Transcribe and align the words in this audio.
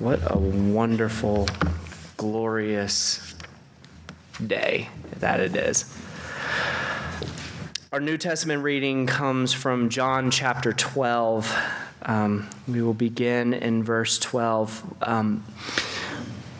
What 0.00 0.20
a 0.32 0.38
wonderful, 0.38 1.46
glorious 2.16 3.34
day 4.46 4.88
that 5.18 5.40
it 5.40 5.54
is. 5.54 5.94
Our 7.92 8.00
New 8.00 8.16
Testament 8.16 8.62
reading 8.62 9.06
comes 9.06 9.52
from 9.52 9.90
John 9.90 10.30
chapter 10.30 10.72
12. 10.72 11.54
Um, 12.00 12.48
we 12.66 12.80
will 12.80 12.94
begin 12.94 13.52
in 13.52 13.84
verse 13.84 14.18
12. 14.18 15.02
Um, 15.02 15.44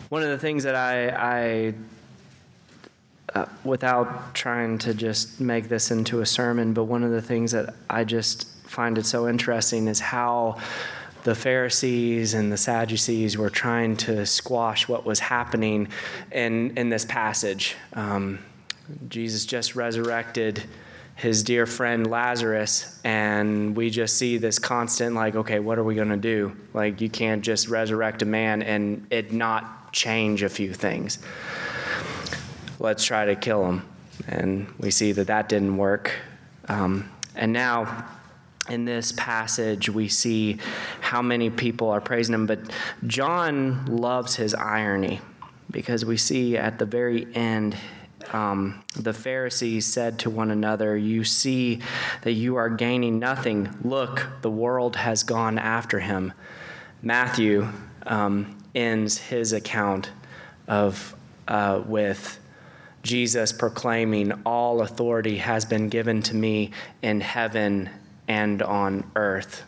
one 0.09 0.21
of 0.21 0.29
the 0.29 0.37
things 0.37 0.63
that 0.63 0.75
I, 0.75 1.09
I 1.09 1.73
uh, 3.33 3.47
without 3.63 4.35
trying 4.35 4.77
to 4.77 4.93
just 4.93 5.41
make 5.41 5.67
this 5.67 5.89
into 5.89 6.21
a 6.21 6.27
sermon, 6.27 6.75
but 6.75 6.83
one 6.83 7.01
of 7.01 7.09
the 7.09 7.23
things 7.23 7.53
that 7.53 7.73
I 7.89 8.03
just 8.03 8.45
find 8.67 8.99
it 8.99 9.07
so 9.07 9.27
interesting 9.27 9.87
is 9.87 9.99
how 9.99 10.59
the 11.23 11.35
Pharisees 11.35 12.33
and 12.33 12.51
the 12.51 12.57
Sadducees 12.57 13.37
were 13.37 13.49
trying 13.49 13.97
to 13.97 14.25
squash 14.25 14.87
what 14.87 15.05
was 15.05 15.19
happening 15.19 15.87
in, 16.31 16.77
in 16.77 16.89
this 16.89 17.05
passage. 17.05 17.75
Um, 17.93 18.39
Jesus 19.07 19.45
just 19.45 19.75
resurrected 19.75 20.63
his 21.15 21.43
dear 21.43 21.65
friend 21.65 22.09
Lazarus, 22.09 22.99
and 23.03 23.75
we 23.75 23.89
just 23.91 24.17
see 24.17 24.37
this 24.37 24.57
constant, 24.57 25.15
like, 25.15 25.35
okay, 25.35 25.59
what 25.59 25.77
are 25.77 25.83
we 25.83 25.93
going 25.93 26.09
to 26.09 26.17
do? 26.17 26.55
Like, 26.73 26.99
you 26.99 27.09
can't 27.09 27.43
just 27.43 27.67
resurrect 27.67 28.23
a 28.23 28.25
man 28.25 28.63
and 28.63 29.05
it 29.11 29.31
not 29.31 29.93
change 29.93 30.41
a 30.41 30.49
few 30.49 30.73
things. 30.73 31.19
Let's 32.79 33.03
try 33.03 33.25
to 33.25 33.35
kill 33.35 33.65
him. 33.65 33.87
And 34.27 34.73
we 34.79 34.89
see 34.89 35.11
that 35.11 35.27
that 35.27 35.47
didn't 35.47 35.77
work. 35.77 36.11
Um, 36.67 37.09
and 37.35 37.53
now, 37.53 38.05
in 38.69 38.85
this 38.85 39.11
passage, 39.13 39.89
we 39.89 40.07
see 40.07 40.57
how 40.99 41.21
many 41.21 41.49
people 41.49 41.89
are 41.89 42.01
praising 42.01 42.35
him. 42.35 42.45
But 42.45 42.59
John 43.07 43.85
loves 43.87 44.35
his 44.35 44.53
irony 44.53 45.19
because 45.71 46.05
we 46.05 46.17
see 46.17 46.57
at 46.57 46.77
the 46.77 46.85
very 46.85 47.27
end, 47.35 47.75
um, 48.33 48.83
the 48.95 49.13
Pharisees 49.13 49.85
said 49.85 50.19
to 50.19 50.29
one 50.29 50.51
another, 50.51 50.95
You 50.95 51.23
see 51.23 51.79
that 52.21 52.33
you 52.33 52.55
are 52.55 52.69
gaining 52.69 53.19
nothing. 53.19 53.69
Look, 53.83 54.27
the 54.41 54.51
world 54.51 54.95
has 54.95 55.23
gone 55.23 55.57
after 55.57 55.99
him. 55.99 56.33
Matthew 57.01 57.67
um, 58.05 58.57
ends 58.75 59.17
his 59.17 59.53
account 59.53 60.11
of 60.67 61.15
uh, 61.47 61.81
with 61.85 62.39
Jesus 63.03 63.51
proclaiming, 63.51 64.31
All 64.45 64.81
authority 64.81 65.37
has 65.37 65.65
been 65.65 65.89
given 65.89 66.21
to 66.23 66.35
me 66.35 66.71
in 67.01 67.21
heaven 67.21 67.89
and 68.31 68.61
on 68.61 69.03
earth. 69.17 69.63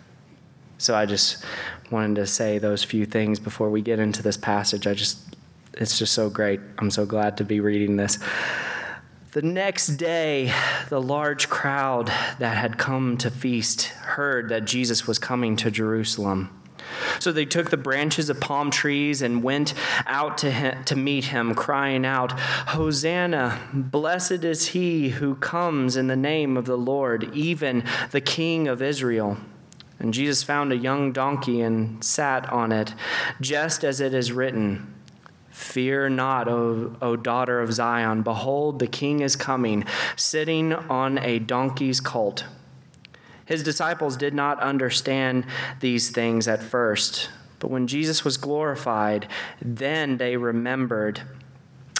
So 0.77 0.95
I 0.95 1.05
just 1.05 1.43
wanted 1.91 2.15
to 2.15 2.25
say 2.25 2.59
those 2.59 2.81
few 2.81 3.05
things 3.05 3.37
before 3.37 3.69
we 3.69 3.81
get 3.81 3.99
into 3.99 4.23
this 4.23 4.37
passage. 4.37 4.87
I 4.87 4.93
just, 4.93 5.35
it's 5.73 5.99
just 5.99 6.13
so 6.13 6.29
great. 6.29 6.61
I'm 6.77 6.89
so 6.89 7.05
glad 7.05 7.35
to 7.37 7.43
be 7.43 7.59
reading 7.59 7.97
this. 7.97 8.19
The 9.33 9.41
next 9.41 9.97
day, 9.97 10.53
the 10.87 11.01
large 11.01 11.49
crowd 11.49 12.07
that 12.39 12.55
had 12.55 12.77
come 12.77 13.17
to 13.17 13.29
feast 13.29 13.87
heard 13.87 14.47
that 14.47 14.63
Jesus 14.63 15.05
was 15.05 15.19
coming 15.19 15.57
to 15.57 15.69
Jerusalem. 15.69 16.62
So 17.19 17.31
they 17.31 17.45
took 17.45 17.69
the 17.69 17.77
branches 17.77 18.29
of 18.29 18.39
palm 18.39 18.71
trees 18.71 19.21
and 19.21 19.43
went 19.43 19.73
out 20.05 20.37
to, 20.39 20.51
him, 20.51 20.83
to 20.85 20.95
meet 20.95 21.25
him, 21.25 21.55
crying 21.55 22.05
out, 22.05 22.31
Hosanna! 22.39 23.59
Blessed 23.73 24.43
is 24.43 24.69
he 24.69 25.09
who 25.09 25.35
comes 25.35 25.95
in 25.95 26.07
the 26.07 26.15
name 26.15 26.57
of 26.57 26.65
the 26.65 26.77
Lord, 26.77 27.33
even 27.33 27.83
the 28.11 28.21
King 28.21 28.67
of 28.67 28.81
Israel. 28.81 29.37
And 29.99 30.13
Jesus 30.13 30.43
found 30.43 30.71
a 30.71 30.77
young 30.77 31.13
donkey 31.13 31.61
and 31.61 32.03
sat 32.03 32.51
on 32.51 32.71
it, 32.71 32.93
just 33.39 33.83
as 33.83 34.01
it 34.01 34.13
is 34.13 34.31
written. 34.31 34.93
Fear 35.49 36.09
not, 36.09 36.47
o, 36.47 36.95
o, 37.01 37.15
daughter 37.15 37.61
of 37.61 37.71
Zion. 37.71 38.23
Behold, 38.23 38.79
the 38.79 38.87
king 38.87 39.19
is 39.19 39.35
coming, 39.35 39.85
sitting 40.15 40.73
on 40.73 41.19
a 41.19 41.37
donkey's 41.39 42.01
colt. 42.01 42.45
His 43.45 43.63
disciples 43.63 44.17
did 44.17 44.33
not 44.33 44.59
understand 44.61 45.45
these 45.79 46.09
things 46.09 46.47
at 46.47 46.63
first, 46.63 47.29
but 47.59 47.69
when 47.69 47.87
Jesus 47.87 48.23
was 48.23 48.37
glorified, 48.37 49.27
then 49.61 50.17
they 50.17 50.37
remembered 50.37 51.21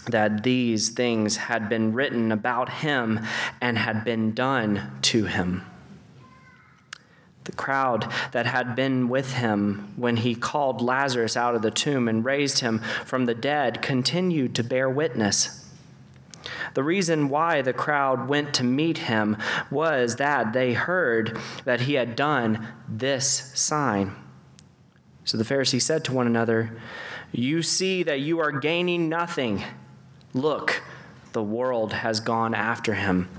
that 0.08 0.44
these 0.44 0.90
things 0.90 1.38
had 1.38 1.70
been 1.70 1.94
written 1.94 2.32
about 2.32 2.70
him 2.70 3.20
and 3.62 3.78
had 3.78 4.04
been 4.04 4.34
done 4.34 4.92
to 5.02 5.26
him. 5.26 5.64
The 7.46 7.52
crowd 7.54 8.12
that 8.32 8.46
had 8.46 8.76
been 8.76 9.10
with 9.10 9.34
him 9.34 9.94
when 9.98 10.18
he 10.18 10.36
called 10.36 10.82
Lazarus 10.82 11.36
out 11.36 11.56
of 11.56 11.62
the 11.62 11.72
tomb 11.72 12.08
and 12.08 12.24
raised 12.24 12.60
him 12.60 12.80
from 13.06 13.26
the 13.26 13.36
dead 13.36 13.82
continued 13.82 14.56
to 14.56 14.64
bear 14.64 14.90
witness. 14.90 15.63
The 16.74 16.84
reason 16.84 17.30
why 17.30 17.62
the 17.62 17.74
crowd 17.74 18.28
went 18.28 18.54
to 18.56 18.64
meet 18.64 19.00
him 19.00 19.38
was 19.70 20.16
that 20.18 20.54
they 20.54 20.74
heard 20.74 21.38
that 21.66 21.82
he 21.82 21.94
had 21.94 22.16
done 22.16 22.68
this 22.88 23.52
sign. 23.54 24.16
So 25.26 25.38
the 25.38 25.46
Pharisees 25.46 25.86
said 25.86 26.04
to 26.06 26.14
one 26.14 26.28
another, 26.28 26.76
You 27.32 27.62
see 27.62 28.04
that 28.04 28.20
you 28.20 28.40
are 28.40 28.52
gaining 28.52 29.08
nothing. 29.08 29.64
Look, 30.34 30.84
the 31.32 31.44
world 31.44 31.94
has 31.94 32.20
gone 32.20 32.54
after 32.54 32.94
him. 32.94 33.30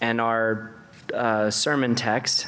And 0.00 0.20
our 0.20 0.74
uh, 1.12 1.50
sermon 1.50 1.94
text 1.94 2.46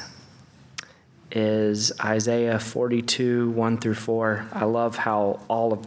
is 1.31 1.91
Isaiah 2.03 2.59
42, 2.59 3.51
1 3.51 3.77
through 3.77 3.93
4. 3.93 4.47
I 4.51 4.65
love 4.65 4.97
how 4.97 5.39
all 5.47 5.73
of 5.73 5.85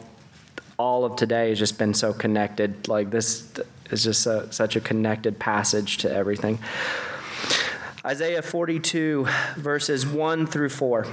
all 0.78 1.04
of 1.04 1.16
today 1.16 1.50
has 1.50 1.58
just 1.58 1.78
been 1.78 1.94
so 1.94 2.12
connected. 2.12 2.88
Like 2.88 3.10
this 3.10 3.52
is 3.90 4.04
just 4.04 4.26
a, 4.26 4.52
such 4.52 4.76
a 4.76 4.80
connected 4.80 5.38
passage 5.38 5.98
to 5.98 6.12
everything. 6.12 6.58
Isaiah 8.04 8.42
42, 8.42 9.26
verses 9.56 10.06
1 10.06 10.46
through 10.46 10.68
4. 10.68 11.06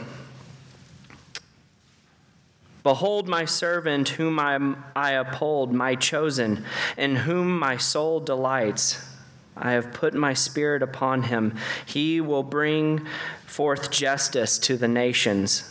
Behold, 2.84 3.28
my 3.28 3.46
servant, 3.46 4.10
whom 4.10 4.40
I, 4.40 4.76
I 4.96 5.12
uphold, 5.12 5.72
my 5.72 5.96
chosen, 5.96 6.66
in 6.98 7.16
whom 7.16 7.60
my 7.60 7.78
soul 7.78 8.20
delights. 8.20 9.08
I 9.56 9.72
have 9.74 9.94
put 9.94 10.16
my 10.16 10.34
spirit 10.34 10.82
upon 10.82 11.24
him. 11.24 11.56
He 11.86 12.20
will 12.20 12.44
bring 12.44 13.06
forth 13.46 13.92
justice 13.92 14.58
to 14.60 14.78
the 14.78 14.88
nations. 14.88 15.71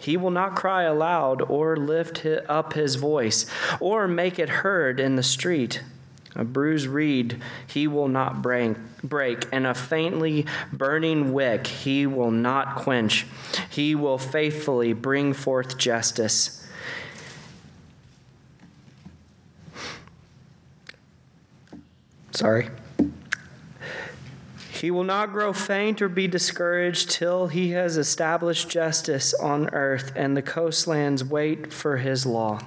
He 0.00 0.16
will 0.16 0.30
not 0.30 0.56
cry 0.56 0.84
aloud 0.84 1.42
or 1.42 1.76
lift 1.76 2.26
up 2.48 2.72
his 2.72 2.94
voice 2.96 3.46
or 3.78 4.08
make 4.08 4.38
it 4.38 4.48
heard 4.48 4.98
in 4.98 5.16
the 5.16 5.22
street. 5.22 5.82
A 6.34 6.44
bruised 6.44 6.86
reed 6.86 7.42
he 7.66 7.86
will 7.86 8.08
not 8.08 8.40
break, 8.40 9.46
and 9.52 9.66
a 9.66 9.74
faintly 9.74 10.46
burning 10.72 11.32
wick 11.32 11.66
he 11.66 12.06
will 12.06 12.30
not 12.30 12.76
quench. 12.76 13.26
He 13.68 13.94
will 13.94 14.16
faithfully 14.16 14.92
bring 14.92 15.34
forth 15.34 15.76
justice. 15.76 16.66
Sorry. 22.30 22.70
He 24.80 24.90
will 24.90 25.04
not 25.04 25.32
grow 25.32 25.52
faint 25.52 26.00
or 26.00 26.08
be 26.08 26.26
discouraged 26.26 27.10
till 27.10 27.48
he 27.48 27.72
has 27.72 27.98
established 27.98 28.70
justice 28.70 29.34
on 29.34 29.68
earth, 29.74 30.10
and 30.16 30.34
the 30.34 30.40
coastlands 30.40 31.22
wait 31.22 31.70
for 31.70 31.98
his 31.98 32.24
law. 32.24 32.60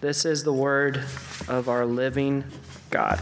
This 0.00 0.24
is 0.24 0.42
the 0.42 0.54
word 0.54 1.04
of 1.48 1.68
our 1.68 1.84
living 1.84 2.44
God. 2.88 3.20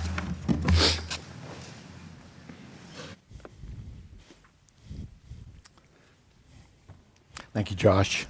Thank 7.53 7.71
you, 7.71 7.77
Josh. 7.77 8.27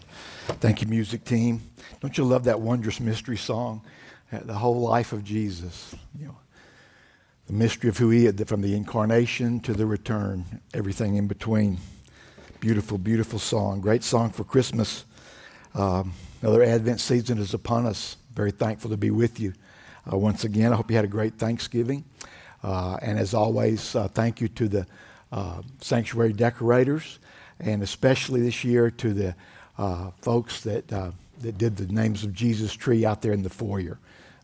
Thank 0.60 0.80
you, 0.80 0.88
music 0.88 1.22
team. 1.24 1.60
Don't 2.00 2.16
you 2.16 2.24
love 2.24 2.44
that 2.44 2.60
wondrous 2.60 2.98
mystery 2.98 3.36
song? 3.36 3.82
The 4.32 4.54
whole 4.54 4.80
life 4.80 5.12
of 5.12 5.22
Jesus. 5.22 5.94
You 6.18 6.28
know, 6.28 6.36
the 7.46 7.52
mystery 7.52 7.90
of 7.90 7.98
who 7.98 8.10
he 8.10 8.26
is, 8.26 8.34
from 8.46 8.62
the 8.62 8.74
incarnation 8.74 9.60
to 9.60 9.74
the 9.74 9.86
return, 9.86 10.60
everything 10.72 11.16
in 11.16 11.26
between. 11.26 11.78
Beautiful, 12.60 12.96
beautiful 12.96 13.38
song. 13.38 13.80
Great 13.80 14.02
song 14.02 14.30
for 14.30 14.44
Christmas. 14.44 15.04
Um, 15.74 16.14
another 16.40 16.62
Advent 16.62 17.00
season 17.00 17.38
is 17.38 17.52
upon 17.52 17.84
us. 17.84 18.16
Very 18.32 18.50
thankful 18.50 18.90
to 18.90 18.96
be 18.96 19.10
with 19.10 19.38
you 19.38 19.52
uh, 20.10 20.16
once 20.16 20.44
again. 20.44 20.72
I 20.72 20.76
hope 20.76 20.90
you 20.90 20.96
had 20.96 21.04
a 21.04 21.08
great 21.08 21.34
Thanksgiving. 21.34 22.04
Uh, 22.62 22.96
and 23.02 23.18
as 23.18 23.34
always, 23.34 23.94
uh, 23.94 24.08
thank 24.08 24.40
you 24.40 24.48
to 24.48 24.68
the 24.68 24.86
uh, 25.30 25.60
sanctuary 25.82 26.32
decorators, 26.32 27.18
and 27.60 27.82
especially 27.82 28.40
this 28.40 28.64
year 28.64 28.90
to 28.90 29.12
the 29.12 29.34
uh, 29.76 30.10
folks 30.22 30.62
that, 30.62 30.90
uh, 30.90 31.10
that 31.40 31.58
did 31.58 31.76
the 31.76 31.92
names 31.92 32.24
of 32.24 32.32
Jesus 32.32 32.72
tree 32.72 33.04
out 33.04 33.20
there 33.20 33.32
in 33.32 33.42
the 33.42 33.50
foyer. 33.50 33.98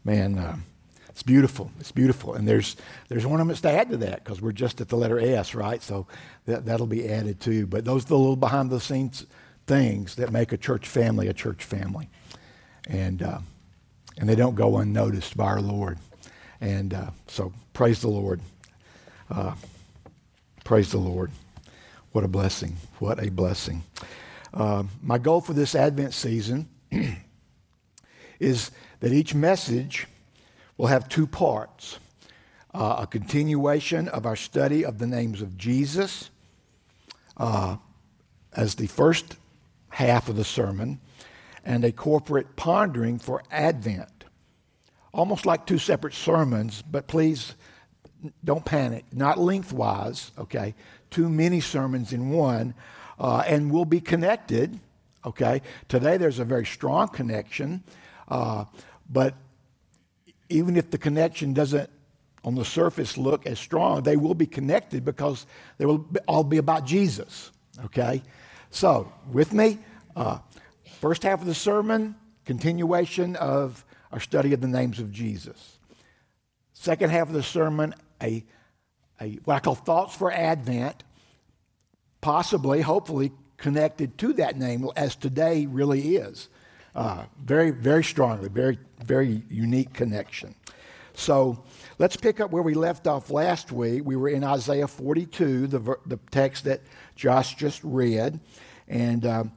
Man, 0.05 0.62
it's 1.10 1.22
beautiful. 1.22 1.70
It's 1.80 1.92
beautiful. 1.92 2.34
And 2.34 2.46
there's, 2.46 2.76
there's 3.08 3.24
ornaments 3.24 3.60
to 3.62 3.70
add 3.70 3.90
to 3.90 3.96
that 3.98 4.24
because 4.24 4.40
we're 4.40 4.52
just 4.52 4.80
at 4.80 4.88
the 4.88 4.96
letter 4.96 5.18
S, 5.20 5.54
right? 5.54 5.82
So 5.82 6.06
that, 6.46 6.64
that'll 6.64 6.86
be 6.86 7.08
added 7.08 7.40
too. 7.40 7.66
But 7.66 7.84
those 7.84 8.04
are 8.04 8.08
the 8.08 8.18
little 8.18 8.36
behind 8.36 8.70
the 8.70 8.80
scenes 8.80 9.26
things 9.66 10.16
that 10.16 10.32
make 10.32 10.52
a 10.52 10.56
church 10.56 10.88
family 10.88 11.28
a 11.28 11.32
church 11.32 11.64
family. 11.64 12.08
And, 12.88 13.22
uh, 13.22 13.38
and 14.18 14.28
they 14.28 14.34
don't 14.34 14.54
go 14.54 14.78
unnoticed 14.78 15.36
by 15.36 15.44
our 15.44 15.60
Lord. 15.60 15.98
And 16.60 16.94
uh, 16.94 17.10
so 17.26 17.52
praise 17.72 18.00
the 18.00 18.08
Lord. 18.08 18.40
Uh, 19.30 19.54
praise 20.64 20.92
the 20.92 20.98
Lord. 20.98 21.30
What 22.12 22.24
a 22.24 22.28
blessing. 22.28 22.76
What 22.98 23.24
a 23.24 23.30
blessing. 23.30 23.82
Uh, 24.52 24.84
my 25.02 25.18
goal 25.18 25.40
for 25.40 25.52
this 25.52 25.74
Advent 25.74 26.14
season 26.14 26.68
is 28.40 28.70
that 29.00 29.12
each 29.12 29.34
message 29.34 30.06
will 30.81 30.87
have 30.87 31.11
two 31.11 31.27
parts 31.27 31.99
uh, 32.73 33.00
a 33.00 33.06
continuation 33.06 34.09
of 34.09 34.25
our 34.25 34.37
study 34.37 34.82
of 34.82 34.99
the 34.99 35.06
names 35.06 35.43
of 35.43 35.59
Jesus 35.59 36.31
uh, 37.37 37.77
as 38.55 38.77
the 38.77 38.87
first 38.87 39.37
half 39.91 40.31
of 40.31 40.37
the 40.37 40.44
sermon, 40.44 40.99
and 41.67 41.85
a 41.85 41.93
corporate 41.93 42.56
pondering 42.56 43.19
for 43.19 43.43
Advent. 43.50 44.25
Almost 45.12 45.44
like 45.44 45.67
two 45.67 45.77
separate 45.77 46.15
sermons, 46.15 46.82
but 46.82 47.06
please 47.09 47.56
don't 48.43 48.65
panic. 48.65 49.05
Not 49.12 49.38
lengthwise, 49.38 50.31
okay? 50.38 50.75
Two 51.11 51.29
mini 51.29 51.61
sermons 51.61 52.12
in 52.15 52.31
one, 52.31 52.73
uh, 53.19 53.43
and 53.47 53.71
will 53.71 53.85
be 53.85 54.00
connected, 54.00 54.79
okay? 55.27 55.61
Today 55.88 56.17
there's 56.17 56.38
a 56.38 56.44
very 56.44 56.65
strong 56.65 57.09
connection, 57.09 57.82
uh, 58.29 58.65
but 59.11 59.35
even 60.50 60.76
if 60.76 60.91
the 60.91 60.99
connection 60.99 61.55
doesn't 61.55 61.88
on 62.44 62.55
the 62.55 62.64
surface 62.64 63.19
look 63.19 63.47
as 63.47 63.58
strong, 63.58 64.02
they 64.02 64.17
will 64.17 64.35
be 64.35 64.47
connected 64.47 65.05
because 65.05 65.47
they 65.79 65.87
will 65.87 66.06
all 66.26 66.44
be 66.44 66.56
about 66.56 66.87
Jesus. 66.87 67.50
Okay? 67.85 68.23
So, 68.70 69.12
with 69.31 69.52
me, 69.52 69.79
uh, 70.17 70.38
first 71.00 71.23
half 71.23 71.41
of 71.41 71.47
the 71.47 71.55
sermon, 71.55 72.14
continuation 72.44 73.37
of 73.37 73.85
our 74.12 74.20
study 74.20 74.52
of 74.52 74.61
the 74.61 74.69
names 74.69 74.99
of 74.99 75.12
Jesus. 75.12 75.79
Second 76.73 77.11
half 77.11 77.29
of 77.29 77.35
the 77.35 77.43
sermon, 77.43 77.94
a, 78.23 78.44
a 79.20 79.32
what 79.44 79.55
I 79.55 79.61
call 79.61 79.75
thoughts 79.75 80.17
for 80.17 80.32
Advent, 80.32 81.05
possibly, 82.20 82.81
hopefully, 82.81 83.32
connected 83.58 84.17
to 84.19 84.32
that 84.35 84.58
name 84.58 84.88
as 84.96 85.14
today 85.14 85.67
really 85.67 86.17
is. 86.17 86.49
Uh, 86.94 87.25
very, 87.42 87.70
very 87.70 88.02
strongly, 88.02 88.48
very, 88.48 88.78
very 89.04 89.42
unique 89.48 89.92
connection. 89.92 90.54
So 91.14 91.62
let's 91.98 92.16
pick 92.16 92.40
up 92.40 92.50
where 92.50 92.62
we 92.62 92.75
left 92.75 93.06
off 93.06 93.31
last 93.31 93.70
week. 93.72 94.04
We 94.04 94.16
were 94.16 94.28
in 94.28 94.42
Isaiah 94.42 94.88
42, 94.88 95.66
the, 95.66 95.96
the 96.06 96.19
text 96.31 96.64
that 96.64 96.81
Josh 97.16 97.54
just 97.54 97.82
read. 97.84 98.40
And 98.88 99.25
um, 99.26 99.52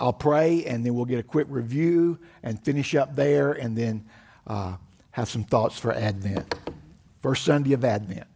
I'll 0.00 0.12
pray, 0.12 0.64
and 0.64 0.84
then 0.84 0.94
we'll 0.94 1.04
get 1.04 1.18
a 1.18 1.22
quick 1.22 1.46
review 1.50 2.18
and 2.42 2.58
finish 2.62 2.94
up 2.94 3.14
there, 3.14 3.52
and 3.52 3.76
then 3.76 4.06
uh, 4.46 4.76
have 5.10 5.28
some 5.28 5.44
thoughts 5.44 5.78
for 5.78 5.92
Advent. 5.92 6.54
First 7.20 7.44
Sunday 7.44 7.74
of 7.74 7.84
Advent. 7.84 8.26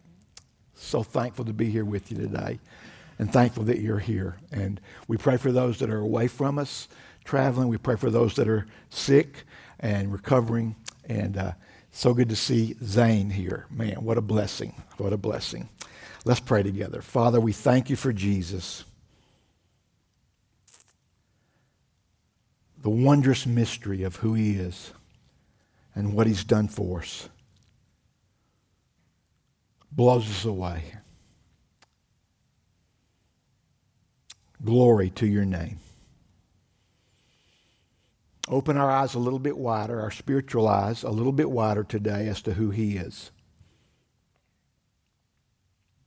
So 0.75 1.01
thankful 1.01 1.45
to 1.45 1.53
be 1.53 1.69
here 1.71 1.85
with 1.85 2.11
you 2.11 2.17
today, 2.17 2.59
and 3.17 3.31
thankful 3.33 3.63
that 3.63 3.79
you're 3.79 3.99
here. 3.99 4.37
And 4.51 4.79
we 5.07 5.17
pray 5.17 5.37
for 5.37 5.51
those 5.51 5.79
that 5.79 5.89
are 5.89 5.99
away 5.99 6.27
from 6.27 6.59
us, 6.59 6.87
traveling. 7.25 7.67
We 7.67 7.77
pray 7.77 7.97
for 7.97 8.09
those 8.09 8.35
that 8.35 8.47
are 8.47 8.65
sick 8.89 9.43
and 9.79 10.13
recovering. 10.13 10.75
And 11.09 11.37
uh, 11.37 11.51
so 11.91 12.13
good 12.13 12.29
to 12.29 12.35
see 12.35 12.75
Zane 12.83 13.31
here. 13.31 13.65
Man, 13.69 14.03
what 14.03 14.17
a 14.17 14.21
blessing. 14.21 14.81
What 14.97 15.11
a 15.11 15.17
blessing. 15.17 15.69
Let's 16.23 16.39
pray 16.39 16.63
together. 16.63 17.01
Father, 17.01 17.39
we 17.39 17.51
thank 17.51 17.89
you 17.89 17.95
for 17.95 18.13
Jesus. 18.13 18.85
The 22.81 22.89
wondrous 22.89 23.45
mystery 23.45 24.03
of 24.03 24.17
who 24.17 24.33
he 24.35 24.51
is 24.51 24.93
and 25.93 26.13
what 26.13 26.27
he's 26.27 26.43
done 26.43 26.67
for 26.67 26.99
us 26.99 27.29
blows 29.91 30.29
us 30.29 30.45
away. 30.45 30.83
Glory 34.63 35.09
to 35.11 35.25
your 35.25 35.45
name. 35.45 35.79
Open 38.47 38.77
our 38.77 38.91
eyes 38.91 39.15
a 39.15 39.19
little 39.19 39.39
bit 39.39 39.57
wider, 39.57 39.99
our 39.99 40.11
spiritual 40.11 40.67
eyes 40.67 41.03
a 41.03 41.09
little 41.09 41.31
bit 41.31 41.49
wider 41.49 41.83
today 41.83 42.27
as 42.27 42.41
to 42.43 42.53
who 42.53 42.69
He 42.69 42.97
is. 42.97 43.31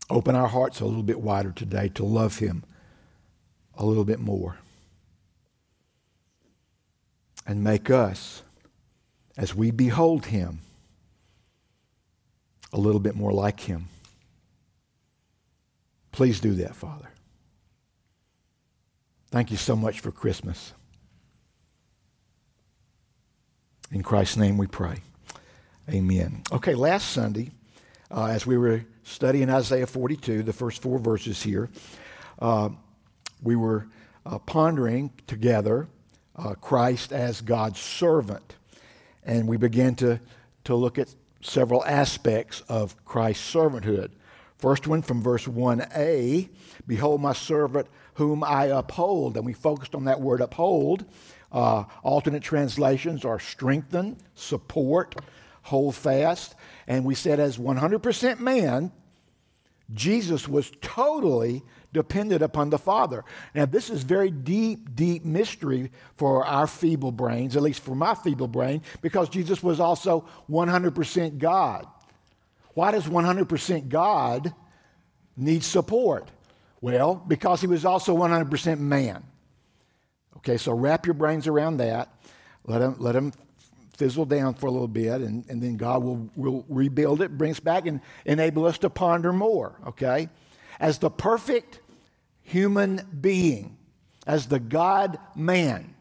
Open 0.09 0.37
our 0.37 0.49
hearts 0.49 0.81
a 0.81 0.87
little 0.87 1.03
bit 1.03 1.21
wider 1.21 1.51
today 1.51 1.89
to 1.91 2.05
love 2.05 2.39
Him 2.39 2.65
a 3.77 3.85
little 3.85 4.05
bit 4.05 4.21
more. 4.21 4.59
And 7.47 7.65
make 7.65 7.91
us, 7.91 8.43
as 9.37 9.55
we 9.55 9.71
behold 9.71 10.27
Him, 10.27 10.61
a 12.73 12.79
little 12.79 13.01
bit 13.01 13.17
more 13.17 13.33
like 13.33 13.61
Him. 13.61 13.89
Please 16.13 16.41
do 16.41 16.55
that, 16.55 16.77
Father. 16.77 17.09
Thank 19.31 19.51
you 19.51 19.57
so 19.57 19.77
much 19.77 20.01
for 20.01 20.11
Christmas. 20.11 20.73
In 23.91 24.03
Christ's 24.03 24.37
name 24.37 24.59
we 24.59 24.67
pray. 24.67 25.01
Amen. 25.89 26.43
Okay, 26.53 26.75
last 26.75 27.11
Sunday, 27.11 27.53
uh, 28.11 28.27
as 28.27 28.47
we 28.47 28.59
were 28.59 28.85
studying 29.03 29.49
Isaiah 29.49 29.87
42, 29.87 30.43
the 30.43 30.53
first 30.53 30.83
four 30.83 30.99
verses 30.99 31.43
here, 31.43 31.71
uh, 32.39 32.69
we 33.43 33.57
were 33.57 33.87
uh, 34.27 34.41
pondering 34.41 35.11
together 35.27 35.89
uh, 36.37 36.53
Christ 36.55 37.13
as 37.13 37.41
God's 37.41 37.81
servant. 37.81 38.57
And 39.25 39.49
we 39.49 39.57
began 39.57 39.95
to, 39.97 40.21
to 40.65 40.75
look 40.75 40.99
at 40.99 41.15
several 41.41 41.83
aspects 41.87 42.61
of 42.69 43.03
Christ's 43.07 43.55
servanthood. 43.55 44.11
First 44.59 44.87
one 44.87 45.01
from 45.01 45.23
verse 45.23 45.47
1a 45.47 46.51
Behold, 46.87 47.23
my 47.23 47.33
servant 47.33 47.87
whom 48.15 48.45
I 48.45 48.67
uphold. 48.67 49.39
And 49.39 49.47
we 49.47 49.55
focused 49.55 49.95
on 49.95 50.05
that 50.05 50.21
word 50.21 50.43
uphold 50.43 51.07
uh, 51.53 51.85
alternate 52.03 52.43
translations 52.43 53.25
are 53.25 53.39
strengthen, 53.39 54.17
support, 54.35 55.15
hold 55.63 55.95
fast. 55.95 56.55
And 56.87 57.05
we 57.05 57.15
said, 57.15 57.41
as 57.41 57.59
100% 57.59 58.41
man, 58.41 58.93
Jesus 59.95 60.47
was 60.47 60.71
totally 60.81 61.63
dependent 61.93 62.43
upon 62.43 62.71
the 62.71 62.79
Father. 62.79 63.25
Now, 63.55 63.65
this 63.65 63.89
is 63.89 64.03
very 64.03 64.31
deep, 64.31 64.95
deep 64.95 65.25
mystery 65.25 65.91
for 66.17 66.45
our 66.45 66.67
feeble 66.67 67.13
brains, 67.13 67.57
at 67.57 67.63
least 67.63 67.81
for 67.81 67.95
my 67.95 68.15
feeble 68.15 68.49
brain, 68.49 68.83
because 69.01 69.29
Jesus 69.29 69.63
was 69.63 69.81
also 69.81 70.27
100% 70.51 71.39
God. 71.39 71.87
Why 72.75 72.91
does 72.91 73.07
100% 73.07 73.89
God 73.89 74.53
need 75.37 75.65
support? 75.65 76.31
Well, 76.81 77.15
because 77.27 77.61
he 77.61 77.67
was 77.67 77.85
also 77.85 78.17
100% 78.17 78.79
man. 78.79 79.25
Okay, 80.37 80.57
so 80.57 80.73
wrap 80.73 81.07
your 81.07 81.15
brains 81.15 81.47
around 81.47 81.79
that. 81.79 82.09
Let 82.65 82.79
them, 82.79 82.97
let 82.99 83.13
them 83.13 83.33
fizzle 83.97 84.27
down 84.27 84.55
for 84.55 84.67
a 84.67 84.71
little 84.71 84.87
bit, 84.87 85.21
and, 85.21 85.45
and 85.49 85.61
then 85.61 85.77
God 85.77 86.05
will, 86.05 86.31
will 86.37 86.65
rebuild 86.69 87.21
it, 87.21 87.37
bring 87.37 87.51
us 87.51 87.61
back, 87.61 87.87
and 87.87 88.01
enable 88.25 88.65
us 88.65 88.79
to 88.79 88.91
ponder 88.91 89.33
more. 89.33 89.81
Okay? 89.87 90.29
As 90.79 90.99
the 90.99 91.11
perfect 91.11 91.81
human 92.43 93.03
being, 93.21 93.77
as 94.27 94.47
the 94.47 94.61
God 94.61 95.19
man, 95.35 95.95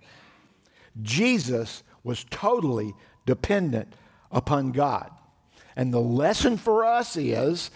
Jesus 1.02 1.84
was 2.04 2.26
totally 2.30 2.94
dependent 3.26 3.94
upon 4.32 4.72
God. 4.72 5.10
And 5.76 5.94
the 5.94 6.02
lesson 6.02 6.58
for 6.58 6.86
us 6.86 7.16
is 7.16 7.72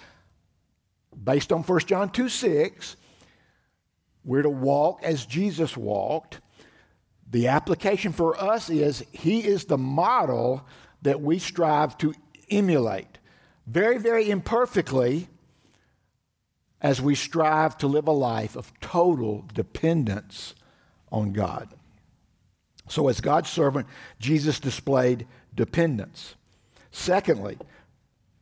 based 1.24 1.52
on 1.52 1.64
1 1.64 1.80
John 1.82 2.10
2 2.10 2.30
6, 2.30 2.96
we're 4.24 4.44
to 4.44 4.50
walk 4.50 5.02
as 5.04 5.26
Jesus 5.26 5.76
walked 5.76 6.40
the 7.32 7.48
application 7.48 8.12
for 8.12 8.40
us 8.40 8.70
is 8.70 9.04
He 9.12 9.40
is 9.46 9.66
the 9.66 9.78
model 9.78 10.66
that 11.02 11.22
we 11.22 11.40
strive 11.40 11.98
to 12.00 12.14
emulate. 12.50 13.18
Very, 13.66 13.98
very 13.98 14.30
imperfectly, 14.30 15.28
as 16.82 17.02
we 17.02 17.16
strive 17.16 17.78
to 17.78 17.88
live 17.88 18.08
a 18.08 18.12
life 18.12 18.56
of 18.56 18.78
total 18.82 19.46
dependence 19.54 20.56
on 21.12 21.32
God. 21.32 21.70
So, 22.90 23.08
as 23.08 23.22
God's 23.22 23.50
servant, 23.50 23.88
Jesus 24.20 24.60
displayed 24.60 25.26
dependence. 25.56 26.36
Secondly, 26.92 27.58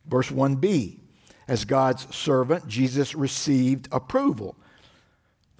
verse 0.06 0.30
1b, 0.30 0.98
as 1.46 1.64
God's 1.64 2.12
servant, 2.14 2.66
Jesus 2.66 3.14
received 3.14 3.88
approval. 3.92 4.56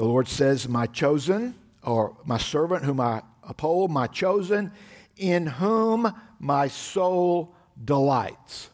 The 0.01 0.07
Lord 0.07 0.29
says, 0.29 0.67
My 0.67 0.87
chosen 0.87 1.55
or 1.83 2.17
my 2.25 2.39
servant 2.39 2.87
whom 2.87 3.01
I 3.01 3.21
uphold, 3.43 3.91
my 3.91 4.07
chosen, 4.07 4.73
in 5.19 5.45
whom 5.45 6.11
my 6.39 6.69
soul 6.69 7.55
delights. 7.85 8.71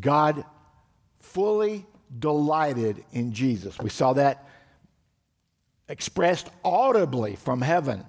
God 0.00 0.44
fully 1.20 1.86
delighted 2.18 3.04
in 3.12 3.32
Jesus. 3.32 3.78
We 3.78 3.88
saw 3.88 4.14
that 4.14 4.48
expressed 5.88 6.48
audibly 6.64 7.36
from 7.36 7.60
heaven 7.60 8.04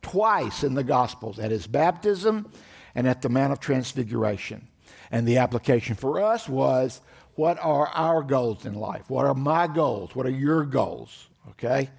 twice 0.00 0.64
in 0.64 0.72
the 0.72 0.84
Gospels 0.84 1.38
at 1.38 1.50
his 1.50 1.66
baptism 1.66 2.50
and 2.94 3.06
at 3.06 3.20
the 3.20 3.28
Mount 3.28 3.52
of 3.52 3.60
Transfiguration. 3.60 4.68
And 5.10 5.28
the 5.28 5.36
application 5.36 5.96
for 5.96 6.22
us 6.22 6.48
was 6.48 7.02
what 7.34 7.58
are 7.60 7.88
our 7.88 8.22
goals 8.22 8.64
in 8.64 8.72
life? 8.72 9.10
What 9.10 9.26
are 9.26 9.34
my 9.34 9.66
goals? 9.66 10.16
What 10.16 10.24
are 10.24 10.30
your 10.30 10.64
goals? 10.64 11.28
Okay? 11.50 11.90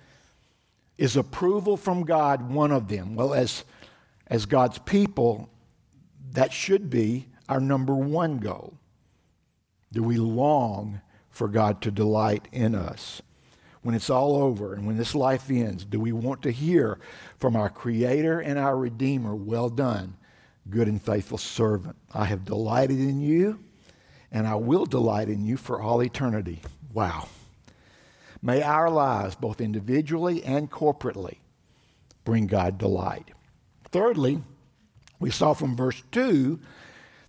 Is 0.98 1.18
approval 1.18 1.78
from 1.78 2.04
God 2.04 2.50
one 2.50 2.72
of 2.72 2.88
them? 2.88 3.16
Well, 3.16 3.34
as, 3.34 3.64
as 4.28 4.46
God's 4.46 4.78
people, 4.80 5.50
that 6.32 6.54
should 6.54 6.90
be 6.90 7.28
our 7.50 7.60
number 7.60 7.96
one 7.96 8.40
goal. 8.40 8.78
Do 9.92 10.04
we 10.04 10.18
long 10.18 11.02
for 11.30 11.48
God 11.48 11.82
to 11.82 11.92
delight 11.92 12.48
in 12.52 12.76
us? 12.76 13.22
When 13.82 13.94
it's 13.94 14.10
all 14.10 14.36
over 14.38 14.74
and 14.74 14.88
when 14.88 14.98
this 14.98 15.14
life 15.14 15.52
ends, 15.52 15.86
do 15.86 16.00
we 16.00 16.12
want 16.12 16.42
to 16.44 16.52
hear 16.52 17.00
from 17.38 17.56
our 17.56 17.70
Creator 17.70 18.40
and 18.40 18.58
our 18.58 18.76
Redeemer, 18.76 19.36
Well 19.36 19.70
done, 19.70 20.18
good 20.70 20.88
and 20.88 21.00
faithful 21.00 21.38
servant? 21.38 21.96
I 22.12 22.26
have 22.26 22.46
delighted 22.46 23.00
in 23.00 23.22
you, 23.22 23.60
and 24.32 24.48
I 24.48 24.56
will 24.56 24.86
delight 24.86 25.30
in 25.30 25.46
you 25.46 25.56
for 25.56 25.82
all 25.82 26.02
eternity. 26.02 26.62
Wow. 26.94 27.28
May 28.46 28.62
our 28.62 28.92
lives, 28.92 29.34
both 29.34 29.60
individually 29.60 30.44
and 30.44 30.70
corporately, 30.70 31.38
bring 32.24 32.46
God 32.46 32.78
delight. 32.78 33.32
Thirdly, 33.90 34.38
we 35.20 35.32
saw 35.32 35.56
from 35.56 35.76
verse 35.76 36.04
2 36.12 36.60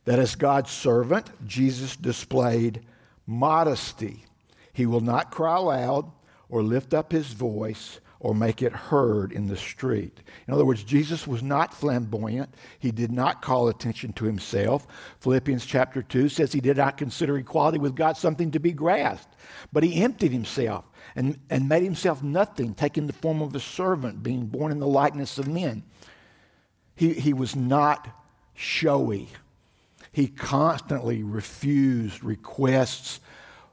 that 0.05 0.19
as 0.19 0.35
God's 0.35 0.71
servant, 0.71 1.31
Jesus 1.47 1.97
displayed 1.97 2.83
modesty. 3.27 4.27
He 4.75 4.85
will 4.85 5.01
not 5.01 5.31
cry 5.31 5.57
aloud 5.57 6.13
or 6.51 6.63
lift 6.63 6.93
up 6.93 7.13
his 7.13 7.29
voice 7.29 7.99
or 8.19 8.35
make 8.35 8.63
it 8.63 8.73
heard 8.73 9.33
in 9.33 9.47
the 9.47 9.57
street. 9.57 10.21
In 10.49 10.55
other 10.55 10.65
words, 10.65 10.83
Jesus 10.83 11.27
was 11.27 11.43
not 11.43 11.75
flamboyant. 11.75 12.55
He 12.79 12.91
did 12.91 13.13
not 13.13 13.43
call 13.43 13.69
attention 13.69 14.13
to 14.15 14.25
himself. 14.25 14.87
Philippians 15.21 15.67
chapter 15.67 16.03
2 16.03 16.29
says 16.29 16.53
he 16.53 16.61
did 16.61 16.77
not 16.77 16.97
consider 16.97 17.37
equality 17.37 17.79
with 17.79 17.95
God 17.95 18.17
something 18.17 18.51
to 18.53 18.61
be 18.61 18.73
grasped, 18.73 19.35
but 19.73 19.83
he 19.83 20.03
emptied 20.03 20.33
himself 20.33 20.89
and, 21.15 21.39
and 21.51 21.69
made 21.69 21.83
himself 21.83 22.23
nothing, 22.23 22.75
taking 22.75 23.07
the 23.07 23.13
form 23.13 23.43
of 23.43 23.55
a 23.55 23.61
servant, 23.61 24.23
being 24.23 24.47
born 24.47 24.73
in 24.73 24.79
the 24.79 24.87
likeness 24.87 25.39
of 25.39 25.47
men. 25.47 25.83
He, 26.95 27.13
he 27.13 27.33
was 27.35 27.55
not 27.55 28.09
showy. 28.55 29.29
He 30.11 30.29
constantly 30.29 31.23
refused 31.23 32.25
requests 32.25 33.21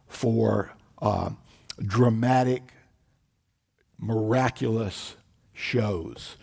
for 0.08 0.74
uh, 1.02 1.30
dramatic, 1.80 2.73
miraculous 4.04 5.16
shows. 5.54 6.38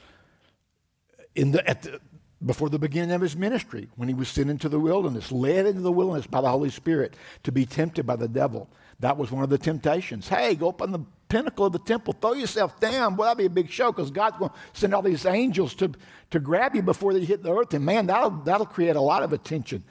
In 1.34 1.52
the, 1.52 1.68
at 1.68 1.82
the, 1.82 2.00
before 2.44 2.70
the 2.70 2.78
beginning 2.78 3.12
of 3.12 3.20
his 3.20 3.36
ministry, 3.36 3.88
when 3.96 4.08
he 4.08 4.14
was 4.14 4.28
sent 4.28 4.50
into 4.50 4.68
the 4.68 4.80
wilderness, 4.80 5.30
led 5.30 5.66
into 5.66 5.82
the 5.82 5.92
wilderness 5.92 6.26
by 6.26 6.40
the 6.40 6.48
Holy 6.48 6.70
Spirit 6.70 7.14
to 7.42 7.52
be 7.52 7.66
tempted 7.66 8.06
by 8.06 8.16
the 8.16 8.28
devil. 8.28 8.68
That 9.00 9.16
was 9.16 9.30
one 9.30 9.44
of 9.44 9.50
the 9.50 9.58
temptations. 9.58 10.28
Hey, 10.28 10.54
go 10.54 10.70
up 10.70 10.82
on 10.82 10.92
the 10.92 11.00
pinnacle 11.28 11.66
of 11.66 11.72
the 11.72 11.78
temple, 11.78 12.14
throw 12.14 12.32
yourself 12.32 12.80
down. 12.80 13.16
Well, 13.16 13.28
that'll 13.28 13.38
be 13.38 13.46
a 13.46 13.50
big 13.50 13.70
show 13.70 13.92
because 13.92 14.10
God's 14.10 14.38
going 14.38 14.50
to 14.50 14.56
send 14.72 14.94
all 14.94 15.02
these 15.02 15.26
angels 15.26 15.74
to, 15.76 15.92
to 16.30 16.40
grab 16.40 16.74
you 16.74 16.82
before 16.82 17.12
they 17.12 17.24
hit 17.24 17.42
the 17.42 17.54
earth. 17.54 17.74
And 17.74 17.84
man, 17.84 18.06
that'll, 18.06 18.30
that'll 18.30 18.66
create 18.66 18.96
a 18.96 19.00
lot 19.00 19.22
of 19.22 19.32
attention. 19.32 19.84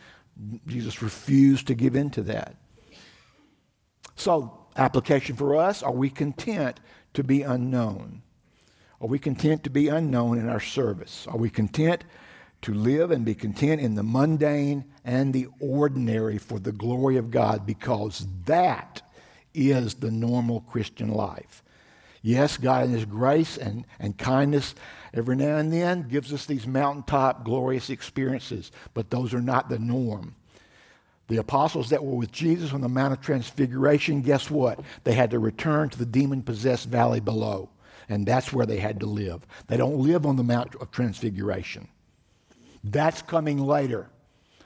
Jesus 0.68 1.02
refused 1.02 1.68
to 1.68 1.76
give 1.76 1.96
in 1.96 2.10
to 2.12 2.24
that. 2.24 2.56
So, 4.16 4.58
application 4.76 5.36
for 5.36 5.56
us 5.56 5.82
are 5.84 5.92
we 5.92 6.10
content 6.10 6.80
to 7.14 7.24
be 7.24 7.42
unknown? 7.42 8.22
Are 9.02 9.08
we 9.08 9.20
content 9.20 9.64
to 9.64 9.70
be 9.70 9.88
unknown 9.88 10.38
in 10.38 10.50
our 10.50 10.60
service? 10.60 11.26
Are 11.28 11.38
we 11.38 11.50
content 11.50 12.04
to 12.62 12.74
live 12.74 13.12
and 13.12 13.24
be 13.24 13.36
content 13.36 13.80
in 13.80 13.96
the 13.96 14.04
mundane 14.04 14.86
and 15.06 15.34
the 15.34 15.48
ordinary 15.60 16.38
for 16.38 16.60
the 16.60 16.72
glory 16.72 17.18
of 17.18 17.32
God 17.32 17.66
because 17.66 18.28
that 18.46 19.02
is 19.54 19.96
the 19.96 20.12
normal 20.12 20.62
Christian 20.62 21.10
life. 21.10 21.64
Yes, 22.22 22.58
God 22.58 22.86
in 22.86 22.92
His 22.92 23.06
grace 23.06 23.58
and, 23.58 23.86
and 23.98 24.18
kindness 24.18 24.76
every 25.14 25.38
now 25.38 25.58
and 25.58 25.72
then 25.72 26.08
gives 26.08 26.34
us 26.34 26.46
these 26.46 26.68
mountaintop 26.68 27.46
glorious 27.46 27.90
experiences, 27.90 28.72
but 28.94 29.10
those 29.10 29.34
are 29.34 29.42
not 29.42 29.70
the 29.70 29.80
norm. 29.80 30.36
The 31.30 31.38
apostles 31.38 31.90
that 31.92 32.04
were 32.04 32.16
with 32.16 32.32
Jesus 32.32 32.74
on 32.74 32.82
the 32.82 32.90
Mount 32.90 33.14
of 33.14 33.22
Transfiguration, 33.22 34.22
guess 34.22 34.50
what? 34.50 34.80
They 35.04 35.14
had 35.14 35.32
to 35.32 35.40
return 35.40 35.90
to 35.90 35.98
the 35.98 36.06
demon 36.06 36.42
possessed 36.42 36.90
valley 36.90 37.20
below, 37.20 37.70
and 38.10 38.26
that's 38.26 38.52
where 38.52 38.66
they 38.66 38.80
had 38.80 39.00
to 39.02 39.06
live. 39.06 39.46
They 39.68 39.78
don't 39.78 40.00
live 40.00 40.26
on 40.26 40.36
the 40.36 40.44
Mount 40.44 40.76
of 40.76 40.92
Transfiguration. 40.92 41.88
That's 42.84 43.22
coming 43.22 43.60
later. 43.60 44.10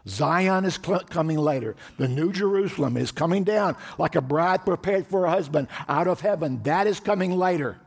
Zion 0.08 0.65
is 0.65 0.79
cl- 0.84 1.01
coming 1.01 1.38
later. 1.38 1.75
The 1.98 2.08
New 2.08 2.32
Jerusalem 2.32 2.98
is 2.98 3.12
coming 3.12 3.43
down 3.43 3.75
like 3.98 4.15
a 4.15 4.22
bride 4.22 4.65
prepared 4.65 5.08
for 5.08 5.22
her 5.22 5.27
husband 5.27 5.67
out 5.88 6.08
of 6.08 6.22
heaven. 6.22 6.63
That 6.63 6.88
is 6.88 7.00
coming 7.00 7.38
later 7.38 7.77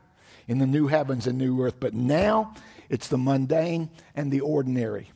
in 0.49 0.59
the 0.59 0.67
new 0.67 0.87
heavens 0.87 1.27
and 1.27 1.39
new 1.39 1.63
earth. 1.63 1.77
But 1.81 1.95
now 1.95 2.55
it's 2.89 3.09
the 3.09 3.19
mundane 3.19 3.91
and 4.15 4.31
the 4.31 4.41
ordinary, 4.41 5.11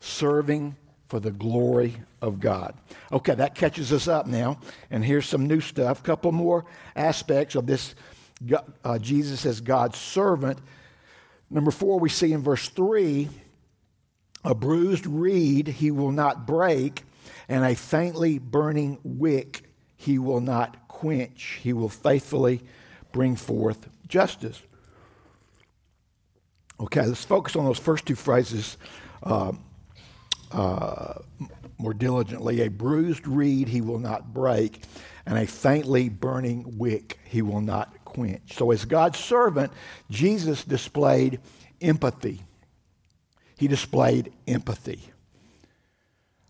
serving 0.00 0.76
for 1.10 1.18
the 1.18 1.32
glory 1.32 1.96
of 2.22 2.38
God. 2.38 2.72
Okay, 3.10 3.34
that 3.34 3.56
catches 3.56 3.92
us 3.92 4.06
up 4.06 4.28
now. 4.28 4.60
And 4.92 5.04
here's 5.04 5.26
some 5.26 5.48
new 5.48 5.60
stuff. 5.60 6.04
Couple 6.04 6.30
more 6.30 6.64
aspects 6.94 7.56
of 7.56 7.66
this 7.66 7.96
uh, 8.84 8.98
Jesus 9.00 9.44
as 9.44 9.60
God's 9.60 9.98
servant. 9.98 10.60
Number 11.50 11.72
four, 11.72 11.98
we 11.98 12.08
see 12.08 12.32
in 12.32 12.42
verse 12.42 12.68
3 12.68 13.28
a 14.44 14.54
bruised 14.54 15.04
reed 15.04 15.66
he 15.66 15.90
will 15.90 16.12
not 16.12 16.46
break, 16.46 17.02
and 17.48 17.64
a 17.64 17.74
faintly 17.74 18.38
burning 18.38 18.98
wick 19.02 19.64
he 19.96 20.16
will 20.16 20.40
not 20.40 20.88
quench. 20.88 21.58
He 21.60 21.72
will 21.72 21.88
faithfully 21.88 22.62
bring 23.10 23.34
forth 23.34 23.88
justice. 24.06 24.62
Okay, 26.78 27.04
let's 27.04 27.24
focus 27.24 27.56
on 27.56 27.64
those 27.64 27.80
first 27.80 28.06
two 28.06 28.14
phrases 28.14 28.78
uh, 29.24 29.52
uh, 30.50 31.14
more 31.78 31.94
diligently. 31.94 32.62
A 32.62 32.68
bruised 32.68 33.26
reed 33.26 33.68
he 33.68 33.80
will 33.80 33.98
not 33.98 34.32
break, 34.32 34.82
and 35.26 35.38
a 35.38 35.46
faintly 35.46 36.08
burning 36.08 36.78
wick 36.78 37.18
he 37.24 37.42
will 37.42 37.60
not 37.60 38.04
quench. 38.04 38.56
So, 38.56 38.70
as 38.70 38.84
God's 38.84 39.18
servant, 39.18 39.72
Jesus 40.10 40.64
displayed 40.64 41.40
empathy 41.80 42.42
he 43.60 43.68
displayed 43.68 44.32
empathy. 44.48 45.02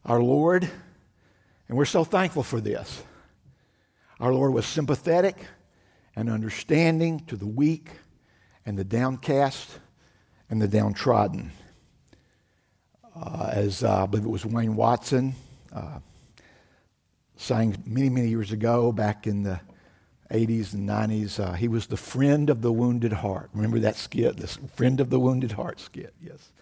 Our 0.05 0.23
Lord, 0.23 0.71
and 1.69 1.77
we're 1.77 1.85
so 1.85 2.05
thankful 2.05 2.45
for 2.45 2.61
this, 2.61 3.03
our 4.21 4.33
Lord 4.33 4.55
was 4.55 4.65
sympathetic 4.65 5.35
and 6.15 6.31
understanding 6.31 7.25
to 7.27 7.35
the 7.35 7.49
weak 7.49 7.91
and 8.65 8.79
the 8.79 8.85
downcast 8.85 9.81
and 10.49 10.63
the 10.63 10.69
downtrodden. 10.69 11.51
Uh, 13.15 13.51
as 13.53 13.83
uh, 13.83 14.05
I 14.05 14.07
believe 14.07 14.25
it 14.25 14.31
was 14.31 14.47
Wayne 14.47 14.77
Watson 14.77 15.35
uh, 15.75 15.99
sang 17.37 17.77
many, 17.87 18.09
many 18.09 18.29
years 18.29 18.53
ago, 18.53 18.93
back 18.93 19.27
in 19.27 19.43
the 19.43 19.61
80s 20.31 20.75
and 20.75 20.89
90s, 20.89 21.41
uh, 21.41 21.53
he 21.55 21.67
was 21.69 21.89
the 21.89 21.97
friend 21.97 22.51
of 22.51 22.63
the 22.63 22.73
wounded 22.73 23.13
heart. 23.13 23.51
Remember 23.53 23.81
that 23.81 23.97
skit, 23.97 24.37
the 24.37 24.47
friend 24.47 25.01
of 25.01 25.11
the 25.11 25.19
wounded 25.19 25.53
heart 25.53 25.81
skit? 25.81 26.15
Yes 26.23 26.53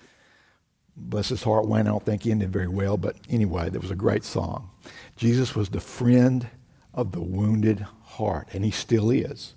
bless 0.99 1.29
his 1.29 1.43
heart, 1.43 1.67
Wayne. 1.67 1.87
I 1.87 1.91
don't 1.91 2.05
think 2.05 2.23
he 2.23 2.31
ended 2.31 2.53
very 2.53 2.69
well, 2.69 2.97
but 2.97 3.17
anyway, 3.29 3.71
that 3.71 3.81
was 3.81 3.91
a 3.91 3.97
great 3.97 4.25
song. 4.25 4.71
Jesus 5.17 5.55
was 5.55 5.69
the 5.69 5.81
friend 5.81 6.49
of 6.93 7.13
the 7.13 7.21
wounded 7.21 7.87
heart, 8.03 8.49
and 8.53 8.65
he 8.65 8.71
still 8.71 9.11
is. 9.11 9.55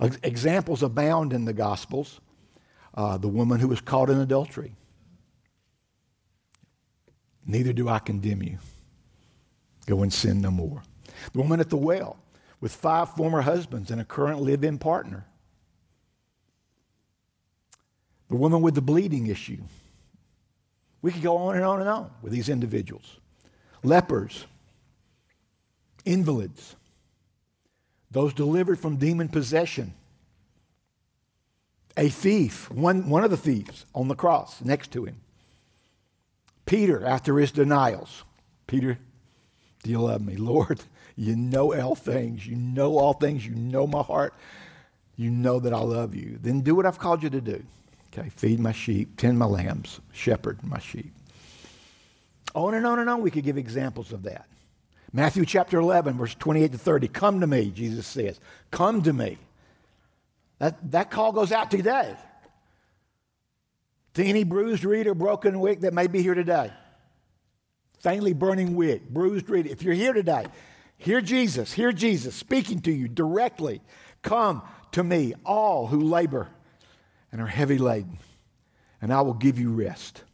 Examples 0.00 0.82
abound 0.82 1.32
in 1.32 1.44
the 1.44 1.52
Gospels. 1.52 2.20
Uh, 2.94 3.16
the 3.16 3.28
woman 3.28 3.60
who 3.60 3.68
was 3.68 3.80
caught 3.80 4.10
in 4.10 4.18
adultery. 4.18 4.74
Neither 7.48 7.72
do 7.72 7.88
I 7.88 7.98
condemn 7.98 8.42
you. 8.42 8.58
Go 9.86 10.02
and 10.02 10.12
sin 10.12 10.42
no 10.42 10.50
more. 10.50 10.82
The 11.32 11.38
woman 11.38 11.60
at 11.60 11.70
the 11.70 11.78
well 11.78 12.18
with 12.60 12.72
five 12.72 13.14
former 13.14 13.40
husbands 13.40 13.90
and 13.90 14.00
a 14.00 14.04
current 14.04 14.42
live 14.42 14.62
in 14.62 14.78
partner. 14.78 15.24
The 18.28 18.36
woman 18.36 18.60
with 18.60 18.74
the 18.74 18.82
bleeding 18.82 19.28
issue. 19.28 19.62
We 21.00 21.10
could 21.10 21.22
go 21.22 21.38
on 21.38 21.56
and 21.56 21.64
on 21.64 21.80
and 21.80 21.88
on 21.88 22.10
with 22.20 22.32
these 22.32 22.50
individuals. 22.50 23.16
Lepers, 23.82 24.44
invalids, 26.04 26.76
those 28.10 28.34
delivered 28.34 28.78
from 28.78 28.96
demon 28.96 29.28
possession, 29.28 29.94
a 31.96 32.10
thief, 32.10 32.70
one, 32.70 33.08
one 33.08 33.24
of 33.24 33.30
the 33.30 33.36
thieves 33.36 33.86
on 33.94 34.08
the 34.08 34.14
cross 34.14 34.60
next 34.62 34.90
to 34.92 35.04
him, 35.04 35.20
Peter 36.68 37.04
after 37.04 37.38
his 37.38 37.50
denials. 37.50 38.24
Peter, 38.66 38.98
do 39.82 39.90
you 39.90 40.00
love 40.00 40.24
me? 40.24 40.36
Lord, 40.36 40.80
you 41.16 41.34
know 41.34 41.74
all 41.74 41.94
things. 41.94 42.46
You 42.46 42.56
know 42.56 42.98
all 42.98 43.14
things. 43.14 43.44
You 43.44 43.54
know 43.54 43.86
my 43.86 44.02
heart. 44.02 44.34
you 45.16 45.30
know 45.30 45.58
that 45.58 45.72
I 45.72 45.80
love 45.80 46.14
you. 46.14 46.38
Then 46.40 46.60
do 46.60 46.76
what 46.76 46.86
I've 46.86 46.98
called 46.98 47.22
you 47.22 47.30
to 47.30 47.40
do. 47.40 47.64
Okay, 48.12 48.28
feed 48.28 48.60
my 48.60 48.72
sheep, 48.72 49.16
tend 49.16 49.38
my 49.38 49.46
lambs, 49.46 50.00
shepherd 50.12 50.62
my 50.62 50.78
sheep. 50.78 51.12
On 52.54 52.74
and 52.74 52.86
on 52.86 52.98
and 52.98 53.10
on, 53.10 53.20
we 53.20 53.30
could 53.30 53.44
give 53.44 53.58
examples 53.58 54.12
of 54.12 54.22
that. 54.22 54.46
Matthew 55.12 55.44
chapter 55.44 55.78
11, 55.78 56.16
verse 56.16 56.34
28 56.34 56.72
to 56.72 56.78
30. 56.78 57.08
Come 57.08 57.40
to 57.40 57.46
me, 57.46 57.70
Jesus 57.70 58.06
says. 58.06 58.40
Come 58.70 59.02
to 59.02 59.12
me. 59.12 59.38
That, 60.58 60.90
that 60.90 61.10
call 61.10 61.32
goes 61.32 61.50
out 61.50 61.70
today 61.70 62.14
to 64.18 64.24
any 64.24 64.42
bruised 64.42 64.84
reed 64.84 65.06
or 65.06 65.14
broken 65.14 65.60
wick 65.60 65.80
that 65.82 65.94
may 65.94 66.08
be 66.08 66.22
here 66.22 66.34
today. 66.34 66.72
Faintly 68.00 68.32
burning 68.32 68.74
wick, 68.74 69.08
bruised 69.08 69.48
reed. 69.48 69.68
If 69.68 69.84
you're 69.84 69.94
here 69.94 70.12
today, 70.12 70.46
hear 70.96 71.20
Jesus, 71.20 71.72
hear 71.72 71.92
Jesus 71.92 72.34
speaking 72.34 72.80
to 72.80 72.90
you 72.90 73.06
directly. 73.06 73.80
Come 74.22 74.62
to 74.92 75.04
me, 75.04 75.34
all 75.44 75.86
who 75.86 76.00
labor 76.00 76.48
and 77.30 77.40
are 77.40 77.46
heavy 77.46 77.78
laden, 77.78 78.18
and 79.00 79.12
I 79.12 79.20
will 79.20 79.34
give 79.34 79.56
you 79.56 79.70
rest. 79.70 80.24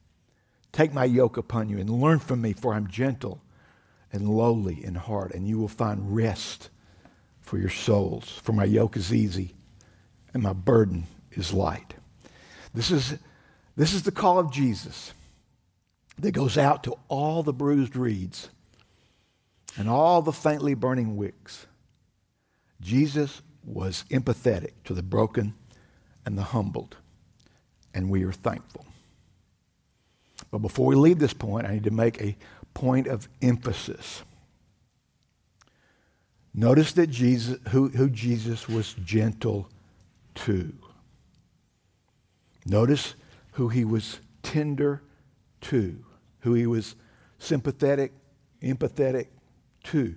Take 0.73 0.95
my 0.95 1.05
yoke 1.05 1.37
upon 1.37 1.69
you 1.69 1.79
and 1.79 1.91
learn 1.91 2.21
from 2.21 2.41
me, 2.41 2.55
for 2.55 2.73
I'm 2.73 2.89
gentle 2.89 3.43
and 4.13 4.27
lowly 4.27 4.83
in 4.83 4.95
heart, 4.95 5.35
and 5.35 5.47
you 5.47 5.59
will 5.59 5.69
find 5.69 6.17
rest 6.17 6.71
for 7.43 7.59
your 7.59 7.69
souls. 7.69 8.31
For 8.31 8.53
my 8.53 8.65
yoke 8.65 8.97
is 8.97 9.13
easy 9.13 9.55
and 10.33 10.43
my 10.43 10.55
burden 10.55 11.07
is 11.33 11.53
light. 11.53 11.93
This 12.73 12.91
is, 12.91 13.19
this 13.77 13.93
is 13.93 14.03
the 14.03 14.13
call 14.13 14.39
of 14.39 14.53
Jesus 14.53 15.13
that 16.19 16.33
goes 16.33 16.57
out 16.57 16.85
to 16.85 16.97
all 17.09 17.43
the 17.43 17.53
bruised 17.53 17.97
reeds 17.97 18.49
and 19.77 19.89
all 19.89 20.23
the 20.23 20.33
faintly 20.33 20.75
burning 20.75 21.17
wicks. 21.17 21.67
Jesus 22.81 23.43
was 23.65 24.05
empathetic 24.11 24.73
to 24.85 24.95
the 24.95 25.03
broken 25.03 25.55
and 26.25 26.39
the 26.39 26.43
humbled, 26.43 26.97
and 27.93 28.09
we 28.09 28.25
are 28.25 28.33
thankful. 28.33 28.87
But 30.51 30.59
before 30.59 30.87
we 30.87 30.95
leave 30.95 31.19
this 31.19 31.33
point, 31.33 31.67
I 31.67 31.75
need 31.75 31.85
to 31.85 31.91
make 31.91 32.21
a 32.21 32.37
point 32.75 33.07
of 33.07 33.29
emphasis. 33.43 34.23
Notice 36.55 36.93
that 36.93 37.09
Jesus, 37.09 37.59
who, 37.71 37.89
who 37.89 38.09
Jesus 38.09 38.69
was 38.69 38.95
gentle 38.95 39.69
to. 40.37 40.73
Notice 42.65 43.15
who 43.55 43.69
he 43.69 43.85
was 43.85 44.21
tender 44.43 45.03
to, 45.61 46.05
who 46.41 46.55
he 46.55 46.67
was 46.67 46.97
sympathetic, 47.39 48.13
empathetic 48.63 49.29
to. 49.85 50.17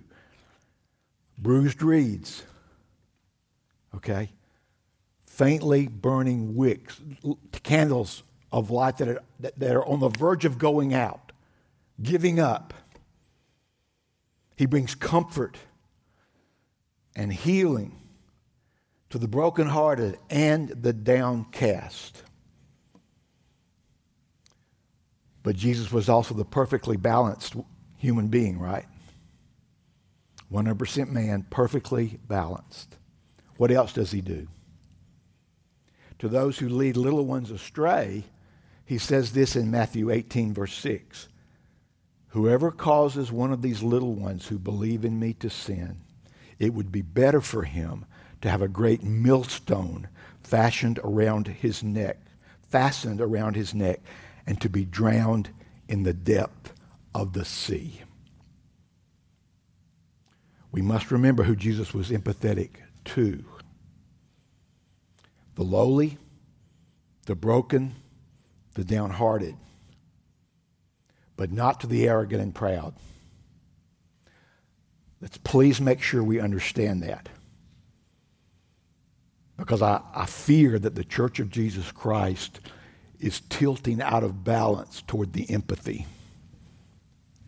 Bruised 1.36 1.82
reeds, 1.82 2.42
okay? 3.94 4.32
Faintly 5.26 5.86
burning 5.86 6.56
wicks, 6.56 7.00
candles 7.62 8.24
of 8.50 8.70
light 8.70 8.96
that 8.98 9.08
are, 9.08 9.22
that 9.38 9.76
are 9.76 9.86
on 9.86 10.00
the 10.00 10.08
verge 10.08 10.44
of 10.44 10.58
going 10.58 10.92
out, 10.92 11.30
giving 12.02 12.40
up. 12.40 12.74
He 14.56 14.66
brings 14.66 14.96
comfort 14.96 15.58
and 17.14 17.32
healing 17.32 17.94
to 19.10 19.18
the 19.18 19.28
brokenhearted 19.28 20.18
and 20.28 20.70
the 20.70 20.92
downcast. 20.92 22.24
But 25.42 25.56
Jesus 25.56 25.92
was 25.92 26.08
also 26.08 26.34
the 26.34 26.44
perfectly 26.44 26.96
balanced 26.96 27.54
human 27.96 28.28
being, 28.28 28.58
right? 28.58 28.86
100% 30.52 31.10
man, 31.10 31.46
perfectly 31.50 32.18
balanced. 32.26 32.96
What 33.56 33.70
else 33.70 33.92
does 33.92 34.12
he 34.12 34.20
do? 34.20 34.48
To 36.20 36.28
those 36.28 36.58
who 36.58 36.68
lead 36.68 36.96
little 36.96 37.26
ones 37.26 37.50
astray, 37.50 38.24
he 38.84 38.98
says 38.98 39.32
this 39.32 39.54
in 39.54 39.70
Matthew 39.70 40.10
18, 40.10 40.54
verse 40.54 40.74
6 40.74 41.28
Whoever 42.28 42.70
causes 42.70 43.32
one 43.32 43.52
of 43.52 43.62
these 43.62 43.82
little 43.82 44.14
ones 44.14 44.46
who 44.48 44.58
believe 44.58 45.04
in 45.04 45.18
me 45.18 45.32
to 45.34 45.50
sin, 45.50 45.98
it 46.58 46.74
would 46.74 46.92
be 46.92 47.02
better 47.02 47.40
for 47.40 47.62
him 47.62 48.04
to 48.40 48.50
have 48.50 48.62
a 48.62 48.68
great 48.68 49.02
millstone 49.02 50.08
fashioned 50.40 50.98
around 51.04 51.48
his 51.48 51.82
neck, 51.82 52.18
fastened 52.62 53.20
around 53.20 53.56
his 53.56 53.74
neck, 53.74 54.00
and 54.48 54.58
to 54.62 54.68
be 54.70 54.86
drowned 54.86 55.50
in 55.90 56.04
the 56.04 56.14
depth 56.14 56.72
of 57.14 57.34
the 57.34 57.44
sea. 57.44 58.00
We 60.72 60.80
must 60.80 61.10
remember 61.10 61.42
who 61.42 61.54
Jesus 61.54 61.92
was 61.92 62.08
empathetic 62.08 62.70
to 63.04 63.44
the 65.54 65.62
lowly, 65.62 66.16
the 67.26 67.34
broken, 67.34 67.94
the 68.72 68.84
downhearted, 68.84 69.54
but 71.36 71.52
not 71.52 71.80
to 71.80 71.86
the 71.86 72.08
arrogant 72.08 72.40
and 72.40 72.54
proud. 72.54 72.94
Let's 75.20 75.36
please 75.36 75.78
make 75.78 76.00
sure 76.00 76.22
we 76.22 76.40
understand 76.40 77.02
that 77.02 77.28
because 79.58 79.82
I, 79.82 80.00
I 80.14 80.24
fear 80.24 80.78
that 80.78 80.94
the 80.94 81.04
Church 81.04 81.38
of 81.38 81.50
Jesus 81.50 81.92
Christ 81.92 82.60
is 83.20 83.40
tilting 83.48 84.00
out 84.00 84.24
of 84.24 84.44
balance 84.44 85.02
toward 85.06 85.32
the 85.32 85.50
empathy 85.50 86.06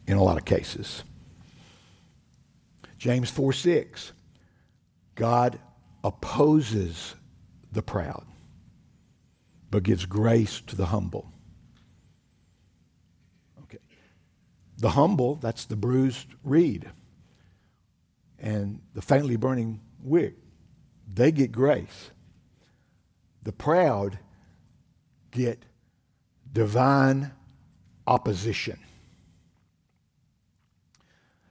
in 0.07 0.17
a 0.17 0.23
lot 0.23 0.37
of 0.37 0.45
cases. 0.45 1.05
James 2.99 3.31
4 3.31 3.53
6, 3.53 4.13
God 5.15 5.59
opposes 6.05 7.15
the 7.73 7.83
proud, 7.83 8.27
but 9.71 9.83
gives 9.83 10.07
grace 10.07 10.61
to 10.63 10.77
the 10.77 10.87
humble. 10.87 11.33
Okay. 13.63 13.79
The 14.79 14.91
humble, 14.91 15.37
that's 15.37 15.65
the 15.65 15.77
bruised 15.77 16.29
reed, 16.43 16.91
and 18.39 18.81
the 18.95 19.03
faintly 19.03 19.37
burning 19.37 19.81
wick 20.03 20.35
they 21.13 21.33
get 21.33 21.53
grace. 21.53 22.11
The 23.43 23.53
proud 23.53 24.19
get 25.31 25.63
divine 26.53 27.33
opposition. 28.07 28.79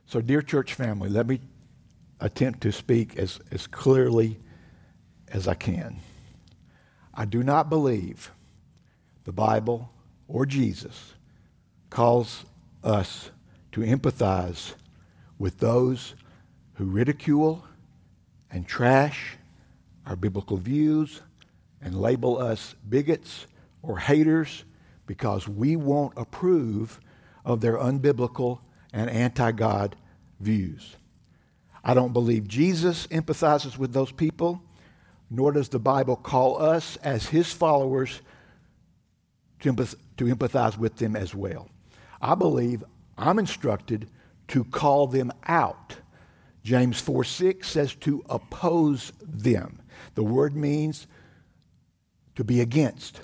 So, 0.05 0.21
dear 0.21 0.41
church 0.41 0.73
family, 0.73 1.09
let 1.09 1.27
me 1.27 1.39
attempt 2.19 2.61
to 2.61 2.71
speak 2.71 3.17
as, 3.17 3.39
as 3.51 3.67
clearly 3.67 4.39
as 5.27 5.47
I 5.47 5.53
can. 5.53 5.97
I 7.13 7.25
do 7.25 7.43
not 7.43 7.69
believe 7.69 8.31
the 9.25 9.31
Bible 9.31 9.91
or 10.27 10.45
Jesus 10.45 11.13
calls 11.89 12.45
us 12.83 13.31
to 13.71 13.81
empathize 13.81 14.73
with 15.37 15.59
those 15.59 16.15
who 16.75 16.85
ridicule 16.85 17.63
and 18.51 18.67
trash 18.67 19.37
our 20.05 20.15
biblical 20.15 20.57
views 20.57 21.21
and 21.81 21.99
label 21.99 22.41
us 22.41 22.75
bigots 22.87 23.45
or 23.81 23.97
haters 23.97 24.63
because 25.05 25.47
we 25.47 25.75
won't 25.75 26.13
approve 26.17 26.99
of 27.45 27.61
their 27.61 27.77
unbiblical 27.77 28.59
and 28.93 29.09
anti 29.09 29.51
God 29.51 29.95
views. 30.39 30.95
I 31.83 31.93
don't 31.93 32.13
believe 32.13 32.47
Jesus 32.47 33.07
empathizes 33.07 33.77
with 33.77 33.93
those 33.93 34.11
people, 34.11 34.61
nor 35.29 35.51
does 35.51 35.69
the 35.69 35.79
Bible 35.79 36.15
call 36.15 36.61
us 36.61 36.97
as 36.97 37.27
his 37.27 37.51
followers 37.51 38.21
to, 39.61 39.73
empath- 39.73 39.95
to 40.17 40.25
empathize 40.25 40.77
with 40.77 40.97
them 40.97 41.15
as 41.15 41.33
well. 41.33 41.69
I 42.21 42.35
believe 42.35 42.83
I'm 43.17 43.39
instructed 43.39 44.09
to 44.49 44.63
call 44.65 45.07
them 45.07 45.31
out. 45.47 45.97
James 46.63 46.99
4 46.99 47.23
6 47.23 47.67
says 47.67 47.95
to 47.95 48.23
oppose 48.29 49.13
them. 49.21 49.81
The 50.15 50.23
word 50.23 50.55
means 50.55 51.07
to 52.35 52.43
be 52.43 52.61
against, 52.61 53.21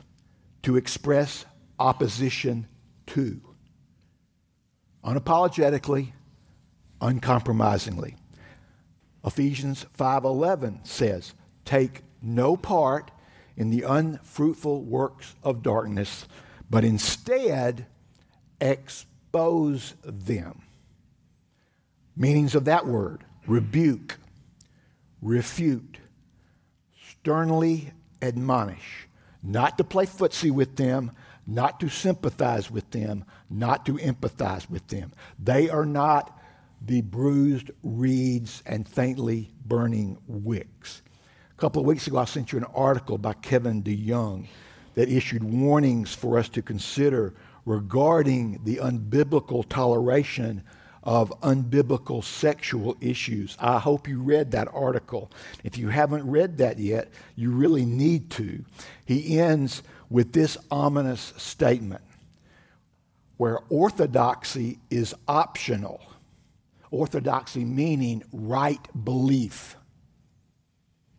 to 0.66 0.76
express 0.78 1.46
opposition 1.78 2.68
to. 3.06 3.40
Unapologetically, 5.04 6.12
uncompromisingly. 7.00 8.16
Ephesians 9.24 9.86
5:11 9.94 10.84
says, 10.84 11.36
"Take 11.66 12.04
no 12.20 12.58
part 12.58 13.12
in 13.56 13.70
the 13.70 13.84
unfruitful 13.84 14.84
works 14.84 15.36
of 15.44 15.62
darkness, 15.62 16.28
but 16.68 16.84
instead 16.84 17.86
expose 18.60 19.94
them." 20.04 20.64
Meanings 22.16 22.56
of 22.56 22.66
that 22.66 22.88
word: 22.88 23.24
rebuke, 23.46 24.18
refute, 25.22 26.00
sternly 26.96 27.92
admonish, 28.20 29.05
not 29.46 29.78
to 29.78 29.84
play 29.84 30.06
footsie 30.06 30.52
with 30.52 30.76
them, 30.76 31.12
not 31.46 31.80
to 31.80 31.90
sympathize 31.90 32.72
with 32.72 32.90
them, 32.92 33.24
not 33.50 33.86
to 33.86 33.94
empathize 33.94 34.70
with 34.70 34.88
them. 34.88 35.14
They 35.42 35.70
are 35.70 35.86
not 35.86 36.38
the 36.82 37.02
bruised 37.02 37.72
reeds 37.84 38.64
and 38.66 38.88
faintly 38.88 39.52
burning 39.66 40.18
wicks. 40.28 41.02
A 41.52 41.62
couple 41.62 41.82
of 41.82 41.88
weeks 41.88 42.08
ago, 42.08 42.18
I 42.18 42.26
sent 42.26 42.52
you 42.52 42.58
an 42.58 42.66
article 42.76 43.18
by 43.18 43.34
Kevin 43.34 43.84
DeYoung 43.84 44.48
that 44.96 45.10
issued 45.10 45.44
warnings 45.44 46.14
for 46.14 46.38
us 46.38 46.50
to 46.50 46.62
consider 46.62 47.34
regarding 47.66 48.60
the 48.64 48.78
unbiblical 48.78 49.68
toleration 49.68 50.64
of 51.06 51.30
unbiblical 51.42 52.24
sexual 52.24 52.98
issues. 53.00 53.56
I 53.60 53.80
hope 53.80 54.08
you 54.08 54.20
read 54.20 54.52
that 54.52 54.68
article. 54.74 55.32
If 55.64 55.78
you 55.78 55.90
haven't 55.90 56.30
read 56.30 56.58
that 56.58 56.80
yet, 56.80 57.10
you 57.36 57.52
really 57.52 57.86
need 57.86 58.32
to. 58.32 58.66
He 59.06 59.38
ends 59.40 59.84
with 60.10 60.34
this 60.34 60.58
ominous 60.72 61.34
statement 61.38 62.02
where 63.38 63.60
orthodoxy 63.70 64.80
is 64.90 65.14
optional. 65.28 66.02
Orthodoxy 66.90 67.66
meaning 67.66 68.24
right 68.32 68.80
belief 69.04 69.76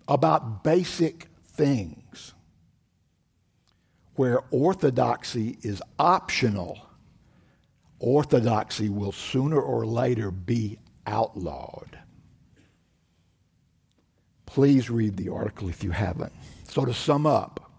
about 0.09 0.65
basic 0.65 1.29
things. 1.47 2.33
Where 4.15 4.41
orthodoxy 4.51 5.59
is 5.63 5.83
optional, 5.99 6.79
orthodoxy 7.99 8.89
will 8.89 9.13
sooner 9.13 9.61
or 9.61 9.87
later 9.87 10.31
be 10.31 10.79
outlawed. 11.07 11.99
Please 14.47 14.91
read 14.91 15.17
the 15.17 15.29
article 15.29 15.69
if 15.69 15.85
you 15.85 15.91
haven't. 15.91 16.33
So, 16.69 16.85
to 16.85 16.95
sum 16.95 17.27
up, 17.27 17.71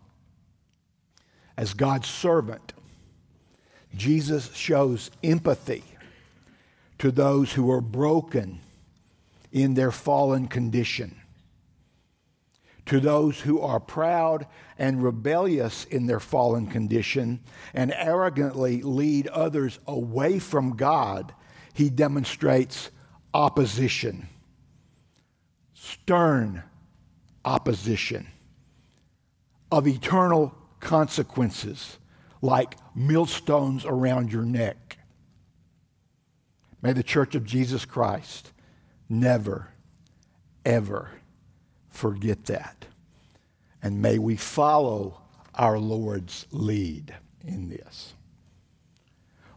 as 1.57 1.73
God's 1.73 2.07
servant, 2.07 2.73
Jesus 3.95 4.53
shows 4.53 5.09
empathy 5.23 5.83
to 6.99 7.11
those 7.11 7.53
who 7.53 7.71
are 7.71 7.81
broken 7.81 8.59
in 9.51 9.73
their 9.73 9.91
fallen 9.91 10.47
condition, 10.47 11.15
to 12.87 12.99
those 13.01 13.41
who 13.41 13.59
are 13.59 13.79
proud 13.79 14.47
and 14.77 15.03
rebellious 15.03 15.85
in 15.85 16.07
their 16.07 16.19
fallen 16.19 16.67
condition 16.67 17.39
and 17.73 17.93
arrogantly 17.93 18.81
lead 18.81 19.27
others 19.27 19.79
away 19.85 20.39
from 20.39 20.75
God. 20.75 21.33
He 21.73 21.89
demonstrates 21.89 22.89
opposition, 23.33 24.27
stern 25.73 26.63
opposition 27.43 28.27
of 29.71 29.87
eternal 29.87 30.55
consequences 30.79 31.97
like 32.41 32.77
millstones 32.95 33.85
around 33.85 34.31
your 34.31 34.43
neck. 34.43 34.97
May 36.81 36.93
the 36.93 37.03
Church 37.03 37.35
of 37.35 37.43
Jesus 37.43 37.83
Christ 37.83 38.53
never, 39.09 39.73
ever 40.63 41.11
forget 41.97 42.45
that. 42.45 42.85
And 43.81 44.01
may 44.01 44.19
we 44.19 44.35
follow 44.35 45.19
our 45.55 45.79
Lord's 45.79 46.45
lead 46.51 47.13
in 47.43 47.69
this. 47.69 48.13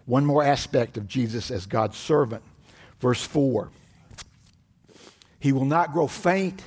One 0.06 0.24
more 0.24 0.42
aspect 0.42 0.96
of 0.96 1.06
Jesus 1.06 1.50
as 1.50 1.66
God's 1.66 1.96
servant. 1.96 2.42
Verse 2.98 3.22
4 3.22 3.70
He 5.38 5.52
will 5.52 5.66
not 5.66 5.92
grow 5.92 6.06
faint 6.06 6.62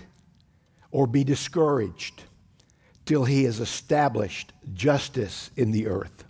or 0.92 1.08
be 1.08 1.24
discouraged 1.24 2.24
till 3.06 3.26
he 3.26 3.44
has 3.44 3.60
established 3.60 4.54
justice 4.74 5.50
in 5.58 5.72
the 5.72 5.88
earth. 5.88 6.24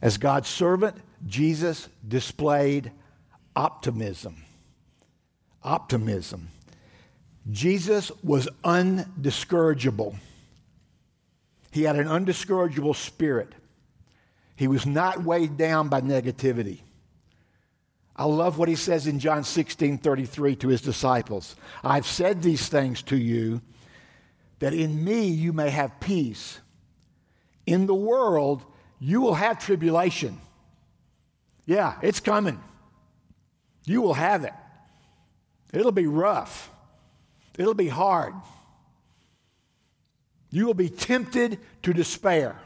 As 0.00 0.16
God's 0.16 0.48
servant, 0.48 0.96
Jesus 1.26 1.88
displayed 2.06 2.92
optimism. 3.56 4.44
Optimism. 5.62 6.48
Jesus 7.50 8.10
was 8.22 8.48
undiscourageable. 8.64 10.16
He 11.70 11.82
had 11.82 11.96
an 11.96 12.06
undiscourageable 12.06 12.94
spirit. 12.94 13.52
He 14.56 14.68
was 14.68 14.86
not 14.86 15.24
weighed 15.24 15.56
down 15.56 15.88
by 15.88 16.00
negativity. 16.00 16.78
I 18.16 18.24
love 18.24 18.58
what 18.58 18.68
he 18.68 18.76
says 18.76 19.06
in 19.06 19.18
John 19.18 19.42
16 19.42 19.98
33 19.98 20.56
to 20.56 20.68
his 20.68 20.80
disciples. 20.80 21.56
I've 21.82 22.06
said 22.06 22.42
these 22.42 22.68
things 22.68 23.02
to 23.02 23.16
you 23.16 23.60
that 24.60 24.72
in 24.72 25.04
me 25.04 25.26
you 25.26 25.52
may 25.52 25.70
have 25.70 25.98
peace. 26.00 26.60
In 27.66 27.86
the 27.86 27.94
world, 27.94 28.62
you 29.00 29.20
will 29.20 29.34
have 29.34 29.58
tribulation. 29.58 30.38
Yeah, 31.66 31.94
it's 32.02 32.20
coming. 32.20 32.62
You 33.84 34.00
will 34.00 34.14
have 34.14 34.44
it. 34.44 34.52
It'll 35.72 35.92
be 35.92 36.06
rough, 36.06 36.70
it'll 37.58 37.74
be 37.74 37.88
hard. 37.88 38.34
You 40.50 40.66
will 40.66 40.74
be 40.74 40.88
tempted 40.88 41.58
to 41.82 41.92
despair. 41.92 42.56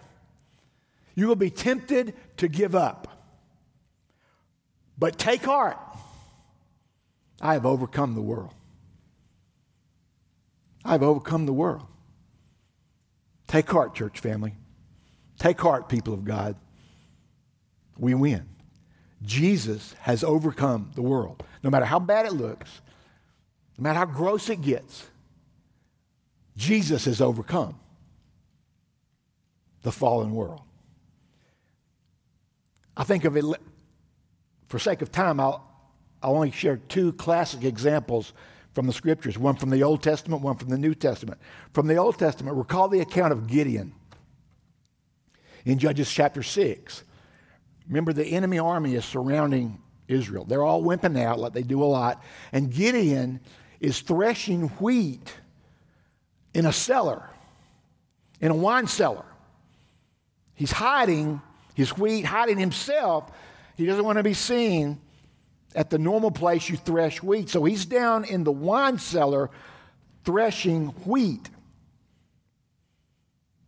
You 1.14 1.27
will 1.27 1.37
be 1.37 1.51
tempted 1.51 2.14
to 2.37 2.48
give 2.48 2.74
up. 2.74 3.09
But 4.98 5.18
take 5.18 5.44
heart. 5.44 5.79
I 7.40 7.55
have 7.55 7.64
overcome 7.64 8.14
the 8.14 8.22
world. 8.22 8.53
I've 10.85 11.03
overcome 11.03 11.46
the 11.46 11.53
world. 11.53 11.87
Take 13.46 13.70
heart, 13.70 13.94
church 13.94 14.20
family. 14.20 14.55
Take 15.38 15.61
heart, 15.61 15.88
people 15.88 16.12
of 16.14 16.24
God. 16.24 16.57
We 17.96 18.14
win. 18.14 18.48
Jesus 19.22 19.94
has 20.01 20.22
overcome 20.22 20.92
the 20.94 21.03
world. 21.03 21.42
No 21.62 21.70
matter 21.70 21.85
how 21.85 21.98
bad 21.98 22.27
it 22.27 22.33
looks, 22.33 22.81
no 23.78 23.82
matter 23.82 24.00
how 24.00 24.06
gross 24.06 24.50
it 24.50 24.60
gets, 24.60 25.06
Jesus 26.56 27.04
has 27.04 27.20
overcome 27.20 27.78
the 29.82 29.92
fallen 29.92 30.32
world. 30.32 30.60
I 32.96 33.04
think 33.04 33.24
of 33.24 33.36
it, 33.36 33.44
for 34.66 34.80
sake 34.80 35.00
of 35.00 35.12
time, 35.12 35.38
I'll, 35.38 35.64
I'll 36.20 36.34
only 36.34 36.50
share 36.50 36.76
two 36.76 37.12
classic 37.12 37.62
examples 37.62 38.32
from 38.74 38.88
the 38.88 38.92
scriptures, 38.92 39.38
one 39.38 39.54
from 39.54 39.70
the 39.70 39.84
Old 39.84 40.02
Testament, 40.02 40.42
one 40.42 40.56
from 40.56 40.68
the 40.68 40.78
New 40.78 40.94
Testament. 40.94 41.40
From 41.72 41.86
the 41.86 41.96
Old 41.96 42.18
Testament, 42.18 42.56
recall 42.56 42.88
the 42.88 43.00
account 43.00 43.32
of 43.32 43.46
Gideon 43.46 43.92
in 45.64 45.78
Judges 45.78 46.10
chapter 46.10 46.42
6. 46.42 47.04
Remember, 47.86 48.12
the 48.12 48.26
enemy 48.26 48.58
army 48.58 48.96
is 48.96 49.04
surrounding 49.04 49.80
Israel. 50.08 50.44
They're 50.44 50.64
all 50.64 50.82
wimping 50.82 51.18
out 51.18 51.38
like 51.38 51.52
they 51.52 51.62
do 51.62 51.82
a 51.82 51.86
lot. 51.86 52.22
And 52.52 52.72
Gideon 52.72 53.40
is 53.80 54.00
threshing 54.00 54.68
wheat 54.80 55.32
in 56.54 56.66
a 56.66 56.72
cellar, 56.72 57.28
in 58.40 58.50
a 58.50 58.56
wine 58.56 58.86
cellar. 58.86 59.24
He's 60.54 60.72
hiding 60.72 61.40
his 61.74 61.96
wheat, 61.96 62.24
hiding 62.24 62.58
himself. 62.58 63.30
He 63.76 63.86
doesn't 63.86 64.04
want 64.04 64.18
to 64.18 64.24
be 64.24 64.34
seen 64.34 65.00
at 65.74 65.90
the 65.90 65.98
normal 65.98 66.30
place 66.30 66.68
you 66.68 66.76
thresh 66.76 67.22
wheat. 67.22 67.48
So 67.48 67.64
he's 67.64 67.86
down 67.86 68.24
in 68.24 68.42
the 68.42 68.52
wine 68.52 68.98
cellar 68.98 69.50
threshing 70.24 70.88
wheat. 71.04 71.48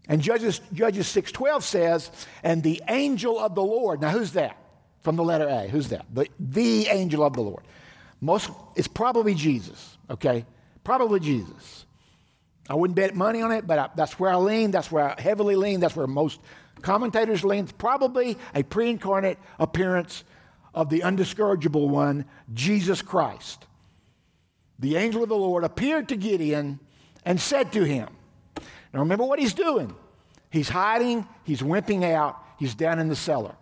And 0.09 0.21
Judges, 0.21 0.61
Judges 0.73 1.07
6.12 1.07 1.63
says, 1.63 2.11
and 2.43 2.65
the 2.65 2.83
angel 2.89 3.39
of 3.39 3.55
the 3.55 3.63
Lord. 3.63 4.01
Now, 4.01 4.11
who's 4.11 4.33
that? 4.33 4.57
From 5.03 5.15
the 5.15 5.23
letter 5.23 5.49
A. 5.49 5.69
Who's 5.69 5.89
that? 5.91 6.05
The, 6.13 6.27
the 6.41 6.89
angel 6.89 7.23
of 7.23 7.35
the 7.35 7.43
Lord. 7.43 7.63
Most, 8.21 8.51
it's 8.75 8.89
probably 8.89 9.35
Jesus, 9.35 9.97
okay? 10.11 10.45
Probably 10.85 11.21
Jesus. 11.21 11.87
I 12.69 12.75
wouldn't 12.75 12.97
bet 12.97 13.15
money 13.15 13.43
on 13.43 13.53
it, 13.53 13.67
but 13.67 13.79
I, 13.79 13.89
that's 13.97 14.19
where 14.19 14.31
I 14.31 14.37
lean. 14.37 14.71
That's 14.71 14.93
where 14.93 15.11
I 15.11 15.21
heavily 15.21 15.57
lean. 15.57 15.81
That's 15.81 15.97
where 15.97 16.07
most 16.07 16.41
commentators 16.83 17.45
lean. 17.45 17.65
It's 17.65 17.73
probably 17.73 18.39
a 18.55 18.63
pre 18.63 18.91
incarnate 18.91 19.39
appearance 19.59 20.25
of 20.75 20.89
the 20.89 21.03
undiscourageable 21.03 21.89
one, 21.89 22.25
Jesus 22.55 23.03
Christ. 23.03 23.67
The 24.79 24.97
angel 24.97 25.23
of 25.23 25.29
the 25.29 25.37
Lord 25.37 25.65
appeared 25.65 26.09
to 26.09 26.17
Gideon 26.17 26.79
and 27.25 27.41
said 27.41 27.73
to 27.73 27.85
him, 27.85 28.09
Now 28.93 29.01
remember 29.01 29.25
what 29.25 29.39
he's 29.39 29.55
doing. 29.55 29.95
He's 30.51 30.69
hiding, 30.69 31.27
he's 31.45 31.63
wimping 31.63 32.05
out, 32.05 32.43
he's 32.59 32.75
down 32.75 32.99
in 32.99 33.09
the 33.09 33.17
cellar. 33.17 33.55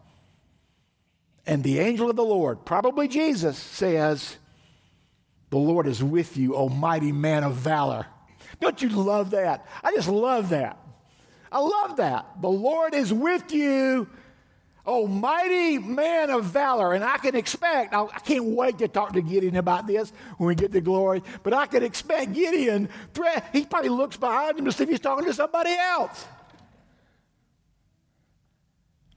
And 1.47 1.63
the 1.65 1.79
angel 1.79 2.11
of 2.11 2.17
the 2.17 2.25
Lord, 2.25 2.65
probably 2.65 3.09
Jesus, 3.09 3.57
says, 3.57 4.37
The 5.51 5.59
Lord 5.59 5.87
is 5.87 6.03
with 6.03 6.37
you, 6.37 6.55
O 6.55 6.69
mighty 6.69 7.13
man 7.13 7.45
of 7.45 7.55
valor. 7.55 8.07
Don't 8.61 8.81
you 8.83 8.89
love 8.89 9.31
that? 9.31 9.67
I 9.83 9.93
just 9.93 10.09
love 10.09 10.51
that. 10.51 10.79
I 11.51 11.61
love 11.61 11.97
that. 11.97 12.41
The 12.43 12.49
Lord 12.49 12.95
is 12.95 13.13
with 13.13 13.53
you, 13.53 14.09
O 14.85 15.07
mighty 15.07 15.79
man 15.79 16.31
of 16.31 16.45
valor. 16.45 16.93
And 16.93 17.03
I 17.03 17.17
can 17.19 17.35
expect, 17.35 17.95
I 17.95 18.07
can't 18.25 18.45
wait 18.45 18.79
to 18.79 18.89
talk 18.89 19.13
to 19.15 19.23
Gideon 19.23 19.57
about 19.57 19.87
this 19.87 20.13
when 20.37 20.49
we 20.49 20.55
get 20.55 20.73
to 20.73 20.81
glory, 20.81 21.23
but 21.43 21.55
I 21.55 21.67
can 21.67 21.83
expect 21.83 22.33
Gideon, 22.35 22.89
he 23.53 23.65
probably 23.65 23.91
looks 23.91 24.17
behind 24.17 24.59
him 24.59 24.65
to 24.67 24.73
see 24.73 24.85
if 24.85 24.91
he's 24.91 25.01
talking 25.01 25.25
to 25.25 25.33
somebody 25.33 25.71
else. 25.71 26.27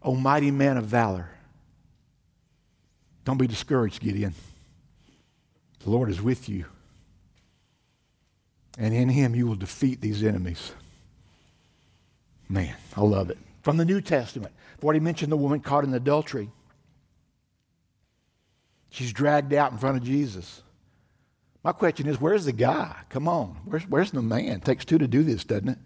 O 0.02 0.16
mighty 0.16 0.52
man 0.52 0.78
of 0.78 0.86
valor. 0.86 1.30
Don't 3.24 3.38
be 3.38 3.48
discouraged, 3.48 4.02
Gideon. 4.02 4.34
The 5.84 5.90
Lord 5.90 6.10
is 6.10 6.22
with 6.22 6.48
you. 6.48 6.66
And 8.78 8.94
in 8.94 9.10
him 9.10 9.36
you 9.36 9.48
will 9.48 9.56
defeat 9.56 10.02
these 10.02 10.24
enemies. 10.24 10.72
Man, 12.48 12.76
I 12.96 13.02
love 13.02 13.30
it. 13.30 13.38
From 13.62 13.78
the 13.78 13.86
New 13.86 14.02
Testament, 14.02 14.54
I've 14.78 14.84
already 14.84 15.00
mentioned 15.00 15.32
the 15.32 15.38
woman 15.38 15.60
caught 15.60 15.84
in 15.84 15.94
adultery. 15.94 16.50
She's 18.90 19.14
dragged 19.14 19.54
out 19.54 19.72
in 19.72 19.78
front 19.78 19.98
of 19.98 20.04
Jesus. 20.04 20.62
My 21.64 21.72
question 21.72 22.08
is, 22.08 22.20
where's 22.20 22.46
the 22.46 22.52
guy? 22.52 22.96
Come 23.10 23.28
on. 23.28 23.58
Where's, 23.66 23.88
where's 23.88 24.12
the 24.12 24.22
man? 24.22 24.48
It 24.48 24.66
takes 24.66 24.84
two 24.84 24.98
to 24.98 25.08
do 25.08 25.24
this, 25.24 25.44
doesn't 25.44 25.70
it? 25.70 25.78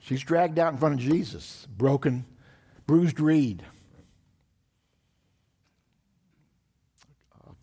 She's 0.00 0.22
dragged 0.22 0.58
out 0.58 0.72
in 0.72 0.78
front 0.78 0.94
of 0.94 1.00
Jesus, 1.00 1.66
broken, 1.76 2.24
bruised 2.86 3.20
reed. 3.20 3.62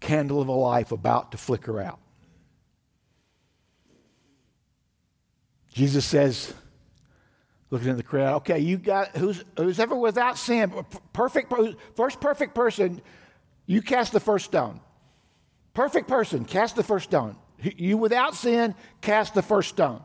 Candle 0.07 0.41
of 0.41 0.47
a 0.47 0.53
life 0.53 0.93
about 0.93 1.33
to 1.33 1.37
flicker 1.37 1.81
out. 1.81 1.99
Jesus 5.73 6.05
says, 6.05 6.53
looking 7.69 7.89
at 7.89 7.97
the 7.97 8.03
crowd, 8.03 8.37
okay, 8.37 8.59
you 8.59 8.77
got 8.77 9.15
who's 9.17 9.43
who's 9.57 9.79
ever 9.79 9.95
without 9.95 10.37
sin, 10.37 10.73
perfect 11.13 11.53
first 11.95 12.21
perfect 12.21 12.55
person, 12.55 13.01
you 13.65 13.81
cast 13.81 14.13
the 14.13 14.19
first 14.19 14.45
stone. 14.45 14.79
Perfect 15.73 16.07
person, 16.07 16.45
cast 16.45 16.75
the 16.75 16.83
first 16.83 17.09
stone. 17.09 17.35
You 17.61 17.97
without 17.97 18.33
sin, 18.33 18.75
cast 19.01 19.33
the 19.33 19.41
first 19.43 19.69
stone. 19.69 20.01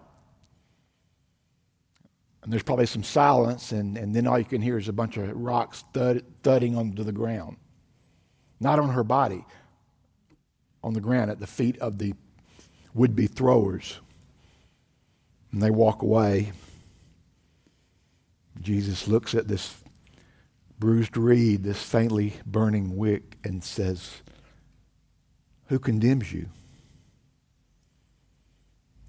And 2.42 2.52
there's 2.52 2.64
probably 2.64 2.86
some 2.86 3.04
silence, 3.04 3.70
and, 3.70 3.96
and 3.96 4.14
then 4.14 4.26
all 4.26 4.38
you 4.38 4.44
can 4.44 4.60
hear 4.60 4.76
is 4.76 4.88
a 4.88 4.92
bunch 4.92 5.16
of 5.16 5.30
rocks 5.34 5.84
thud, 5.94 6.24
thudding 6.42 6.76
onto 6.76 7.04
the 7.04 7.12
ground. 7.12 7.56
Not 8.58 8.80
on 8.80 8.90
her 8.90 9.04
body, 9.04 9.44
on 10.82 10.94
the 10.94 11.00
ground 11.00 11.30
at 11.30 11.40
the 11.40 11.46
feet 11.46 11.78
of 11.78 11.98
the 11.98 12.14
would 12.94 13.16
be 13.16 13.26
throwers. 13.26 14.00
And 15.50 15.62
they 15.62 15.70
walk 15.70 16.02
away. 16.02 16.52
Jesus 18.60 19.08
looks 19.08 19.34
at 19.34 19.48
this 19.48 19.76
bruised 20.78 21.16
reed, 21.16 21.62
this 21.62 21.82
faintly 21.82 22.34
burning 22.44 22.96
wick, 22.96 23.36
and 23.44 23.62
says, 23.62 24.22
Who 25.66 25.78
condemns 25.78 26.32
you? 26.32 26.48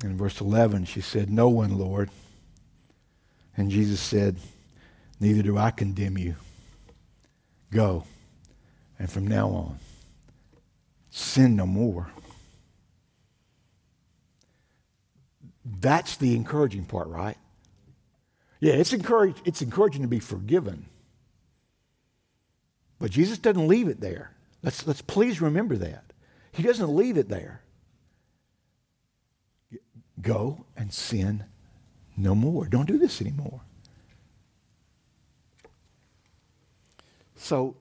In 0.03 0.17
verse 0.17 0.41
11, 0.41 0.85
she 0.85 1.01
said, 1.01 1.29
No 1.29 1.49
one, 1.49 1.77
Lord. 1.77 2.09
And 3.55 3.71
Jesus 3.71 3.99
said, 3.99 4.37
Neither 5.19 5.41
do 5.41 5.57
I 5.57 5.71
condemn 5.71 6.17
you. 6.17 6.35
Go. 7.71 8.03
And 8.99 9.09
from 9.09 9.25
now 9.25 9.47
on, 9.47 9.79
sin 11.15 11.55
no 11.55 11.67
more. 11.67 12.07
That's 15.63 16.17
the 16.17 16.35
encouraging 16.35 16.85
part, 16.85 17.07
right? 17.07 17.37
Yeah, 18.59 18.73
it's, 18.73 18.93
encourage, 18.93 19.37
it's 19.45 19.61
encouraging 19.61 20.01
to 20.01 20.07
be 20.07 20.19
forgiven. 20.19 20.87
But 22.97 23.11
Jesus 23.11 23.37
doesn't 23.37 23.67
leave 23.67 23.87
it 23.87 24.01
there. 24.01 24.31
Let's, 24.63 24.87
let's 24.87 25.01
please 25.01 25.39
remember 25.39 25.77
that. 25.77 26.03
He 26.51 26.63
doesn't 26.63 26.93
leave 26.93 27.17
it 27.17 27.29
there. 27.29 27.61
Go 30.19 30.65
and 30.75 30.91
sin 30.91 31.43
no 32.17 32.33
more. 32.33 32.65
Don't 32.65 32.87
do 32.87 32.97
this 32.97 33.21
anymore. 33.21 33.61
So, 37.35 37.75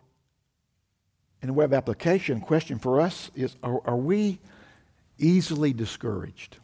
in 1.42 1.54
way 1.54 1.64
of 1.64 1.72
application, 1.72 2.40
question 2.40 2.78
for 2.78 3.00
us 3.00 3.30
is 3.34 3.56
are, 3.62 3.80
are 3.84 3.96
we 3.96 4.38
easily 5.18 5.72
discouraged? 5.72 6.58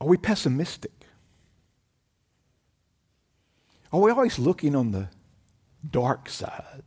Are 0.00 0.06
we 0.06 0.16
pessimistic? 0.16 0.92
Are 3.92 4.00
we 4.00 4.10
always 4.10 4.38
looking 4.38 4.74
on 4.76 4.90
the 4.90 5.08
dark 5.88 6.28
side? 6.28 6.82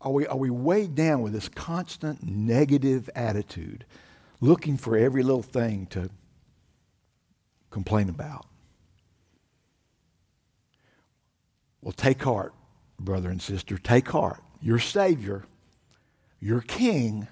Are 0.00 0.12
we, 0.12 0.26
are 0.26 0.36
we 0.36 0.50
weighed 0.50 0.94
down 0.94 1.22
with 1.22 1.32
this 1.32 1.48
constant 1.48 2.22
negative 2.22 3.10
attitude? 3.14 3.84
looking 4.42 4.76
for 4.76 4.96
every 4.96 5.22
little 5.22 5.42
thing 5.42 5.86
to 5.86 6.10
complain 7.70 8.10
about. 8.10 8.44
Well, 11.80 11.92
take 11.92 12.22
heart, 12.22 12.52
brother 13.04 13.28
and 13.30 13.42
sister. 13.42 13.78
Take 13.78 14.08
heart. 14.08 14.42
Your 14.60 14.78
Savior, 14.78 15.44
your 16.40 16.60
King, 16.60 17.28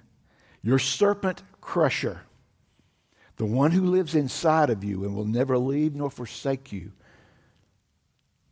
your 0.63 0.79
serpent 0.79 1.43
crusher, 1.61 2.23
the 3.37 3.47
one 3.47 3.71
who 3.71 3.87
lives 3.87 4.15
inside 4.15 4.69
of 4.69 4.85
you 4.85 5.05
and 5.05 5.15
will 5.15 5.25
never 5.25 5.57
leave 5.57 5.95
nor 5.95 6.11
forsake 6.11 6.73
you, 6.73 6.93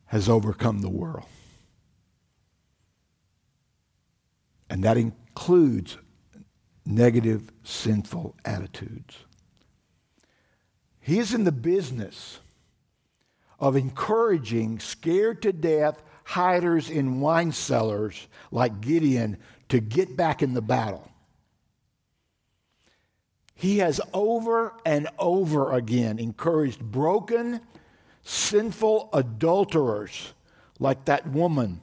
has 0.07 0.28
overcome 0.28 0.81
the 0.81 0.88
world. 0.88 1.26
And 4.70 4.83
that 4.85 4.96
includes 4.96 5.98
negative, 6.85 7.50
sinful 7.64 8.37
attitudes. 8.44 9.16
He 11.00 11.18
is 11.18 11.35
in 11.35 11.44
the 11.44 11.52
business 11.52 12.40
of 13.59 13.76
encouraging 13.76 14.78
scared 14.78 15.42
to 15.42 15.52
death 15.52 16.02
hiders 16.28 16.90
in 16.90 17.22
wine 17.22 17.50
cellars 17.50 18.28
like 18.50 18.82
Gideon 18.82 19.38
to 19.70 19.80
get 19.80 20.14
back 20.14 20.42
in 20.42 20.52
the 20.52 20.60
battle. 20.60 21.10
He 23.54 23.78
has 23.78 23.98
over 24.12 24.74
and 24.84 25.08
over 25.18 25.72
again 25.72 26.18
encouraged 26.18 26.82
broken, 26.82 27.62
sinful 28.24 29.08
adulterers 29.14 30.34
like 30.78 31.06
that 31.06 31.26
woman 31.26 31.80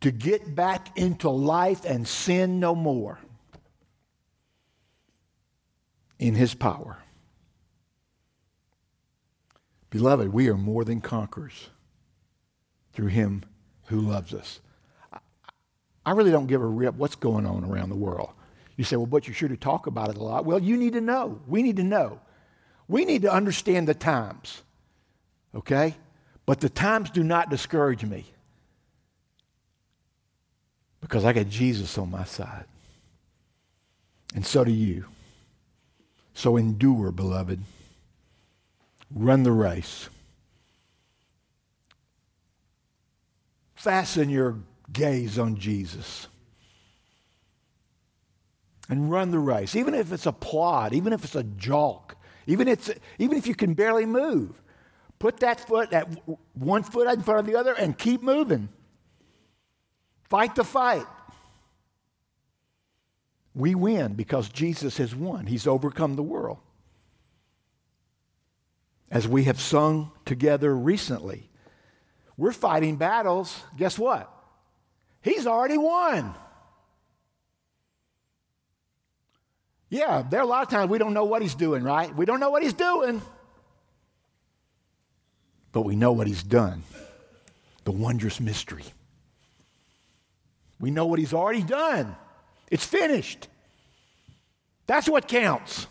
to 0.00 0.10
get 0.10 0.54
back 0.54 0.96
into 0.96 1.28
life 1.28 1.84
and 1.84 2.08
sin 2.08 2.58
no 2.58 2.74
more 2.74 3.18
in 6.18 6.34
his 6.34 6.54
power. 6.54 6.96
Beloved, 9.90 10.28
we 10.28 10.48
are 10.48 10.56
more 10.56 10.86
than 10.86 11.02
conquerors 11.02 11.68
through 12.92 13.08
him 13.08 13.42
who 13.86 14.00
loves 14.00 14.34
us. 14.34 14.60
I 16.04 16.12
really 16.12 16.30
don't 16.30 16.46
give 16.46 16.62
a 16.62 16.66
rip 16.66 16.94
what's 16.96 17.14
going 17.14 17.46
on 17.46 17.64
around 17.64 17.90
the 17.90 17.96
world. 17.96 18.30
You 18.76 18.84
say, 18.84 18.96
well, 18.96 19.06
but 19.06 19.26
you're 19.26 19.34
sure 19.34 19.48
to 19.48 19.56
talk 19.56 19.86
about 19.86 20.08
it 20.08 20.16
a 20.16 20.22
lot. 20.22 20.44
Well, 20.44 20.58
you 20.58 20.76
need 20.76 20.94
to 20.94 21.00
know. 21.00 21.40
We 21.46 21.62
need 21.62 21.76
to 21.76 21.84
know. 21.84 22.20
We 22.88 23.04
need 23.04 23.22
to 23.22 23.32
understand 23.32 23.86
the 23.86 23.94
times, 23.94 24.62
okay? 25.54 25.94
But 26.46 26.60
the 26.60 26.68
times 26.68 27.10
do 27.10 27.22
not 27.22 27.50
discourage 27.50 28.04
me 28.04 28.26
because 31.00 31.24
I 31.24 31.32
got 31.32 31.48
Jesus 31.48 31.96
on 31.98 32.10
my 32.10 32.24
side. 32.24 32.64
And 34.34 34.44
so 34.44 34.64
do 34.64 34.72
you. 34.72 35.04
So 36.34 36.56
endure, 36.56 37.12
beloved. 37.12 37.60
Run 39.14 39.42
the 39.42 39.52
race. 39.52 40.08
Fasten 43.82 44.30
your 44.30 44.58
gaze 44.92 45.40
on 45.40 45.56
Jesus. 45.56 46.28
And 48.88 49.10
run 49.10 49.32
the 49.32 49.40
race. 49.40 49.74
Even 49.74 49.92
if 49.92 50.12
it's 50.12 50.26
a 50.26 50.32
plod, 50.32 50.94
even 50.94 51.12
if 51.12 51.24
it's 51.24 51.34
a 51.34 51.42
jog, 51.42 52.14
even, 52.46 52.68
if 52.68 52.88
even 53.18 53.36
if 53.36 53.48
you 53.48 53.56
can 53.56 53.74
barely 53.74 54.06
move. 54.06 54.62
Put 55.18 55.38
that 55.38 55.66
foot, 55.66 55.90
that 55.90 56.06
one 56.54 56.84
foot 56.84 57.12
in 57.12 57.22
front 57.22 57.40
of 57.40 57.46
the 57.46 57.56
other, 57.58 57.72
and 57.72 57.98
keep 57.98 58.22
moving. 58.22 58.68
Fight 60.30 60.54
the 60.54 60.62
fight. 60.62 61.06
We 63.52 63.74
win 63.74 64.12
because 64.12 64.48
Jesus 64.48 64.98
has 64.98 65.12
won. 65.12 65.46
He's 65.46 65.66
overcome 65.66 66.14
the 66.14 66.22
world. 66.22 66.58
As 69.10 69.26
we 69.26 69.42
have 69.42 69.60
sung 69.60 70.12
together 70.24 70.72
recently, 70.72 71.50
we're 72.36 72.52
fighting 72.52 72.96
battles. 72.96 73.62
Guess 73.76 73.98
what? 73.98 74.30
He's 75.22 75.46
already 75.46 75.78
won. 75.78 76.34
Yeah, 79.88 80.22
there 80.28 80.40
are 80.40 80.42
a 80.42 80.46
lot 80.46 80.62
of 80.62 80.70
times 80.70 80.90
we 80.90 80.98
don't 80.98 81.12
know 81.12 81.26
what 81.26 81.42
he's 81.42 81.54
doing, 81.54 81.82
right? 81.82 82.14
We 82.16 82.24
don't 82.24 82.40
know 82.40 82.50
what 82.50 82.62
he's 82.62 82.72
doing. 82.72 83.20
But 85.72 85.82
we 85.82 85.96
know 85.96 86.12
what 86.12 86.26
he's 86.26 86.42
done 86.42 86.82
the 87.84 87.92
wondrous 87.92 88.38
mystery. 88.38 88.84
We 90.78 90.90
know 90.90 91.06
what 91.06 91.18
he's 91.18 91.34
already 91.34 91.62
done. 91.62 92.14
It's 92.70 92.84
finished. 92.84 93.48
That's 94.86 95.08
what 95.08 95.28
counts. 95.28 95.86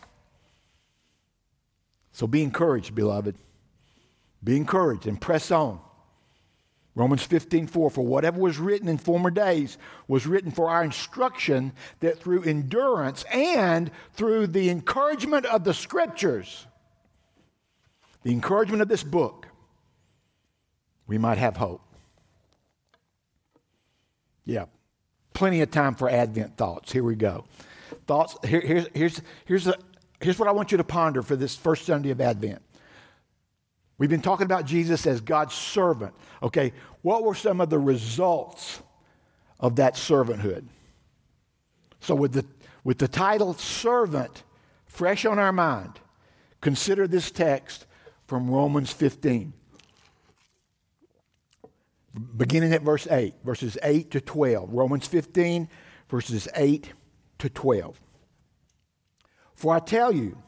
So 2.14 2.28
be 2.28 2.44
encouraged, 2.44 2.96
beloved. 2.96 3.36
Be 4.44 4.58
encouraged 4.58 5.06
and 5.06 5.20
press 5.20 5.52
on. 5.52 5.80
Romans 6.94 7.24
15, 7.24 7.68
4, 7.68 7.90
for 7.90 8.06
whatever 8.06 8.40
was 8.40 8.60
written 8.60 8.90
in 8.90 8.98
former 8.98 9.32
days 9.32 9.78
was 10.08 10.28
written 10.28 10.52
for 10.52 10.70
our 10.70 10.84
instruction, 10.84 11.72
that 12.02 12.20
through 12.20 12.44
endurance 12.44 13.24
and 13.32 13.90
through 14.14 14.48
the 14.48 14.70
encouragement 14.70 15.46
of 15.46 15.64
the 15.64 15.74
scriptures, 15.74 16.68
the 18.24 18.32
encouragement 18.32 18.82
of 18.82 18.90
this 18.90 19.04
book, 19.04 19.48
we 21.08 21.18
might 21.18 21.38
have 21.38 21.56
hope. 21.56 21.82
Yeah, 24.44 24.66
plenty 25.34 25.62
of 25.62 25.72
time 25.72 25.96
for 25.96 26.10
Advent 26.10 26.58
thoughts. 26.58 26.92
Here 26.92 27.04
we 27.04 27.16
go. 27.16 27.46
Thoughts, 28.06 28.36
here, 28.46 28.62
here's, 28.62 28.88
here's, 28.94 29.22
here's, 29.46 29.68
a, 29.68 29.76
here's 30.20 30.38
what 30.38 30.50
I 30.50 30.52
want 30.52 30.72
you 30.72 30.78
to 30.78 30.84
ponder 30.84 31.22
for 31.22 31.38
this 31.38 31.56
first 31.56 31.86
Sunday 31.86 32.10
of 32.10 32.20
Advent. 32.20 32.62
We've 34.02 34.10
been 34.10 34.20
talking 34.20 34.46
about 34.46 34.66
Jesus 34.66 35.06
as 35.06 35.22
God's 35.22 35.54
servant. 35.54 36.16
Okay, 36.42 36.74
what 37.04 37.24
were 37.24 37.36
some 37.36 37.62
of 37.62 37.70
the 37.70 37.78
results 37.78 38.82
of 39.60 39.76
that 39.76 39.94
servanthood? 39.94 40.66
So, 42.00 42.16
with 42.16 42.34
the, 42.34 42.44
with 42.84 42.98
the 42.98 43.08
title 43.08 43.54
servant 43.54 44.42
fresh 44.88 45.24
on 45.24 45.38
our 45.38 45.52
mind, 45.52 46.00
consider 46.62 47.08
this 47.08 47.30
text 47.30 47.86
from 48.26 48.50
Romans 48.50 48.92
15. 48.92 49.54
Beginning 52.36 52.74
at 52.74 52.82
verse 52.82 53.06
8, 53.06 53.36
verses 53.44 53.78
8 53.84 54.10
to 54.10 54.20
12. 54.20 54.74
Romans 54.74 55.06
15, 55.06 55.70
verses 56.10 56.48
8 56.56 56.92
to 57.38 57.50
12. 57.50 58.02
For 59.54 59.76
I 59.76 59.80
tell 59.80 60.12
you 60.12 60.40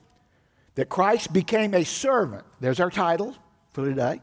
that 0.74 0.89
Christ 0.89 1.32
became 1.32 1.76
a 1.76 1.84
servant. 1.84 2.46
There's 2.60 2.80
our 2.80 2.89
title 2.89 3.36
for 3.74 3.86
today. 3.86 4.22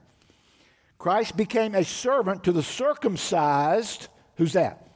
Christ 0.99 1.37
became 1.37 1.75
a 1.75 1.85
servant 1.85 2.45
to 2.45 2.53
the 2.53 2.63
circumcised. 2.63 4.09
Who's 4.37 4.53
that? 4.55 4.87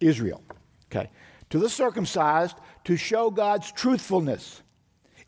Israel. 0.00 0.42
Okay. 0.90 1.10
To 1.50 1.58
the 1.58 1.68
circumcised 1.68 2.56
to 2.84 2.96
show 2.96 3.30
God's 3.30 3.72
truthfulness. 3.72 4.62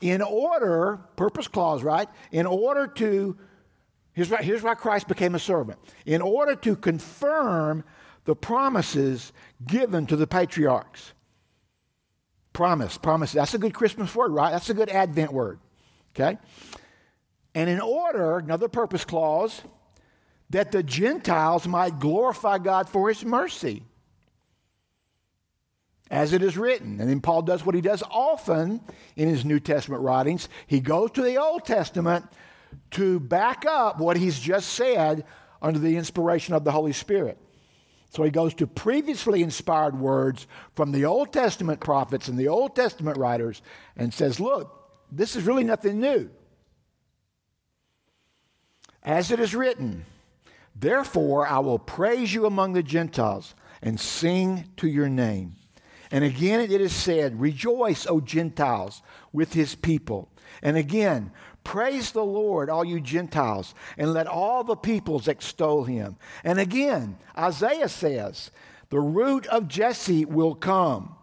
In 0.01 0.21
order, 0.21 1.01
purpose 1.17 1.49
clause, 1.49 1.83
right? 1.83 2.09
In 2.31 2.47
order 2.47 2.87
to, 2.87 3.37
here's 4.13 4.29
why, 4.29 4.43
here's 4.43 4.63
why 4.63 4.75
Christ 4.75 5.09
became 5.09 5.35
a 5.35 5.39
servant. 5.39 5.79
In 6.05 6.21
order 6.21 6.55
to 6.57 6.77
confirm 6.77 7.83
the 8.27 8.37
promises 8.37 9.33
given 9.67 10.07
to 10.07 10.17
the 10.17 10.27
patriarchs. 10.27 11.15
Promise, 12.53 12.99
promise. 12.99 13.33
That's 13.33 13.55
a 13.55 13.59
good 13.59 13.73
Christmas 13.73 14.15
word, 14.15 14.33
right? 14.33 14.51
That's 14.51 14.69
a 14.69 14.75
good 14.75 14.91
Advent 14.91 15.33
word. 15.33 15.59
Okay? 16.15 16.39
And 17.57 17.71
in 17.71 17.81
order, 17.81 18.37
another 18.37 18.69
purpose 18.69 19.07
clause, 19.07 19.62
that 20.51 20.73
the 20.73 20.83
Gentiles 20.83 21.66
might 21.66 21.99
glorify 21.99 22.59
God 22.59 22.87
for 22.87 23.09
his 23.09 23.25
mercy. 23.25 23.83
As 26.11 26.35
it 26.35 26.42
is 26.42 26.59
written. 26.59 27.01
And 27.01 27.09
then 27.09 27.23
Paul 27.23 27.40
does 27.40 27.64
what 27.64 27.75
he 27.75 27.81
does 27.81 28.03
often 28.11 28.83
in 29.16 29.29
his 29.31 29.47
New 29.47 29.59
Testament 29.59 30.03
writings. 30.03 30.51
He 30.66 30.81
goes 30.81 31.12
to 31.12 31.23
the 31.23 31.38
Old 31.38 31.64
Testament 31.64 32.27
to 32.90 33.19
back 33.21 33.64
up 33.64 34.01
what 34.01 34.19
he's 34.19 34.38
just 34.38 34.75
said 34.75 35.25
under 35.62 35.79
the 35.79 35.97
inspiration 35.97 36.53
of 36.53 36.62
the 36.62 36.73
Holy 36.73 36.92
Spirit. 36.92 37.38
So 38.11 38.23
he 38.23 38.31
goes 38.31 38.53
to 38.57 38.66
previously 38.66 39.42
inspired 39.42 39.99
words 39.99 40.47
from 40.75 40.92
the 40.92 41.07
Old 41.07 41.33
Testament 41.33 41.81
prophets 41.81 42.29
and 42.29 42.38
the 42.38 42.49
Old 42.49 42.77
Testament 42.77 43.16
writers 43.16 43.62
and 43.97 44.12
says, 44.12 44.38
Look, 44.38 44.90
this 45.11 45.37
is 45.37 45.45
really 45.45 45.64
nothing 45.64 46.01
new. 46.01 46.29
As 49.07 49.31
it 49.31 49.38
is 49.38 49.55
written, 49.55 50.05
Therefore 50.75 51.47
I 51.47 51.61
will 51.61 51.79
praise 51.79 52.35
you 52.35 52.45
among 52.45 52.73
the 52.73 52.83
Gentiles 52.83 53.55
and 53.81 54.01
sing 54.01 54.69
to 54.79 54.88
your 54.88 55.09
name. 55.09 55.55
And 56.11 56.25
again 56.25 56.61
it 56.61 56.73
is 56.73 56.92
said, 56.92 57.40
Rejoice, 57.40 58.07
O 58.07 58.21
Gentiles, 58.21 59.03
with 59.33 59.53
his 59.53 59.77
people. 59.77 60.29
And 60.61 60.77
again, 60.77 61.31
praise 61.62 62.11
the 62.11 62.25
Lord, 62.25 62.69
all 62.69 62.85
you 62.85 63.01
Gentiles, 63.01 63.75
and 63.97 64.12
let 64.12 64.27
all 64.27 64.64
the 64.64 64.77
peoples 64.77 65.29
extol 65.29 65.85
him. 65.85 66.16
And 66.42 66.59
again, 66.59 67.19
Isaiah 67.38 67.88
says, 67.88 68.51
The 68.90 69.01
root 69.01 69.47
of 69.47 69.69
Jesse 69.69 70.25
will 70.25 70.55
come, 70.57 71.14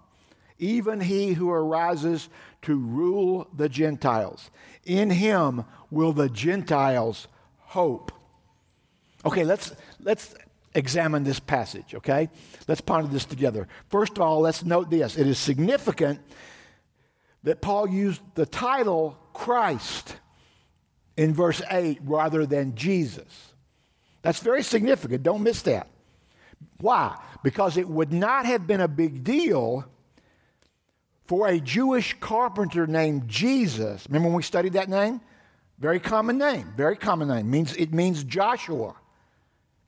even 0.57 1.01
he 1.01 1.33
who 1.33 1.49
arises 1.49 2.29
to 2.63 2.77
rule 2.77 3.49
the 3.53 3.69
Gentiles. 3.69 4.51
In 4.85 5.09
him 5.09 5.65
will 5.91 6.13
the 6.13 6.29
Gentiles 6.29 7.27
hope. 7.73 8.11
Okay, 9.25 9.43
let's, 9.43 9.73
let's 9.99 10.35
examine 10.75 11.23
this 11.23 11.39
passage, 11.39 11.95
okay? 11.95 12.29
Let's 12.67 12.81
ponder 12.81 13.09
this 13.09 13.25
together. 13.25 13.67
First 13.89 14.13
of 14.13 14.21
all, 14.21 14.41
let's 14.41 14.63
note 14.63 14.91
this 14.91 15.17
it 15.17 15.25
is 15.25 15.39
significant 15.39 16.19
that 17.43 17.61
Paul 17.61 17.89
used 17.89 18.21
the 18.35 18.45
title 18.45 19.17
Christ 19.33 20.15
in 21.17 21.33
verse 21.33 21.63
8 21.69 21.99
rather 22.03 22.45
than 22.45 22.75
Jesus. 22.75 23.53
That's 24.21 24.39
very 24.39 24.61
significant. 24.61 25.23
Don't 25.23 25.41
miss 25.41 25.63
that. 25.63 25.87
Why? 26.79 27.19
Because 27.43 27.75
it 27.77 27.89
would 27.89 28.13
not 28.13 28.45
have 28.45 28.67
been 28.67 28.81
a 28.81 28.87
big 28.87 29.23
deal 29.23 29.85
for 31.25 31.47
a 31.47 31.59
Jewish 31.59 32.15
carpenter 32.19 32.85
named 32.85 33.27
Jesus. 33.27 34.05
Remember 34.07 34.29
when 34.29 34.37
we 34.37 34.43
studied 34.43 34.73
that 34.73 34.89
name? 34.89 35.21
Very 35.79 35.99
common 35.99 36.37
name. 36.37 36.73
Very 36.77 36.95
common 36.95 37.27
name. 37.27 37.49
Means 37.49 37.75
it 37.75 37.93
means 37.93 38.23
Joshua. 38.23 38.95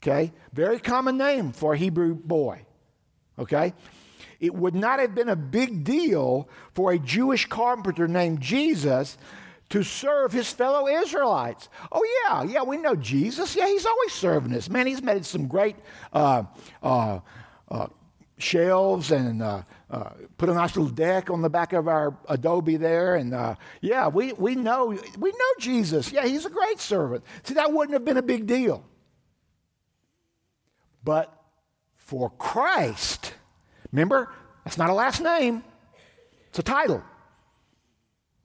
Okay? 0.02 0.32
Very 0.54 0.80
common 0.80 1.17
name 1.17 1.52
for 1.52 1.74
a 1.74 1.78
Hebrew 1.78 2.15
boy. 2.15 2.65
Okay? 3.39 3.74
It 4.39 4.54
would 4.54 4.76
not 4.76 5.00
have 5.00 5.15
been 5.15 5.30
a 5.30 5.36
big 5.36 5.84
deal 5.84 6.50
for 6.74 6.91
a 6.91 7.00
Jewish 7.00 7.48
carpenter 7.48 8.08
named 8.08 8.41
Jesus 8.41 9.17
to 9.69 9.84
serve 9.84 10.32
his 10.32 10.52
fellow 10.52 10.88
Israelites. 10.88 11.69
Oh, 11.91 12.06
yeah, 12.24 12.43
yeah, 12.43 12.63
we 12.63 12.78
know 12.78 12.95
Jesus. 12.95 13.56
Yeah, 13.56 13.67
he's 13.67 13.86
always 13.86 14.12
serving 14.12 14.54
us. 14.54 14.69
Man, 14.69 14.86
he's 14.86 15.02
made 15.02 15.26
some 15.26 15.48
great 15.48 15.76
uh, 16.13 16.43
uh, 16.84 17.19
uh, 17.69 17.88
shelves 18.38 19.12
and 19.12 19.41
uh, 19.89 20.10
put 20.38 20.50
a 20.50 20.54
nice 20.54 20.76
little 20.76 20.91
deck 20.91 21.30
on 21.30 21.41
the 21.41 21.50
back 21.50 21.74
of 21.74 21.88
our 21.88 22.17
Adobe 22.28 22.78
there. 22.78 23.15
And 23.15 23.34
uh, 23.34 23.56
yeah, 23.82 24.08
we, 24.08 24.34
we, 24.34 24.56
know, 24.56 24.98
we 25.19 25.32
know 25.32 25.52
Jesus. 25.60 26.12
Yeah, 26.12 26.26
he's 26.26 26.45
a 26.45 26.50
great 26.50 26.80
servant. 26.80 27.24
See, 27.43 27.54
that 27.54 27.71
wouldn't 27.71 27.93
have 27.93 28.06
been 28.06 28.17
a 28.17 28.24
big 28.24 28.48
deal. 28.48 28.84
But 31.04 31.32
for 31.98 32.32
Christ, 32.32 33.34
remember, 33.91 34.32
that's 34.63 34.78
not 34.78 34.89
a 34.89 34.93
last 34.93 35.21
name, 35.21 35.63
it's 36.50 36.60
a 36.60 36.63
title. 36.63 37.04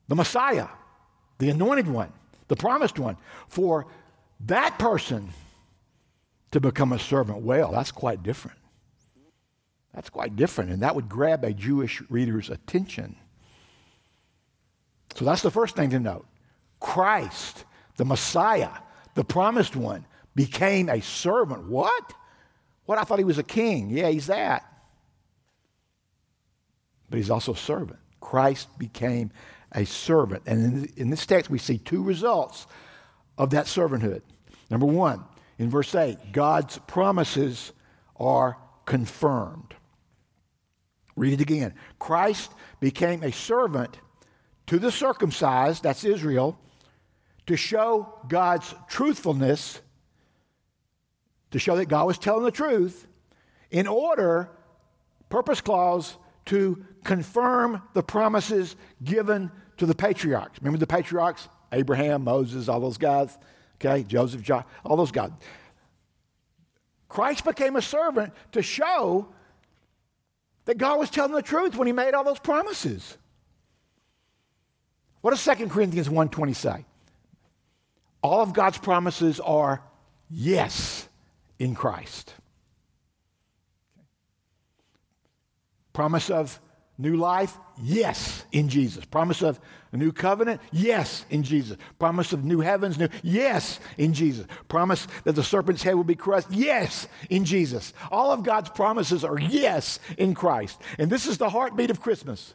The 0.07 0.15
Messiah, 0.15 0.67
the 1.39 1.49
anointed 1.49 1.87
one, 1.87 2.13
the 2.49 2.55
promised 2.55 2.99
one. 2.99 3.17
For 3.47 3.87
that 4.41 4.77
person 4.77 5.29
to 6.51 6.59
become 6.59 6.91
a 6.93 6.99
servant, 6.99 7.41
well, 7.41 7.71
that's 7.71 7.91
quite 7.91 8.21
different. 8.21 8.57
That's 9.93 10.09
quite 10.09 10.35
different, 10.35 10.71
and 10.71 10.81
that 10.83 10.95
would 10.95 11.09
grab 11.09 11.43
a 11.43 11.53
Jewish 11.53 12.01
reader's 12.09 12.49
attention. 12.49 13.15
So 15.15 15.25
that's 15.25 15.41
the 15.41 15.51
first 15.51 15.75
thing 15.75 15.89
to 15.89 15.99
note. 15.99 16.25
Christ, 16.79 17.65
the 17.97 18.05
Messiah, 18.05 18.71
the 19.15 19.23
promised 19.23 19.75
one, 19.75 20.05
became 20.33 20.89
a 20.89 21.01
servant. 21.01 21.67
What? 21.67 22.13
What? 22.85 22.97
I 22.97 23.03
thought 23.03 23.19
he 23.19 23.25
was 23.25 23.37
a 23.37 23.43
king. 23.43 23.89
Yeah, 23.89 24.09
he's 24.09 24.27
that. 24.27 24.65
But 27.09 27.17
he's 27.17 27.29
also 27.29 27.53
a 27.53 27.57
servant. 27.57 27.99
Christ 28.21 28.69
became 28.79 29.31
a 29.73 29.85
servant. 29.85 30.43
And 30.45 30.85
in, 30.85 30.93
in 30.95 31.09
this 31.09 31.25
text, 31.25 31.51
we 31.51 31.57
see 31.57 31.77
two 31.77 32.01
results 32.01 32.67
of 33.37 33.49
that 33.49 33.65
servanthood. 33.65 34.21
Number 34.69 34.85
one, 34.85 35.23
in 35.57 35.69
verse 35.69 35.93
8, 35.93 36.31
God's 36.31 36.77
promises 36.87 37.73
are 38.15 38.57
confirmed. 38.85 39.75
Read 41.21 41.33
it 41.33 41.41
again. 41.41 41.75
Christ 41.99 42.51
became 42.79 43.21
a 43.21 43.31
servant 43.31 43.95
to 44.65 44.79
the 44.79 44.91
circumcised, 44.91 45.83
that's 45.83 46.03
Israel, 46.03 46.57
to 47.45 47.55
show 47.55 48.17
God's 48.27 48.73
truthfulness, 48.89 49.81
to 51.51 51.59
show 51.59 51.75
that 51.75 51.85
God 51.85 52.07
was 52.07 52.17
telling 52.17 52.43
the 52.43 52.49
truth, 52.49 53.05
in 53.69 53.85
order, 53.85 54.49
purpose 55.29 55.61
clause, 55.61 56.17
to 56.45 56.83
confirm 57.03 57.83
the 57.93 58.01
promises 58.01 58.75
given 59.03 59.51
to 59.77 59.85
the 59.85 59.93
patriarchs. 59.93 60.57
Remember 60.59 60.79
the 60.79 60.87
patriarchs? 60.87 61.49
Abraham, 61.71 62.23
Moses, 62.23 62.67
all 62.67 62.79
those 62.79 62.97
guys, 62.97 63.37
okay? 63.75 64.01
Joseph, 64.01 64.41
John, 64.41 64.63
all 64.83 64.97
those 64.97 65.11
guys. 65.11 65.29
Christ 67.07 67.45
became 67.45 67.75
a 67.75 67.81
servant 67.83 68.33
to 68.53 68.63
show 68.63 69.35
that 70.65 70.77
God 70.77 70.99
was 70.99 71.09
telling 71.09 71.33
the 71.33 71.41
truth 71.41 71.75
when 71.75 71.87
he 71.87 71.93
made 71.93 72.13
all 72.13 72.23
those 72.23 72.39
promises. 72.39 73.17
What 75.21 75.31
does 75.31 75.43
2 75.43 75.69
Corinthians 75.69 76.09
1:20 76.09 76.53
say? 76.53 76.85
All 78.21 78.41
of 78.41 78.53
God's 78.53 78.77
promises 78.77 79.39
are 79.39 79.83
yes 80.29 81.07
in 81.59 81.75
Christ. 81.75 82.35
Promise 85.93 86.29
of 86.29 86.59
new 86.97 87.15
life? 87.15 87.57
Yes, 87.81 88.45
in 88.51 88.69
Jesus. 88.69 89.05
Promise 89.05 89.41
of 89.41 89.59
a 89.91 89.97
new 89.97 90.11
covenant? 90.11 90.61
Yes, 90.71 91.25
in 91.29 91.43
Jesus. 91.43 91.77
Promise 91.99 92.33
of 92.33 92.45
new 92.45 92.61
heavens? 92.61 92.97
New? 92.97 93.09
Yes, 93.23 93.79
in 93.97 94.13
Jesus. 94.13 94.45
Promise 94.67 95.07
that 95.23 95.35
the 95.35 95.43
serpent's 95.43 95.83
head 95.83 95.95
will 95.95 96.03
be 96.03 96.15
crushed? 96.15 96.51
Yes, 96.51 97.07
in 97.29 97.45
Jesus. 97.45 97.93
All 98.11 98.31
of 98.31 98.43
God's 98.43 98.69
promises 98.69 99.23
are 99.23 99.39
yes 99.39 99.99
in 100.17 100.33
Christ. 100.33 100.81
And 100.97 101.11
this 101.11 101.25
is 101.25 101.37
the 101.37 101.49
heartbeat 101.49 101.89
of 101.89 102.01
Christmas. 102.01 102.53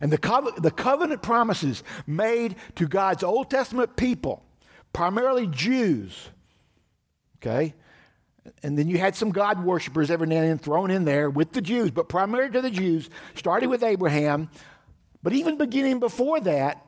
And 0.00 0.12
the, 0.12 0.18
co- 0.18 0.50
the 0.56 0.72
covenant 0.72 1.22
promises 1.22 1.84
made 2.06 2.56
to 2.74 2.88
God's 2.88 3.22
Old 3.22 3.50
Testament 3.50 3.96
people, 3.96 4.42
primarily 4.92 5.46
Jews, 5.46 6.30
okay? 7.38 7.74
And 8.62 8.76
then 8.76 8.88
you 8.88 8.98
had 8.98 9.14
some 9.14 9.30
God 9.30 9.64
worshippers 9.64 10.10
every 10.10 10.26
now 10.26 10.36
and 10.36 10.50
then 10.50 10.58
thrown 10.58 10.90
in 10.90 11.04
there 11.04 11.30
with 11.30 11.52
the 11.52 11.62
Jews, 11.62 11.90
but 11.90 12.08
primarily 12.08 12.52
to 12.52 12.60
the 12.60 12.70
Jews, 12.70 13.08
starting 13.34 13.68
with 13.68 13.82
Abraham, 13.82 14.50
but 15.22 15.32
even 15.32 15.56
beginning 15.56 16.00
before 16.00 16.40
that, 16.40 16.84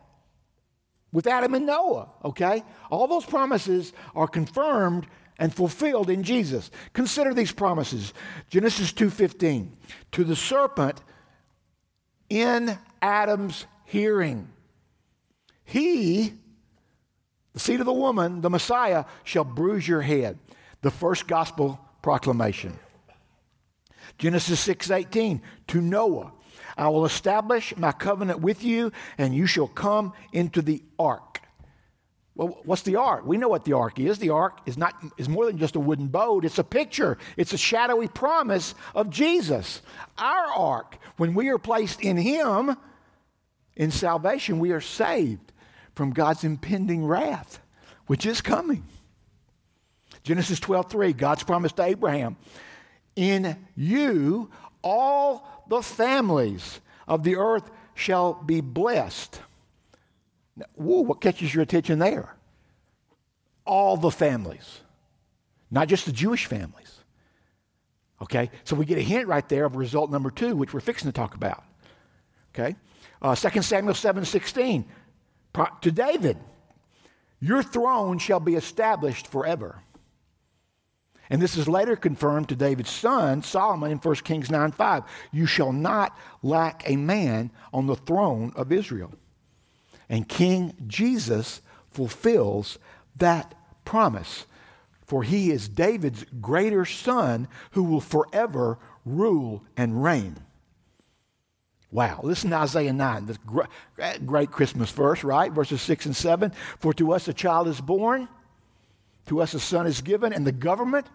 with 1.13 1.29
Adam 1.29 1.55
and 1.55 1.65
Noah, 1.65 2.09
okay? 2.25 2.65
All 2.91 3.07
those 3.07 3.25
promises 3.25 3.93
are 4.17 4.27
confirmed 4.27 5.07
and 5.39 5.55
fulfilled 5.55 6.11
in 6.11 6.25
Jesus. 6.25 6.71
Consider 6.93 7.33
these 7.33 7.53
promises. 7.53 8.13
Genesis 8.51 8.93
2:15. 8.93 9.77
To 10.13 10.25
the 10.25 10.37
serpent 10.37 11.03
in 12.29 12.79
Adam's 13.01 13.67
hearing. 13.85 14.49
He, 15.65 16.35
the 17.53 17.61
seed 17.61 17.81
of 17.81 17.87
the 17.87 17.93
woman, 17.93 18.41
the 18.41 18.51
Messiah, 18.51 19.05
shall 19.23 19.45
bruise 19.45 19.87
your 19.87 20.03
head. 20.03 20.39
The 20.85 20.91
first 20.91 21.27
gospel 21.27 21.81
proclamation. 22.03 22.79
Genesis 24.19 24.61
6:18 24.61 25.41
to 25.69 25.81
Noah 25.81 26.31
I 26.77 26.89
will 26.89 27.07
establish 27.07 27.75
my 27.75 27.91
covenant 27.91 28.41
with 28.41 28.63
you 28.63 28.93
and 29.17 29.35
you 29.35 29.47
shall 29.47 29.67
come 29.67 30.13
into 30.31 30.61
the 30.61 30.83
ark. 30.99 31.41
Well, 32.35 32.61
what's 32.65 32.83
the 32.83 32.97
ark? 32.97 33.25
We 33.25 33.39
know 33.39 33.49
what 33.49 33.65
the 33.65 33.73
ark 33.73 33.99
is. 33.99 34.19
The 34.19 34.29
ark 34.29 34.59
is 34.67 34.77
not 34.77 34.95
is 35.17 35.27
more 35.27 35.47
than 35.47 35.57
just 35.57 35.75
a 35.75 35.81
wooden 35.81 36.09
boat. 36.09 36.45
It's 36.45 36.59
a 36.59 36.65
picture. 36.65 37.17
It's 37.39 37.55
a 37.55 37.59
shadowy 37.59 38.09
promise 38.09 38.75
of 38.95 39.09
Jesus. 39.09 39.81
Our 40.19 40.47
ark, 40.47 40.99
when 41.17 41.33
we 41.33 41.49
are 41.49 41.57
placed 41.57 42.03
in 42.03 42.19
him, 42.19 42.77
in 43.75 43.91
salvation, 43.91 44.59
we 44.59 44.73
are 44.73 44.83
saved 44.83 45.51
from 45.95 46.11
God's 46.11 46.45
impending 46.45 47.07
wrath, 47.07 47.59
which 48.07 48.27
is 48.27 48.43
coming. 48.43 48.85
Genesis 50.25 50.59
12 50.59 50.91
3, 50.91 51.13
God's 51.13 51.43
promise 51.43 51.73
to 51.73 51.85
Abraham 51.85 52.37
In 53.15 53.57
you, 53.77 54.51
all 54.83 55.65
the 55.69 55.83
families 55.83 56.81
of 57.07 57.23
the 57.23 57.37
earth 57.37 57.71
shall 57.95 58.35
be 58.35 58.61
blessed. 58.61 59.41
Now, 60.57 60.67
whoa, 60.75 61.03
what 61.03 61.21
catches 61.21 61.55
your 61.55 61.63
attention 61.63 61.99
there? 61.99 62.35
All 63.67 63.97
the 63.97 64.11
families, 64.11 64.81
not 65.71 65.89
just 65.89 66.07
the 66.07 66.13
Jewish 66.13 66.47
families. 66.47 67.01
Okay, 68.23 68.51
so 68.65 68.77
we 68.77 68.87
get 68.87 68.97
a 68.99 69.03
hint 69.03 69.27
right 69.27 69.47
there 69.49 69.65
of 69.67 69.77
result 69.77 70.11
number 70.11 70.31
two, 70.31 70.57
which 70.57 70.73
we're 70.73 70.81
fixing 70.81 71.09
to 71.09 71.13
talk 71.13 71.35
about. 71.35 71.65
Okay, 72.55 72.77
uh, 73.21 73.35
2 73.35 73.63
Samuel 73.63 73.95
7 73.95 74.25
16, 74.25 74.85
to 75.83 75.91
David, 75.91 76.39
your 77.41 77.63
throne 77.63 78.19
shall 78.19 78.41
be 78.41 78.55
established 78.55 79.27
forever. 79.27 79.81
And 81.31 81.41
this 81.41 81.57
is 81.57 81.69
later 81.69 81.97
confirmed 81.97 82.49
to 82.51 82.57
David's 82.57 82.91
son, 82.91 83.43
Solomon, 83.43 83.91
in 83.91 83.99
1 83.99 84.15
Kings 84.17 84.51
9 84.51 84.73
5. 84.73 85.05
You 85.33 85.47
shall 85.47 85.73
not 85.73 86.17
lack 86.43 86.89
a 86.89 86.97
man 86.97 87.51
on 87.73 87.87
the 87.87 87.97
throne 87.97 88.53
of 88.57 88.73
Israel. 88.73 89.13
And 90.09 90.29
King 90.29 90.75
Jesus 90.87 91.63
fulfills 91.91 92.79
that 93.17 93.55
promise, 93.85 94.47
for 95.07 95.23
he 95.23 95.51
is 95.51 95.69
David's 95.69 96.25
greater 96.41 96.85
son 96.85 97.49
who 97.73 97.85
will 97.85 98.01
forever 98.01 98.79
rule 99.05 99.65
and 99.77 100.03
reign. 100.03 100.37
Wow. 101.91 102.21
Listen 102.25 102.51
to 102.51 102.57
Isaiah 102.57 102.93
9, 102.93 103.27
this 103.27 103.39
great 104.27 104.51
Christmas 104.51 104.91
verse, 104.91 105.23
right? 105.23 105.53
Verses 105.53 105.81
6 105.81 106.07
and 106.07 106.17
7. 106.17 106.53
For 106.81 106.93
to 106.95 107.13
us 107.13 107.29
a 107.29 107.33
child 107.33 107.69
is 107.69 107.81
born, 107.81 108.29
to 109.27 109.41
us 109.41 109.55
a 109.55 109.61
son 109.61 109.87
is 109.87 110.01
given, 110.01 110.33
and 110.33 110.47
the 110.47 110.53
government 110.53 111.07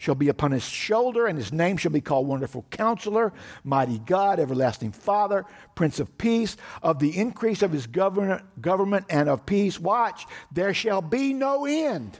shall 0.00 0.14
be 0.14 0.28
upon 0.28 0.50
his 0.50 0.64
shoulder, 0.64 1.26
and 1.26 1.36
his 1.36 1.52
name 1.52 1.76
shall 1.76 1.92
be 1.92 2.00
called 2.00 2.26
Wonderful 2.26 2.64
Counselor, 2.70 3.34
Mighty 3.64 3.98
God, 3.98 4.40
Everlasting 4.40 4.92
Father, 4.92 5.44
Prince 5.74 6.00
of 6.00 6.16
Peace. 6.16 6.56
Of 6.82 7.00
the 7.00 7.18
increase 7.18 7.60
of 7.60 7.70
his 7.70 7.86
government, 7.86 8.42
government 8.62 9.04
and 9.10 9.28
of 9.28 9.44
peace, 9.44 9.78
watch, 9.78 10.26
there 10.50 10.72
shall 10.72 11.02
be 11.02 11.34
no 11.34 11.66
end. 11.66 12.18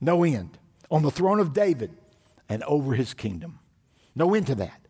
No 0.00 0.22
end. 0.22 0.56
On 0.88 1.02
the 1.02 1.10
throne 1.10 1.40
of 1.40 1.52
David 1.52 1.90
and 2.48 2.62
over 2.62 2.94
his 2.94 3.12
kingdom. 3.12 3.58
No 4.14 4.34
end 4.34 4.46
to 4.46 4.54
that. 4.54 4.80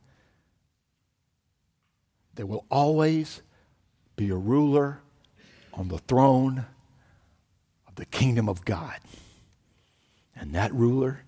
There 2.35 2.47
will 2.47 2.67
always 2.71 3.41
be 4.15 4.29
a 4.29 4.37
ruler 4.37 5.01
on 5.73 5.89
the 5.89 5.99
throne 5.99 6.67
the 7.99 8.07
kingdom 8.07 8.49
of 8.49 8.65
God. 8.65 8.99
And 10.37 10.55
that 10.55 10.73
ruler 10.73 11.25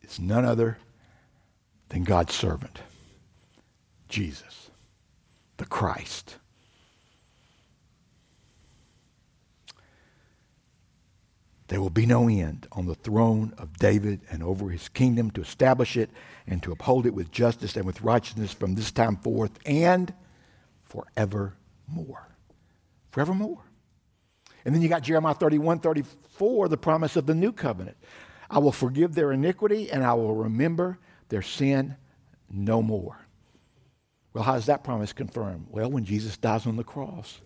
is 0.00 0.18
none 0.18 0.44
other 0.44 0.78
than 1.90 2.02
God's 2.02 2.34
servant, 2.34 2.80
Jesus, 4.08 4.70
the 5.58 5.66
Christ. 5.66 6.38
There 11.68 11.80
will 11.80 11.90
be 11.90 12.06
no 12.06 12.26
end 12.26 12.66
on 12.72 12.86
the 12.86 12.94
throne 12.94 13.52
of 13.58 13.76
David 13.78 14.20
and 14.30 14.42
over 14.42 14.70
his 14.70 14.88
kingdom 14.88 15.30
to 15.32 15.42
establish 15.42 15.96
it 15.98 16.10
and 16.46 16.62
to 16.62 16.72
uphold 16.72 17.04
it 17.04 17.14
with 17.14 17.30
justice 17.30 17.76
and 17.76 17.84
with 17.84 18.00
righteousness 18.00 18.52
from 18.52 18.74
this 18.74 18.90
time 18.90 19.16
forth 19.16 19.58
and 19.66 20.12
forevermore. 20.84 22.28
Forevermore. 23.10 23.62
And 24.64 24.74
then 24.74 24.82
you 24.82 24.88
got 24.88 25.02
Jeremiah 25.02 25.34
31, 25.34 25.80
34, 25.80 26.68
the 26.68 26.76
promise 26.76 27.16
of 27.16 27.26
the 27.26 27.34
new 27.34 27.52
covenant. 27.52 27.96
I 28.48 28.58
will 28.58 28.72
forgive 28.72 29.14
their 29.14 29.32
iniquity 29.32 29.90
and 29.90 30.04
I 30.04 30.14
will 30.14 30.34
remember 30.34 30.98
their 31.28 31.42
sin 31.42 31.96
no 32.50 32.82
more. 32.82 33.16
Well, 34.34 34.44
how 34.44 34.54
is 34.54 34.66
that 34.66 34.84
promise 34.84 35.12
confirmed? 35.12 35.66
Well, 35.70 35.90
when 35.90 36.04
Jesus 36.04 36.36
dies 36.36 36.66
on 36.66 36.76
the 36.76 36.84
cross. 36.84 37.40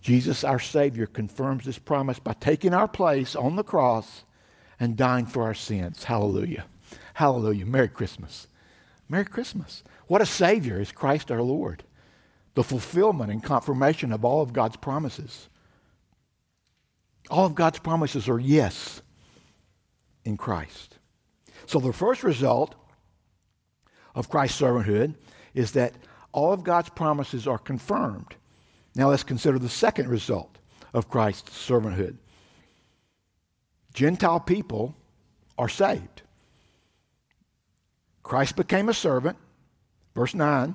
Jesus, 0.00 0.44
our 0.44 0.60
Savior, 0.60 1.06
confirms 1.06 1.64
this 1.64 1.78
promise 1.78 2.18
by 2.18 2.34
taking 2.34 2.72
our 2.72 2.86
place 2.88 3.34
on 3.34 3.56
the 3.56 3.64
cross 3.64 4.24
and 4.78 4.96
dying 4.96 5.26
for 5.26 5.42
our 5.42 5.54
sins. 5.54 6.04
Hallelujah. 6.04 6.66
Hallelujah. 7.14 7.66
Merry 7.66 7.88
Christmas. 7.88 8.46
Merry 9.08 9.24
Christmas. 9.24 9.82
What 10.06 10.22
a 10.22 10.26
Savior 10.26 10.80
is 10.80 10.92
Christ 10.92 11.30
our 11.30 11.42
Lord, 11.42 11.82
the 12.54 12.62
fulfillment 12.62 13.30
and 13.30 13.42
confirmation 13.42 14.12
of 14.12 14.24
all 14.24 14.42
of 14.42 14.52
God's 14.52 14.76
promises. 14.76 15.48
All 17.30 17.46
of 17.46 17.54
God's 17.54 17.78
promises 17.78 18.28
are 18.28 18.38
yes 18.38 19.02
in 20.24 20.36
Christ. 20.36 20.98
So 21.66 21.78
the 21.78 21.92
first 21.92 22.22
result 22.22 22.74
of 24.14 24.28
Christ's 24.28 24.60
servanthood 24.60 25.14
is 25.54 25.72
that 25.72 25.94
all 26.32 26.52
of 26.52 26.62
God's 26.62 26.90
promises 26.90 27.46
are 27.46 27.58
confirmed. 27.58 28.36
Now 28.94 29.10
let's 29.10 29.24
consider 29.24 29.58
the 29.58 29.68
second 29.68 30.08
result 30.08 30.58
of 30.94 31.08
Christ's 31.08 31.50
servanthood. 31.50 32.16
Gentile 33.92 34.40
people 34.40 34.94
are 35.58 35.68
saved. 35.68 36.22
Christ 38.22 38.56
became 38.56 38.88
a 38.88 38.94
servant 38.94 39.36
Verse 40.16 40.34
9, 40.34 40.74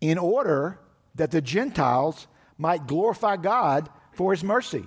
in 0.00 0.16
order 0.16 0.78
that 1.14 1.30
the 1.30 1.42
Gentiles 1.42 2.26
might 2.56 2.86
glorify 2.86 3.36
God 3.36 3.90
for 4.12 4.32
his 4.32 4.42
mercy. 4.42 4.86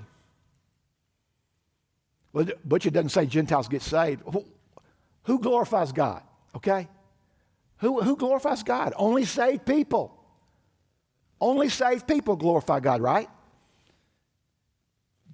But 2.35 2.85
it 2.85 2.91
doesn't 2.91 3.09
say 3.09 3.25
Gentiles 3.25 3.69
get 3.69 3.81
saved. 3.81 4.21
Who 5.23 5.39
glorifies 5.39 5.93
God? 5.93 6.21
Okay? 6.53 6.89
Who, 7.77 8.01
who 8.01 8.17
glorifies 8.17 8.61
God? 8.61 8.93
Only 8.97 9.23
saved 9.23 9.65
people. 9.65 10.13
Only 11.39 11.69
saved 11.69 12.09
people 12.09 12.35
glorify 12.35 12.81
God, 12.81 12.99
right? 12.99 13.29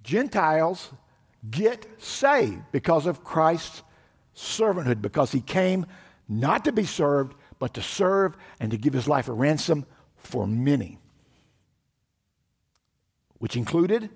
Gentiles 0.04 0.92
get 1.50 1.86
saved 1.98 2.62
because 2.70 3.06
of 3.06 3.24
Christ's 3.24 3.82
servanthood, 4.36 5.02
because 5.02 5.32
he 5.32 5.40
came 5.40 5.86
not 6.28 6.64
to 6.66 6.72
be 6.72 6.84
served, 6.84 7.34
but 7.58 7.74
to 7.74 7.82
serve 7.82 8.36
and 8.60 8.70
to 8.70 8.76
give 8.76 8.92
his 8.92 9.08
life 9.08 9.28
a 9.28 9.32
ransom 9.32 9.86
for 10.18 10.46
many, 10.46 11.00
which 13.38 13.56
included 13.56 14.08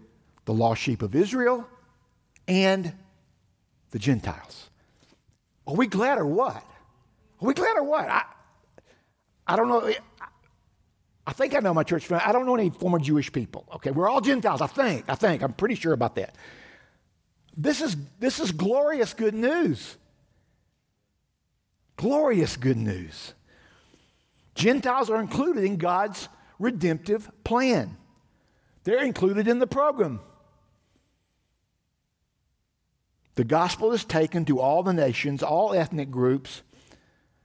the 0.45 0.55
lost 0.55 0.81
sheep 0.81 1.03
of 1.03 1.17
Israel 1.17 1.67
and 2.49 2.93
the 3.91 3.99
Gentiles. 3.99 4.71
Are 5.67 5.75
we 5.75 5.87
glad 5.87 6.19
or 6.19 6.27
what? 6.27 6.57
Are 6.57 7.47
we 7.47 7.55
glad 7.55 7.77
or 7.77 7.85
what? 7.85 8.09
I, 8.09 8.25
I 9.47 9.57
don't 9.57 9.69
know. 9.69 9.93
I 11.27 11.33
think 11.33 11.55
I 11.55 11.59
know 11.59 11.75
my 11.75 11.83
church 11.83 12.07
family. 12.07 12.25
I 12.25 12.33
don't 12.33 12.47
know 12.47 12.55
any 12.55 12.71
former 12.71 12.99
Jewish 12.99 13.33
people. 13.33 13.67
Okay, 13.75 13.91
we're 13.91 14.09
all 14.09 14.21
Gentiles. 14.21 14.61
I 14.61 14.69
think. 14.69 15.05
I 15.09 15.15
think. 15.15 15.43
I'm 15.43 15.53
pretty 15.53 15.75
sure 15.75 15.93
about 15.93 16.15
that. 16.17 16.37
This 17.57 17.81
is 17.81 17.97
this 18.21 18.39
is 18.39 18.53
glorious 18.53 19.15
good 19.15 19.35
news. 19.35 19.97
Glorious 21.97 22.57
good 22.57 22.77
news. 22.77 23.33
Gentiles 24.55 25.11
are 25.11 25.21
included 25.21 25.65
in 25.65 25.77
God's 25.77 26.29
redemptive 26.59 27.31
plan. 27.45 27.97
They're 28.85 29.03
included 29.03 29.49
in 29.49 29.59
the 29.59 29.67
program. 29.67 30.21
The 33.37 33.45
gospel 33.45 33.93
is 33.93 34.05
taken 34.05 34.45
to 34.47 34.61
all 34.61 34.83
the 34.83 34.93
nations, 34.93 35.43
all 35.43 35.75
ethnic 35.75 36.11
groups, 36.11 36.63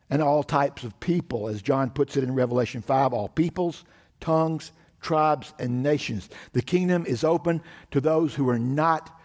and 0.10 0.22
all 0.22 0.44
types 0.44 0.84
of 0.84 1.00
people, 1.00 1.48
as 1.48 1.62
John 1.62 1.90
puts 1.90 2.18
it 2.18 2.24
in 2.24 2.34
Revelation 2.34 2.82
5 2.82 3.14
all 3.14 3.30
peoples, 3.30 3.86
tongues, 4.20 4.72
tribes, 5.02 5.54
and 5.60 5.84
nations. 5.84 6.30
The 6.54 6.62
kingdom 6.62 7.06
is 7.06 7.24
open 7.24 7.62
to 7.92 8.02
those 8.02 8.36
who 8.36 8.50
are 8.50 8.60
not 8.60 9.18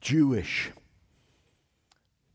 Jewish. 0.00 0.70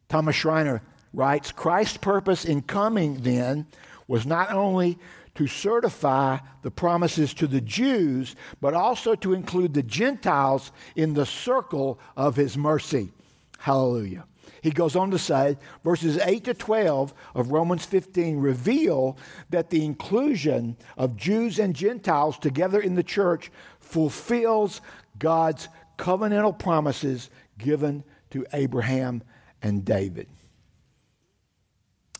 Thomas 0.10 0.36
Schreiner 0.36 0.82
writes 1.14 1.52
Christ's 1.52 1.98
purpose 1.98 2.46
in 2.46 2.62
coming 2.62 3.22
then 3.22 3.68
was 4.08 4.26
not 4.26 4.52
only 4.52 4.98
to 5.36 5.48
certify 5.48 6.38
the 6.64 6.72
promises 6.72 7.34
to 7.36 7.46
the 7.46 7.62
Jews, 7.62 8.36
but 8.60 8.74
also 8.74 9.14
to 9.16 9.34
include 9.34 9.74
the 9.74 9.84
Gentiles 9.84 10.72
in 10.96 11.14
the 11.14 11.26
circle 11.26 12.00
of 12.16 12.36
his 12.36 12.58
mercy. 12.58 13.12
Hallelujah. 13.58 14.26
He 14.62 14.72
goes 14.72 14.96
on 14.96 15.12
to 15.12 15.20
say, 15.20 15.58
verses 15.84 16.18
8 16.18 16.44
to 16.46 16.54
12 16.54 17.14
of 17.36 17.52
Romans 17.52 17.86
15 17.86 18.38
reveal 18.38 19.18
that 19.50 19.70
the 19.70 19.86
inclusion 19.86 20.78
of 20.98 21.16
Jews 21.16 21.60
and 21.60 21.76
Gentiles 21.76 22.38
together 22.38 22.80
in 22.80 22.96
the 22.96 23.04
church 23.04 23.52
fulfills 23.80 24.82
God's 25.20 25.68
covenantal 25.98 26.58
promises 26.58 27.30
given 27.58 28.04
to 28.32 28.46
Abraham 28.54 29.24
and 29.62 29.84
David. 29.84 30.28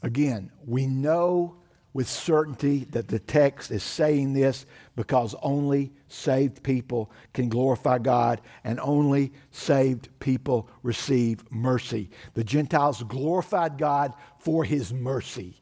Again, 0.04 0.52
we 0.66 0.86
know 0.88 1.58
with 1.98 2.08
certainty 2.08 2.86
that 2.92 3.08
the 3.08 3.18
text 3.18 3.72
is 3.72 3.82
saying 3.82 4.32
this 4.32 4.68
because 4.96 5.34
only 5.42 5.92
saved 6.10 6.62
people 6.62 7.10
can 7.34 7.50
glorify 7.50 7.98
God 7.98 8.40
and 8.64 8.80
only 8.82 9.34
saved 9.50 10.08
people 10.20 10.70
receive 10.84 11.44
mercy. 11.52 12.12
The 12.36 12.44
Gentiles 12.44 13.02
glorified 13.02 13.80
God 13.80 14.14
for 14.38 14.64
his 14.64 14.94
mercy. 14.94 15.60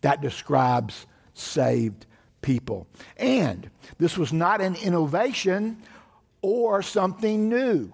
That 0.00 0.20
describes 0.20 1.06
saved 1.34 2.04
people. 2.42 2.88
And 3.16 3.70
this 3.96 4.18
was 4.18 4.32
not 4.32 4.60
an 4.60 4.74
innovation 4.74 5.80
or 6.42 6.82
something 6.82 7.48
new. 7.48 7.92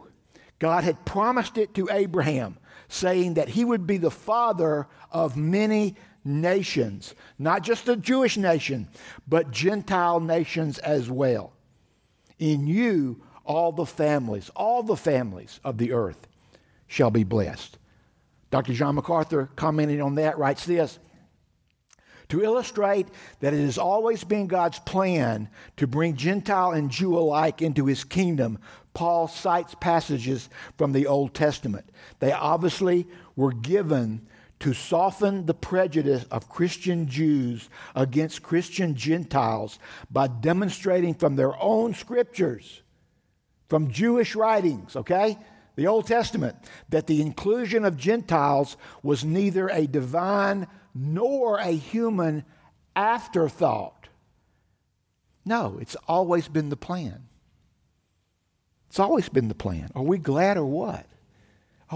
God 0.59 0.83
had 0.83 1.05
promised 1.05 1.59
it 1.59 1.75
to 1.75 1.91
Abraham, 1.93 2.57
saying 2.89 3.35
that 3.35 3.51
he 3.51 3.67
would 3.67 3.87
be 3.87 3.99
the 3.99 4.11
father 4.11 4.87
of 5.13 5.37
many 5.37 5.95
nations, 6.27 7.15
not 7.39 7.63
just 7.63 7.87
the 7.87 7.97
Jewish 7.97 8.37
nation, 8.37 8.89
but 9.27 9.51
Gentile 9.51 10.21
nations 10.21 10.79
as 10.79 11.11
well. 11.11 11.53
In 12.39 12.67
you, 12.67 13.23
all 13.45 13.73
the 13.73 13.87
families, 13.87 14.51
all 14.57 14.83
the 14.83 14.97
families 14.97 15.61
of 15.65 15.79
the 15.79 15.93
earth 15.93 16.27
shall 16.87 17.11
be 17.11 17.25
blessed. 17.25 17.79
Dr. 18.51 18.75
John 18.75 18.95
MacArthur, 18.95 19.51
commenting 19.57 20.03
on 20.03 20.17
that, 20.17 20.39
writes 20.39 20.67
this 20.67 20.99
To 22.29 22.43
illustrate 22.43 23.09
that 23.41 23.55
it 23.55 23.61
has 23.65 23.79
always 23.79 24.25
been 24.25 24.47
God's 24.47 24.79
plan 24.81 25.49
to 25.77 25.87
bring 25.87 26.17
Gentile 26.17 26.73
and 26.73 26.91
Jew 26.91 27.17
alike 27.19 27.63
into 27.63 27.87
his 27.87 28.05
kingdom, 28.05 28.59
Paul 28.95 29.29
cites 29.29 29.75
passages 29.79 30.49
from 30.79 30.93
the 30.93 31.07
Old 31.07 31.35
Testament. 31.35 31.91
They 32.19 32.33
obviously 32.33 33.07
were 33.35 33.53
given 33.53 34.27
to 34.61 34.73
soften 34.73 35.47
the 35.47 35.55
prejudice 35.55 36.25
of 36.31 36.49
Christian 36.49 37.07
Jews 37.07 37.69
against 37.95 38.43
Christian 38.43 38.95
Gentiles 38.95 39.79
by 40.11 40.29
demonstrating 40.29 41.15
from 41.15 41.37
their 41.37 41.55
own 41.63 41.95
scriptures, 41.95 42.83
from 43.69 43.91
Jewish 43.91 44.35
writings, 44.35 44.97
okay? 44.97 45.39
The 45.77 45.87
Old 45.87 46.07
Testament, 46.07 46.57
that 46.89 47.07
the 47.07 47.21
inclusion 47.21 47.85
of 47.85 47.99
Gentiles 47.99 48.79
was 49.03 49.25
neither 49.25 49.69
a 49.69 49.87
divine 49.87 50.67
nor 50.95 51.59
a 51.59 51.73
human 51.73 52.45
afterthought. 52.95 54.09
No, 55.45 55.77
it's 55.81 55.97
always 56.09 56.49
been 56.49 56.71
the 56.71 56.77
plan. 56.77 57.29
It's 58.89 58.99
always 58.99 59.29
been 59.29 59.49
the 59.49 59.55
plan. 59.55 59.91
Are 59.95 60.03
we 60.03 60.17
glad 60.17 60.57
or 60.57 60.65
what? 60.65 61.07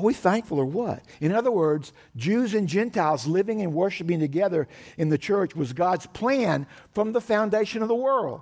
Are 0.00 0.04
we 0.04 0.14
thankful 0.14 0.58
or 0.58 0.64
what? 0.64 1.02
In 1.20 1.30
other 1.30 1.50
words, 1.50 1.92
Jews 2.16 2.54
and 2.54 2.66
Gentiles 2.66 3.26
living 3.26 3.60
and 3.60 3.74
worshiping 3.74 4.18
together 4.18 4.66
in 4.96 5.10
the 5.10 5.18
church 5.18 5.54
was 5.54 5.74
God's 5.74 6.06
plan 6.06 6.66
from 6.94 7.12
the 7.12 7.20
foundation 7.20 7.82
of 7.82 7.88
the 7.88 7.94
world. 7.94 8.40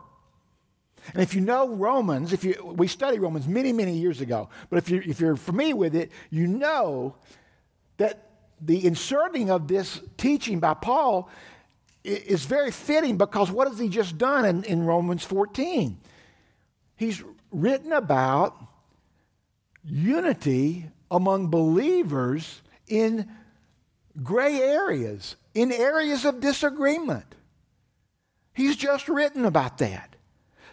And 1.15 1.21
if 1.21 1.35
you 1.35 1.41
know 1.41 1.69
Romans, 1.69 2.33
if 2.33 2.45
you, 2.45 2.55
we 2.77 2.87
studied 2.87 3.19
Romans 3.19 3.49
many, 3.49 3.73
many 3.73 3.99
years 3.99 4.21
ago, 4.21 4.49
but 4.71 4.77
if, 4.77 4.89
you, 4.89 5.03
if 5.05 5.19
you're 5.19 5.35
familiar 5.35 5.75
with 5.75 5.97
it, 5.97 6.13
you 6.31 6.47
know 6.47 7.17
that 7.97 8.31
the 8.61 8.87
inserting 8.87 9.51
of 9.51 9.67
this 9.67 10.01
teaching 10.17 10.61
by 10.61 10.75
Paul 10.75 11.29
is 12.05 12.45
very 12.45 12.71
fitting 12.71 13.19
because 13.19 13.51
what 13.51 13.67
has 13.67 13.81
he 13.81 13.89
just 13.89 14.17
done 14.17 14.45
in, 14.45 14.63
in 14.63 14.85
Romans 14.85 15.25
14? 15.25 15.99
He's 16.95 17.21
written 17.51 17.93
about 17.93 18.57
unity 19.83 20.87
among 21.11 21.49
believers 21.49 22.63
in 22.87 23.29
gray 24.23 24.61
areas, 24.61 25.37
in 25.55 25.73
areas 25.73 26.25
of 26.25 26.41
disagreement. 26.41 27.35
He's 28.53 28.77
just 28.77 29.09
written 29.09 29.45
about 29.45 29.79
that. 29.79 30.17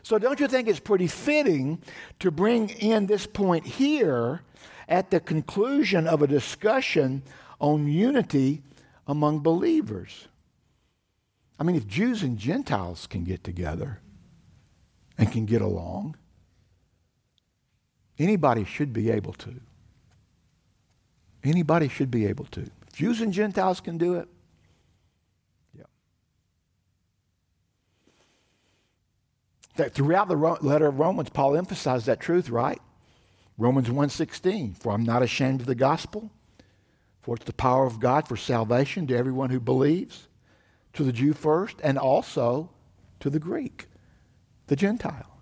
So, 0.04 0.20
don't 0.20 0.40
you 0.40 0.48
think 0.48 0.68
it's 0.68 0.80
pretty 0.80 1.08
fitting 1.08 1.82
to 2.20 2.30
bring 2.30 2.70
in 2.70 3.08
this 3.08 3.26
point 3.26 3.66
here 3.66 4.42
at 4.88 5.10
the 5.10 5.20
conclusion 5.20 6.08
of 6.08 6.22
a 6.22 6.28
discussion 6.28 7.24
on 7.60 7.88
unity 7.88 8.62
among 9.08 9.40
believers? 9.40 10.28
I 11.60 11.64
mean, 11.64 11.76
if 11.76 11.88
Jews 11.88 12.22
and 12.22 12.38
Gentiles 12.38 13.08
can 13.08 13.24
get 13.24 13.44
together 13.44 14.00
and 15.18 15.32
can 15.32 15.46
get 15.46 15.62
along, 15.62 16.18
anybody 18.20 18.66
should 18.66 18.94
be 18.94 19.10
able 19.10 19.34
to. 19.34 19.60
Anybody 21.46 21.88
should 21.88 22.10
be 22.10 22.26
able 22.26 22.46
to. 22.46 22.70
Jews 22.94 23.22
and 23.22 23.32
Gentiles 23.32 23.80
can 23.80 23.98
do 23.98 24.16
it. 24.16 24.28
Yeah. 25.78 25.84
That 29.76 29.94
throughout 29.94 30.28
the 30.28 30.36
letter 30.36 30.88
of 30.88 31.00
Romans, 31.00 31.30
Paul 31.30 31.56
emphasized 31.56 32.08
that 32.08 32.20
truth, 32.20 32.50
right? 32.50 32.82
Romans 33.58 33.90
1:16, 33.90 34.74
for 34.74 34.92
I'm 34.92 35.04
not 35.04 35.22
ashamed 35.22 35.62
of 35.62 35.68
the 35.68 35.76
gospel, 35.76 36.32
for 37.22 37.36
it's 37.36 37.46
the 37.46 37.54
power 37.54 37.86
of 37.86 38.00
God 38.00 38.28
for 38.28 38.36
salvation 38.36 39.08
to 39.08 39.16
everyone 39.16 39.50
who 39.52 39.60
believes, 39.60 40.28
to 40.94 41.04
the 41.04 41.14
Jew 41.14 41.34
first, 41.34 41.80
and 41.84 41.98
also 41.98 42.72
to 43.20 43.30
the 43.30 43.40
Greek, 43.40 43.88
the 44.68 44.76
Gentile. 44.76 45.40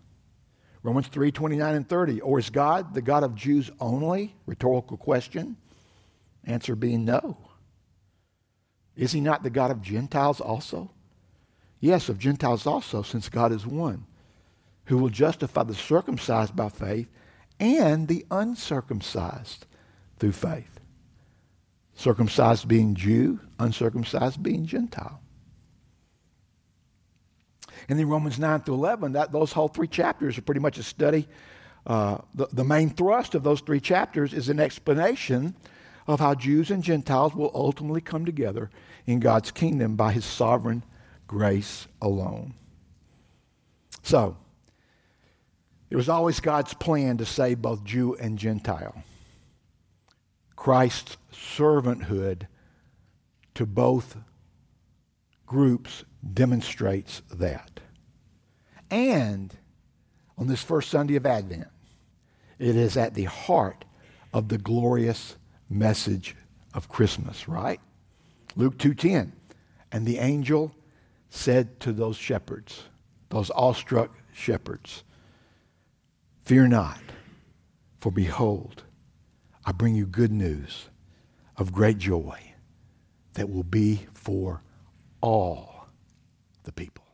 Romans 0.83 1.07
3, 1.07 1.31
29 1.31 1.75
and 1.75 1.87
30. 1.87 2.19
Or 2.21 2.39
is 2.39 2.49
God 2.49 2.93
the 2.93 3.01
God 3.01 3.23
of 3.23 3.35
Jews 3.35 3.71
only? 3.79 4.35
Rhetorical 4.45 4.97
question. 4.97 5.55
Answer 6.45 6.75
being 6.75 7.05
no. 7.05 7.37
Is 8.95 9.11
he 9.11 9.21
not 9.21 9.43
the 9.43 9.49
God 9.49 9.71
of 9.71 9.81
Gentiles 9.81 10.39
also? 10.39 10.91
Yes, 11.79 12.09
of 12.09 12.19
Gentiles 12.19 12.65
also, 12.65 13.01
since 13.01 13.27
God 13.27 13.51
is 13.51 13.65
one, 13.65 14.05
who 14.85 14.97
will 14.97 15.09
justify 15.09 15.63
the 15.63 15.73
circumcised 15.73 16.55
by 16.55 16.69
faith 16.69 17.09
and 17.59 18.07
the 18.07 18.25
uncircumcised 18.31 19.65
through 20.19 20.31
faith. 20.31 20.79
Circumcised 21.95 22.67
being 22.67 22.95
Jew, 22.95 23.39
uncircumcised 23.59 24.41
being 24.41 24.65
Gentile. 24.65 25.19
And 27.89 27.99
then 27.99 28.07
Romans 28.07 28.39
9 28.39 28.61
through 28.61 28.75
11, 28.75 29.13
that, 29.13 29.31
those 29.31 29.51
whole 29.51 29.67
three 29.67 29.87
chapters 29.87 30.37
are 30.37 30.41
pretty 30.41 30.61
much 30.61 30.77
a 30.77 30.83
study. 30.83 31.27
Uh, 31.85 32.19
the, 32.33 32.47
the 32.53 32.63
main 32.63 32.89
thrust 32.89 33.35
of 33.35 33.43
those 33.43 33.61
three 33.61 33.81
chapters 33.81 34.33
is 34.33 34.49
an 34.49 34.59
explanation 34.59 35.55
of 36.07 36.19
how 36.19 36.35
Jews 36.35 36.69
and 36.71 36.83
Gentiles 36.83 37.33
will 37.33 37.51
ultimately 37.53 38.01
come 38.01 38.25
together 38.25 38.69
in 39.05 39.19
God's 39.19 39.51
kingdom 39.51 39.95
by 39.95 40.11
his 40.11 40.25
sovereign 40.25 40.83
grace 41.27 41.87
alone. 42.01 42.53
So, 44.01 44.37
It 45.93 45.95
was 45.95 46.09
always 46.09 46.39
God's 46.39 46.73
plan 46.73 47.17
to 47.17 47.25
save 47.25 47.61
both 47.61 47.83
Jew 47.83 48.15
and 48.15 48.39
Gentile. 48.39 49.03
Christ's 50.55 51.17
servanthood 51.31 52.47
to 53.53 53.67
both 53.67 54.17
groups 55.45 56.03
demonstrates 56.33 57.21
that. 57.31 57.79
And 58.89 59.55
on 60.35 60.47
this 60.47 60.63
first 60.63 60.89
Sunday 60.89 61.15
of 61.15 61.27
Advent, 61.27 61.67
it 62.57 62.75
is 62.75 62.97
at 62.97 63.13
the 63.13 63.25
heart 63.25 63.85
of 64.33 64.49
the 64.49 64.57
glorious 64.57 65.35
message 65.73 66.35
of 66.73 66.89
Christmas, 66.89 67.47
right? 67.47 67.79
Luke 68.55 68.77
2:10. 68.77 69.33
And 69.91 70.05
the 70.05 70.17
angel 70.17 70.75
said 71.29 71.79
to 71.81 71.91
those 71.91 72.15
shepherds, 72.15 72.83
those 73.29 73.49
awestruck 73.51 74.11
shepherds, 74.31 75.03
Fear 76.45 76.67
not, 76.67 77.01
for 77.99 78.11
behold, 78.11 78.83
I 79.65 79.71
bring 79.71 79.95
you 79.95 80.05
good 80.05 80.31
news 80.31 80.89
of 81.55 81.71
great 81.71 81.97
joy 81.97 82.37
that 83.33 83.49
will 83.49 83.63
be 83.63 84.07
for 84.13 84.61
all 85.21 85.87
the 86.63 86.71
people. 86.71 87.05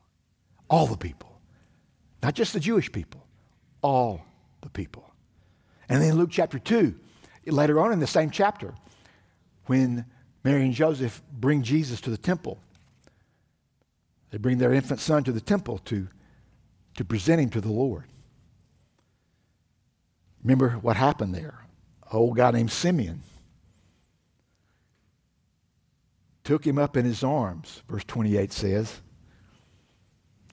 All 0.70 0.88
the 0.88 0.98
people. 0.98 1.40
Not 2.22 2.34
just 2.34 2.54
the 2.54 2.60
Jewish 2.60 2.92
people, 2.92 3.26
all 3.82 4.26
the 4.62 4.70
people. 4.70 5.14
And 5.88 6.02
then 6.02 6.16
Luke 6.16 6.30
chapter 6.32 6.60
2, 6.60 6.96
later 7.46 7.80
on 7.80 7.92
in 7.92 8.00
the 8.00 8.08
same 8.08 8.30
chapter, 8.30 8.74
when 9.66 10.06
Mary 10.44 10.64
and 10.64 10.74
Joseph 10.74 11.22
bring 11.32 11.64
Jesus 11.64 12.02
to 12.02 12.10
the 12.10 12.18
temple, 12.18 12.60
they 14.32 14.38
bring 14.38 14.58
their 14.58 14.74
infant 14.74 15.00
son 15.00 15.24
to 15.24 15.32
the 15.32 15.42
temple 15.42 15.80
to, 15.86 16.08
to 16.96 17.06
present 17.06 17.42
him 17.42 17.50
to 17.50 17.62
the 17.62 17.72
Lord. 17.72 18.06
Remember 20.44 20.72
what 20.82 20.96
happened 20.96 21.36
there? 21.36 21.66
An 22.12 22.18
old 22.18 22.36
guy 22.38 22.52
named 22.52 22.72
Simeon 22.72 23.22
took 26.44 26.66
him 26.66 26.80
up 26.80 26.98
in 26.98 27.06
his 27.06 27.24
arms, 27.24 27.84
verse 27.88 28.04
28 28.06 28.52
says, 28.52 29.02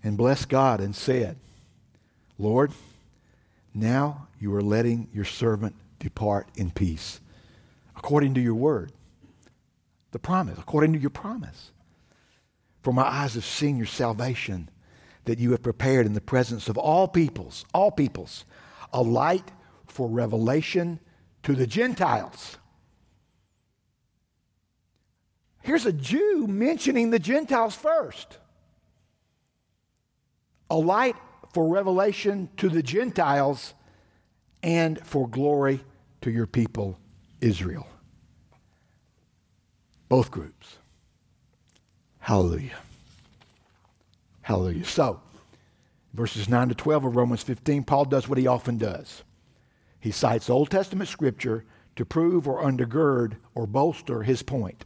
and 0.05 0.19
blessed 0.19 0.49
God 0.49 0.81
and 0.81 0.95
said, 0.95 1.39
Lord, 2.39 2.73
now 3.73 4.29
you 4.39 4.55
are 4.55 4.63
letting 4.63 5.09
your 5.13 5.25
servant 5.25 5.75
depart 5.99 6.49
in 6.55 6.71
peace, 6.71 7.21
according 7.97 8.35
to 8.35 8.41
your 8.41 8.55
word, 8.55 8.93
the 10.13 10.19
promise, 10.19 10.59
according 10.59 10.93
to 10.93 10.99
your 10.99 11.11
promise. 11.11 11.73
For 12.83 12.93
my 12.93 13.03
eyes 13.03 13.35
have 13.35 13.45
seen 13.45 13.77
your 13.77 13.87
salvation 13.87 14.69
that 15.25 15.39
you 15.39 15.51
have 15.51 15.63
prepared 15.63 16.07
in 16.07 16.13
the 16.13 16.21
presence 16.21 16.69
of 16.69 16.79
all 16.79 17.09
peoples, 17.09 17.65
all 17.75 17.91
peoples, 17.91 18.45
a 18.93 19.03
light 19.03 19.51
for 19.87 20.09
revelation 20.09 21.01
to 21.43 21.55
the 21.55 21.67
Gentiles. 21.67 22.59
Here's 25.63 25.85
a 25.85 25.93
Jew 25.93 26.47
mentioning 26.47 27.11
the 27.11 27.19
Gentiles 27.19 27.75
first. 27.75 28.39
A 30.71 30.77
light 30.77 31.17
for 31.53 31.67
revelation 31.69 32.49
to 32.59 32.69
the 32.69 32.83
Gentiles 32.83 33.75
and 34.63 35.05
for 35.07 35.29
glory 35.29 35.81
to 36.23 36.31
your 36.31 36.47
people, 36.47 36.99
Israel. 37.41 37.87
Both 40.09 40.31
groups. 40.31 40.79
Hallelujah. 42.19 42.79
Hallelujah. 44.43 44.85
So, 44.85 45.21
verses 46.15 46.49
9 46.49 46.69
to 46.71 46.75
12 46.75 47.05
of 47.05 47.17
Romans 47.17 47.43
15, 47.43 47.85
Paul 47.85 48.05
does 48.05 48.29
what 48.29 48.39
he 48.39 48.47
often 48.47 48.79
does. 48.79 49.23
He 50.01 50.11
cites 50.11 50.49
Old 50.49 50.71
Testament 50.71 51.09
scripture 51.09 51.65
to 51.97 52.05
prove 52.05 52.47
or 52.47 52.63
undergird 52.63 53.37
or 53.55 53.67
bolster 53.67 54.23
his 54.23 54.43
point. 54.43 54.85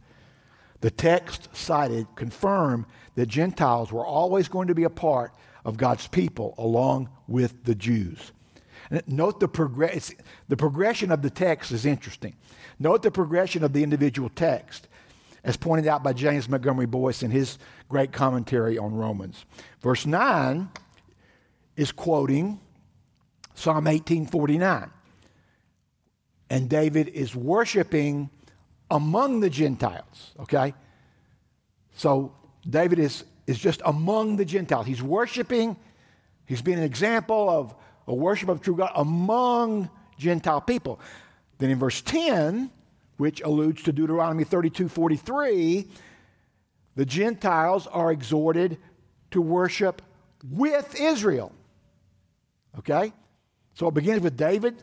The 0.80 0.90
text 0.90 1.48
cited 1.52 2.06
confirm 2.16 2.86
that 3.16 3.26
Gentiles 3.26 3.92
were 3.92 4.06
always 4.06 4.48
going 4.48 4.68
to 4.68 4.74
be 4.74 4.84
a 4.84 4.90
part 4.90 5.32
of 5.64 5.76
God's 5.76 6.06
people 6.08 6.54
along 6.56 7.10
with 7.28 7.64
the 7.64 7.74
Jews. 7.74 8.32
Note 9.06 9.38
the, 9.38 9.48
progress, 9.48 10.12
the 10.48 10.56
progression 10.56 11.12
of 11.12 11.22
the 11.22 11.30
text 11.30 11.70
is 11.70 11.86
interesting. 11.86 12.34
Note 12.78 13.02
the 13.02 13.10
progression 13.10 13.62
of 13.62 13.72
the 13.72 13.82
individual 13.82 14.28
text, 14.28 14.88
as 15.44 15.56
pointed 15.56 15.86
out 15.86 16.02
by 16.02 16.12
James 16.12 16.48
Montgomery 16.48 16.86
Boice 16.86 17.22
in 17.22 17.30
his 17.30 17.58
great 17.88 18.12
commentary 18.12 18.76
on 18.78 18.94
Romans. 18.94 19.44
Verse 19.80 20.06
9 20.06 20.68
is 21.76 21.92
quoting 21.92 22.58
Psalm 23.54 23.84
1849 23.84 24.90
and 26.50 26.68
David 26.68 27.08
is 27.08 27.34
worshiping 27.34 28.28
among 28.90 29.40
the 29.40 29.48
Gentiles, 29.48 30.32
okay? 30.40 30.74
So 31.94 32.34
David 32.68 32.98
is, 32.98 33.24
is 33.46 33.58
just 33.58 33.80
among 33.84 34.36
the 34.36 34.44
Gentiles. 34.44 34.86
He's 34.86 35.02
worshiping, 35.02 35.76
he's 36.44 36.60
being 36.60 36.78
an 36.78 36.84
example 36.84 37.48
of 37.48 37.74
a 38.06 38.14
worship 38.14 38.48
of 38.48 38.60
true 38.60 38.76
God 38.76 38.92
among 38.94 39.90
Gentile 40.18 40.60
people. 40.60 41.00
Then 41.58 41.70
in 41.70 41.78
verse 41.78 42.00
10, 42.02 42.70
which 43.16 43.40
alludes 43.42 43.82
to 43.82 43.92
Deuteronomy 43.92 44.44
32 44.44 44.88
43, 44.88 45.86
the 46.96 47.06
Gentiles 47.06 47.86
are 47.86 48.10
exhorted 48.10 48.78
to 49.30 49.40
worship 49.40 50.02
with 50.50 50.98
Israel. 51.00 51.52
Okay? 52.78 53.12
So 53.74 53.88
it 53.88 53.94
begins 53.94 54.22
with 54.22 54.36
David 54.36 54.82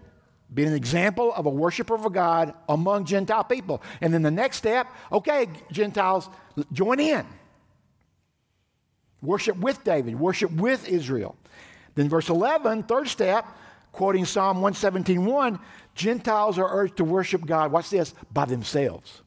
being 0.54 0.70
an 0.70 0.76
example 0.76 1.34
of 1.34 1.46
a 1.46 1.50
worshiper 1.50 1.96
of 1.96 2.06
a 2.06 2.10
God 2.10 2.54
among 2.70 3.06
Gentile 3.06 3.44
people. 3.44 3.82
And 4.02 4.14
then 4.14 4.22
the 4.22 4.32
next 4.32 4.58
step, 4.58 4.88
okay, 5.12 5.48
Gentiles, 5.72 6.30
join 6.72 7.00
in. 7.00 7.26
Worship 9.22 9.58
with 9.58 9.84
David, 9.84 10.18
worship 10.18 10.52
with 10.52 10.88
Israel. 10.88 11.36
Then 11.98 12.10
verse 12.10 12.30
11, 12.30 12.84
third 12.84 13.08
step, 13.08 13.44
quoting 13.92 14.24
Psalm 14.24 14.58
117.1, 14.60 15.60
Gentiles 15.96 16.60
are 16.60 16.70
urged 16.72 16.98
to 16.98 17.04
worship 17.04 17.44
God, 17.44 17.72
watch 17.72 17.90
this, 17.90 18.14
by 18.32 18.46
themselves. 18.46 19.24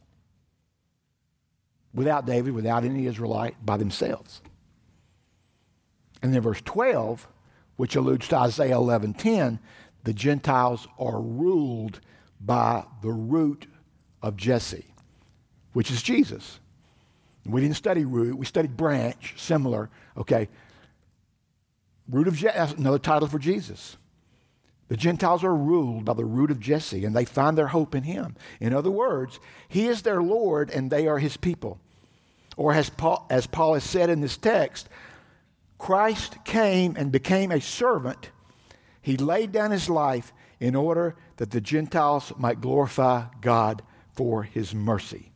Without 1.93 2.27
David, 2.27 2.55
without 2.55 2.85
any 2.85 3.07
Israelite, 3.07 3.57
by 3.67 3.77
themselves. 3.77 4.41
And 6.23 6.33
then 6.33 6.43
verse 6.43 6.61
12, 6.65 7.27
which 7.75 7.97
alludes 7.97 8.29
to 8.29 8.37
Isaiah 8.37 8.77
11.10, 8.77 9.59
the 10.05 10.13
Gentiles 10.13 10.87
are 10.97 11.21
ruled 11.21 11.99
by 12.41 12.85
the 13.03 13.11
root 13.11 13.67
of 14.23 14.37
Jesse, 14.37 14.95
which 15.73 15.91
is 15.91 16.03
Jesus. 16.03 16.61
We 17.45 17.63
didn't 17.63 17.77
study 17.77 18.05
root, 18.05 18.39
we 18.39 18.47
studied 18.47 18.77
branch, 18.77 19.35
similar, 19.39 19.91
okay? 20.17 20.49
Root 22.11 22.29
of 22.29 22.37
Jesse, 22.37 22.59
uh, 22.59 22.73
another 22.77 22.99
title 22.99 23.29
for 23.29 23.39
Jesus. 23.39 23.97
The 24.89 24.97
Gentiles 24.97 25.45
are 25.45 25.55
ruled 25.55 26.05
by 26.05 26.15
the 26.15 26.25
root 26.25 26.51
of 26.51 26.59
Jesse, 26.59 27.05
and 27.05 27.15
they 27.15 27.25
find 27.25 27.57
their 27.57 27.69
hope 27.69 27.95
in 27.95 28.03
him. 28.03 28.35
In 28.59 28.75
other 28.75 28.91
words, 28.91 29.39
he 29.69 29.87
is 29.87 30.03
their 30.03 30.21
Lord, 30.21 30.71
and 30.71 30.91
they 30.91 31.07
are 31.07 31.19
his 31.19 31.37
people. 31.37 31.79
Or 32.57 32.73
as 32.73 32.91
Paul, 32.91 33.27
as 33.31 33.47
Paul 33.47 33.75
has 33.75 33.85
said 33.85 34.11
in 34.11 34.21
this 34.21 34.37
text, 34.37 34.89
Christ 35.79 36.45
came 36.45 36.97
and 36.97 37.13
became 37.13 37.53
a 37.53 37.61
servant 37.61 38.31
he 39.03 39.17
laid 39.17 39.53
down 39.53 39.71
his 39.71 39.89
life 39.89 40.33
in 40.59 40.75
order 40.75 41.17
that 41.37 41.51
the 41.51 41.61
Gentiles 41.61 42.33
might 42.37 42.61
glorify 42.61 43.25
God 43.41 43.83
for 44.13 44.43
his 44.43 44.75
mercy. 44.75 45.33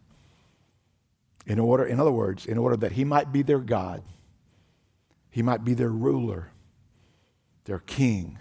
In 1.47 1.59
order, 1.59 1.85
in 1.85 2.01
other 2.01 2.12
words, 2.12 2.47
in 2.47 2.59
order 2.59 2.77
that 2.77 2.93
he 2.93 3.05
might 3.05 3.33
be 3.33 3.43
their 3.43 3.59
God, 3.59 4.03
he 5.31 5.43
might 5.43 5.64
be 5.64 5.75
their 5.75 5.91
ruler, 5.91 6.51
their 7.65 7.81
king, 7.81 8.39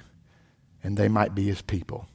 and 0.83 0.97
they 0.97 1.07
might 1.07 1.33
be 1.33 1.43
his 1.43 1.61
people. 1.61 2.07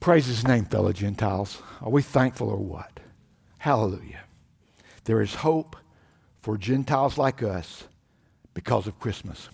Praise 0.00 0.26
his 0.26 0.46
name, 0.46 0.64
fellow 0.64 0.92
Gentiles. 0.92 1.62
Are 1.80 1.90
we 1.90 2.02
thankful 2.02 2.48
or 2.48 2.58
what? 2.58 3.00
Hallelujah. 3.58 4.20
There 5.04 5.20
is 5.20 5.36
hope 5.36 5.76
for 6.42 6.56
Gentiles 6.56 7.18
like 7.18 7.42
us 7.42 7.84
because 8.54 8.86
of 8.86 9.00
Christmas. 9.00 9.48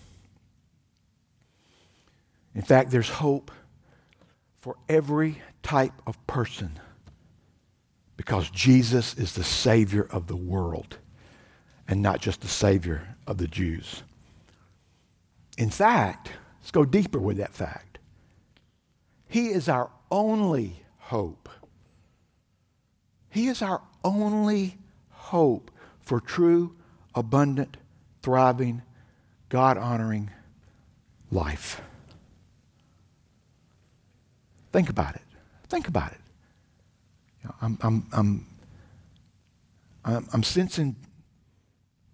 In 2.55 2.61
fact, 2.61 2.91
there's 2.91 3.09
hope 3.09 3.51
for 4.59 4.75
every 4.87 5.41
type 5.63 5.93
of 6.05 6.25
person 6.27 6.79
because 8.15 8.49
Jesus 8.51 9.15
is 9.15 9.33
the 9.33 9.43
Savior 9.43 10.07
of 10.11 10.27
the 10.27 10.35
world 10.35 10.97
and 11.87 12.01
not 12.01 12.21
just 12.21 12.41
the 12.41 12.47
Savior 12.47 13.15
of 13.27 13.37
the 13.37 13.47
Jews. 13.47 14.03
In 15.57 15.69
fact, 15.69 16.31
let's 16.59 16.71
go 16.71 16.85
deeper 16.85 17.19
with 17.19 17.37
that 17.37 17.53
fact. 17.53 17.99
He 19.27 19.47
is 19.49 19.69
our 19.69 19.91
only 20.11 20.83
hope. 20.97 21.49
He 23.29 23.47
is 23.47 23.61
our 23.61 23.81
only 24.03 24.77
hope 25.09 25.71
for 26.01 26.19
true, 26.19 26.75
abundant, 27.15 27.77
thriving, 28.21 28.81
God 29.49 29.77
honoring 29.77 30.31
life. 31.31 31.81
Think 34.71 34.89
about 34.89 35.15
it. 35.15 35.21
Think 35.67 35.87
about 35.87 36.11
it. 36.11 36.19
I'm, 37.61 37.77
I'm, 37.81 38.05
I'm, 38.11 38.45
I'm 40.05 40.43
sensing 40.43 40.95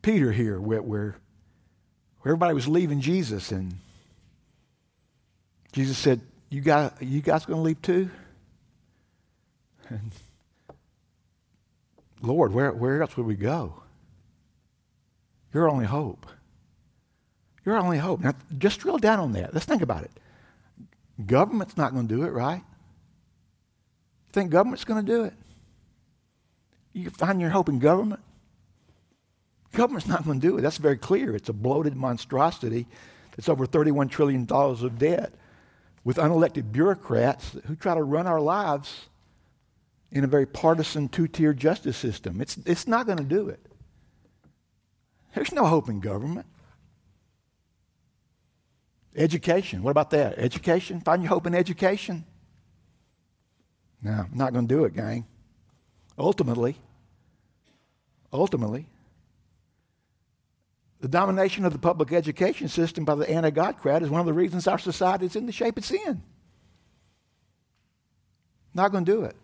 Peter 0.02 0.32
here 0.32 0.60
where, 0.60 0.82
where, 0.82 1.16
where 2.22 2.32
everybody 2.34 2.53
was 2.53 2.67
leaving 2.67 3.01
Jesus 3.01 3.51
and 3.51 3.74
Jesus 5.72 5.97
said, 5.97 6.22
you, 6.49 6.61
got, 6.61 7.01
you 7.01 7.22
guys 7.22 7.45
going 7.45 7.59
to 7.59 7.63
leave 7.63 7.82
too? 7.82 8.09
And 9.91 10.11
Lord, 12.22 12.53
where, 12.53 12.72
where 12.72 13.01
else 13.01 13.17
would 13.17 13.26
we 13.26 13.36
go? 13.36 13.82
You're 15.51 15.67
only 15.67 15.86
hope. 15.86 16.28
You're 17.65 17.78
only 17.78 17.97
hope. 17.97 18.20
Now, 18.20 18.34
just 18.57 18.80
drill 18.80 18.99
down 18.99 19.20
on 19.20 19.32
that. 19.34 19.53
Let's 19.53 19.65
think 19.65 19.82
about 19.82 20.03
it. 20.03 20.11
Government's 21.26 21.76
not 21.76 21.93
going 21.93 22.07
to 22.07 22.15
do 22.15 22.24
it, 22.24 22.30
right? 22.30 22.61
You 24.28 24.32
think 24.32 24.51
government's 24.51 24.84
going 24.84 25.03
to 25.03 25.11
do 25.11 25.24
it? 25.24 25.34
You 26.93 27.09
find 27.09 27.41
your 27.41 27.49
hope 27.49 27.70
in 27.70 27.80
government? 27.80 28.22
Government's 29.80 30.08
not 30.08 30.26
going 30.26 30.42
to 30.42 30.46
do 30.46 30.58
it. 30.58 30.62
That's 30.62 30.76
very 30.76 30.98
clear. 30.98 31.34
It's 31.34 31.48
a 31.48 31.54
bloated 31.54 31.96
monstrosity. 31.96 32.86
It's 33.38 33.48
over 33.48 33.66
$31 33.66 34.10
trillion 34.10 34.46
of 34.52 35.00
debt 35.00 35.32
with 36.04 36.18
unelected 36.18 36.74
bureaucrats 36.74 37.56
who 37.66 37.78
try 37.78 37.96
to 37.96 38.04
run 38.04 38.28
our 38.28 38.42
lives 38.42 39.06
in 40.12 40.26
a 40.26 40.28
very 40.28 40.46
partisan 40.46 41.08
two 41.08 41.30
tier 41.30 41.54
justice 41.54 41.96
system. 41.96 42.42
It's, 42.42 42.58
it's 42.66 42.88
not 42.88 43.06
going 43.06 43.20
to 43.20 43.24
do 43.24 43.48
it. 43.48 43.66
There's 45.34 45.54
no 45.54 45.64
hope 45.64 45.88
in 45.88 46.02
government. 46.02 46.48
Education. 49.16 49.82
What 49.82 49.92
about 49.92 50.10
that? 50.10 50.38
Education? 50.38 51.00
Find 51.00 51.24
your 51.24 51.30
hope 51.30 51.48
in 51.48 51.56
education? 51.56 52.26
No, 54.04 54.12
I'm 54.12 54.32
not 54.34 54.52
going 54.52 54.68
to 54.68 54.76
do 54.76 54.84
it, 54.84 54.94
gang. 54.94 55.26
Ultimately, 56.18 56.76
ultimately, 58.34 58.90
the 61.00 61.08
domination 61.08 61.66
of 61.66 61.74
the 61.74 61.80
public 61.80 62.12
education 62.12 62.68
system 62.68 63.06
by 63.06 63.16
the 63.16 63.30
anti 63.30 63.52
God 63.52 63.78
crowd 63.78 64.04
is 64.04 64.10
one 64.10 64.20
of 64.20 64.28
the 64.28 64.34
reasons 64.34 64.68
our 64.68 64.78
society 64.78 65.26
is 65.26 65.36
in 65.36 65.45
the 65.45 65.52
shape 65.52 65.78
it's 65.78 65.91
in. 65.91 66.22
Not 68.74 68.91
going 68.91 69.06
to 69.06 69.12
do 69.12 69.24
it. 69.24 69.36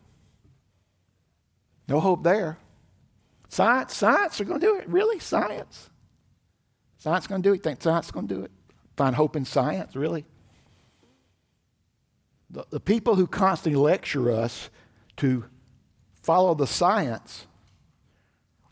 No 1.87 1.99
hope 1.99 2.23
there. 2.23 2.57
Science, 3.47 3.95
science 3.95 4.41
are 4.41 4.45
going 4.45 4.59
to 4.59 4.65
do 4.65 4.75
it. 4.75 4.87
Really? 4.87 5.19
Science. 5.19 5.89
Science 6.97 7.27
going 7.27 7.41
to 7.41 7.49
do 7.49 7.53
it. 7.53 7.63
Think 7.63 7.81
science 7.81 8.11
going 8.11 8.27
to 8.27 8.35
do 8.35 8.41
it? 8.41 8.51
Find 8.97 9.15
hope 9.15 9.35
in 9.35 9.45
science, 9.45 9.95
really? 9.95 10.25
The, 12.49 12.65
the 12.69 12.79
people 12.79 13.15
who 13.15 13.27
constantly 13.27 13.79
lecture 13.79 14.31
us 14.31 14.69
to 15.17 15.45
follow 16.21 16.55
the 16.55 16.67
science 16.67 17.45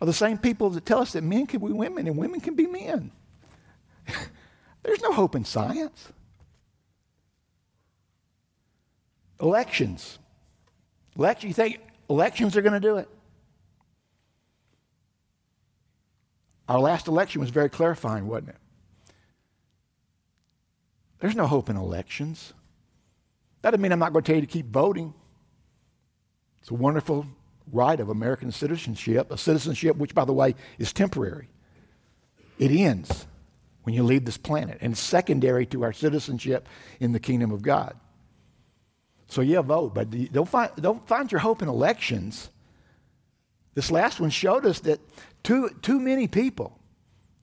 are 0.03 0.05
the 0.05 0.11
same 0.11 0.37
people 0.37 0.69
that 0.71 0.85
tell 0.85 0.99
us 0.99 1.13
that 1.13 1.23
men 1.23 1.47
can 1.47 1.61
be 1.61 1.71
women 1.71 2.07
and 2.07 2.17
women 2.17 2.41
can 2.41 2.55
be 2.55 2.67
men. 2.67 3.09
There's 4.83 5.01
no 5.01 5.13
hope 5.13 5.33
in 5.33 5.45
science. 5.45 6.11
Elections. 9.39 10.19
Election, 11.17 11.47
you 11.47 11.53
think 11.53 11.79
elections 12.09 12.57
are 12.57 12.61
going 12.61 12.73
to 12.73 12.81
do 12.81 12.97
it? 12.97 13.07
Our 16.67 16.81
last 16.81 17.07
election 17.07 17.39
was 17.39 17.49
very 17.49 17.69
clarifying, 17.69 18.27
wasn't 18.27 18.49
it? 18.49 18.57
There's 21.21 21.35
no 21.37 21.47
hope 21.47 21.69
in 21.69 21.77
elections. 21.77 22.51
That 23.61 23.71
doesn't 23.71 23.81
mean 23.81 23.93
I'm 23.93 23.99
not 23.99 24.11
going 24.11 24.23
to 24.23 24.29
tell 24.29 24.35
you 24.35 24.45
to 24.45 24.51
keep 24.51 24.65
voting. 24.65 25.13
It's 26.59 26.71
a 26.71 26.73
wonderful 26.73 27.25
right 27.71 27.99
of 27.99 28.09
American 28.09 28.51
citizenship, 28.51 29.31
a 29.31 29.37
citizenship 29.37 29.97
which, 29.97 30.13
by 30.13 30.25
the 30.25 30.33
way, 30.33 30.55
is 30.77 30.93
temporary. 30.93 31.47
It 32.59 32.71
ends 32.71 33.25
when 33.83 33.93
you 33.93 34.03
leave 34.03 34.25
this 34.25 34.37
planet, 34.37 34.77
and 34.81 34.97
secondary 34.97 35.65
to 35.67 35.83
our 35.83 35.93
citizenship 35.93 36.67
in 36.99 37.11
the 37.11 37.19
kingdom 37.19 37.51
of 37.51 37.61
God. 37.61 37.95
So, 39.27 39.41
yeah, 39.41 39.61
vote, 39.61 39.93
but 39.93 40.09
don't 40.31 40.47
find, 40.47 40.71
don't 40.77 41.05
find 41.07 41.31
your 41.31 41.39
hope 41.39 41.61
in 41.61 41.67
elections. 41.67 42.49
This 43.73 43.91
last 43.91 44.19
one 44.19 44.29
showed 44.29 44.65
us 44.65 44.79
that 44.81 44.99
too, 45.43 45.69
too 45.81 45.99
many 45.99 46.27
people, 46.27 46.79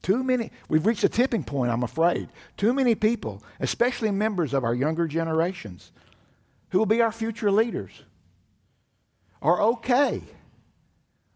too 0.01 0.23
many, 0.23 0.51
we've 0.67 0.85
reached 0.85 1.03
a 1.03 1.09
tipping 1.09 1.43
point, 1.43 1.71
I'm 1.71 1.83
afraid. 1.83 2.29
Too 2.57 2.73
many 2.73 2.95
people, 2.95 3.43
especially 3.59 4.09
members 4.09 4.53
of 4.53 4.63
our 4.63 4.73
younger 4.73 5.07
generations, 5.07 5.91
who 6.69 6.79
will 6.79 6.87
be 6.87 7.01
our 7.01 7.11
future 7.11 7.51
leaders, 7.51 7.91
are 9.41 9.61
okay 9.61 10.21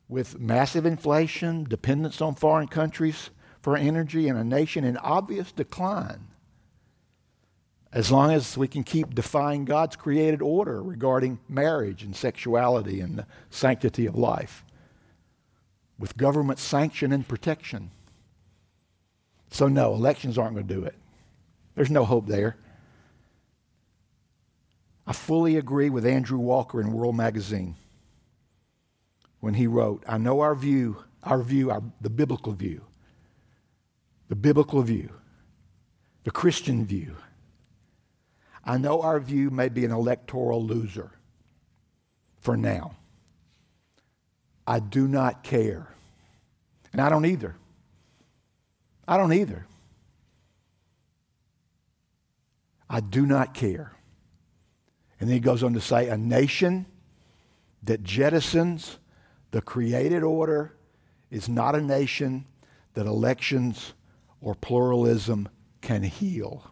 with 0.08 0.40
massive 0.40 0.86
inflation, 0.86 1.64
dependence 1.64 2.22
on 2.22 2.36
foreign 2.36 2.68
countries 2.68 3.32
for 3.62 3.76
energy, 3.76 4.28
and 4.28 4.38
a 4.38 4.44
nation 4.44 4.84
in 4.84 4.98
obvious 4.98 5.52
decline. 5.52 6.28
As 7.92 8.12
long 8.12 8.32
as 8.32 8.58
we 8.58 8.68
can 8.68 8.84
keep 8.84 9.16
defying 9.16 9.66
God's 9.66 9.96
created 9.96 10.42
order 10.42 10.84
regarding 10.84 11.40
marriage 11.50 12.04
and 12.04 12.16
sexuality 12.16 13.00
and 13.00 13.18
the 13.18 13.26
sanctity 13.50 14.06
of 14.06 14.16
life 14.16 14.64
with 15.98 16.18
government 16.18 16.60
sanction 16.60 17.12
and 17.12 17.28
protection. 17.28 17.90
So, 19.50 19.68
no, 19.68 19.94
elections 19.94 20.38
aren't 20.38 20.56
going 20.56 20.68
to 20.68 20.74
do 20.74 20.84
it. 20.84 20.96
There's 21.74 21.90
no 21.90 22.04
hope 22.04 22.28
there. 22.28 22.58
I 25.08 25.14
fully 25.14 25.56
agree 25.56 25.90
with 25.90 26.06
Andrew 26.06 26.38
Walker 26.38 26.82
in 26.82 26.92
World 26.92 27.16
Magazine 27.16 27.76
when 29.40 29.54
he 29.54 29.68
wrote, 29.68 30.04
I 30.08 30.18
know 30.18 30.42
our 30.42 30.56
view, 30.56 31.04
our 31.24 31.42
view, 31.42 31.72
our, 31.72 31.84
the 32.02 32.10
biblical 32.10 32.54
view, 32.54 32.84
the 34.30 34.36
biblical 34.36 34.82
view, 34.82 35.10
the 36.24 36.32
Christian 36.32 36.86
view. 36.86 37.16
I 38.64 38.78
know 38.78 39.02
our 39.02 39.20
view 39.20 39.52
may 39.52 39.70
be 39.70 39.86
an 39.86 39.92
electoral 39.92 40.64
loser 40.64 41.12
for 42.40 42.58
now. 42.58 42.96
I 44.66 44.80
do 44.80 45.08
not 45.08 45.44
care. 45.44 45.88
And 46.92 47.02
I 47.02 47.10
don't 47.10 47.26
either. 47.26 47.56
I 49.08 49.18
don't 49.18 49.34
either. 49.34 49.68
I 52.90 53.00
do 53.00 53.26
not 53.26 53.54
care. 53.54 53.92
And 55.20 55.30
then 55.30 55.36
he 55.36 55.40
goes 55.40 55.64
on 55.64 55.74
to 55.74 55.82
say, 55.82 56.10
a 56.10 56.18
nation 56.18 56.86
that 57.84 58.04
jettisons 58.04 58.98
the 59.56 59.62
created 59.62 60.22
order 60.22 60.76
is 61.32 61.48
not 61.48 61.76
a 61.76 61.82
nation 61.82 62.44
that 62.94 63.06
elections 63.06 63.94
or 64.42 64.54
pluralism 64.54 65.48
can 65.80 66.04
heal. 66.04 66.70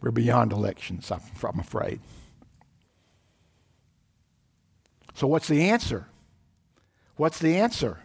We're 0.00 0.10
beyond 0.10 0.52
elections, 0.52 1.12
I'm 1.12 1.60
afraid. 1.60 2.00
So, 5.12 5.26
what's 5.26 5.48
the 5.48 5.64
answer? 5.68 6.06
What's 7.16 7.38
the 7.38 7.58
answer? 7.58 7.98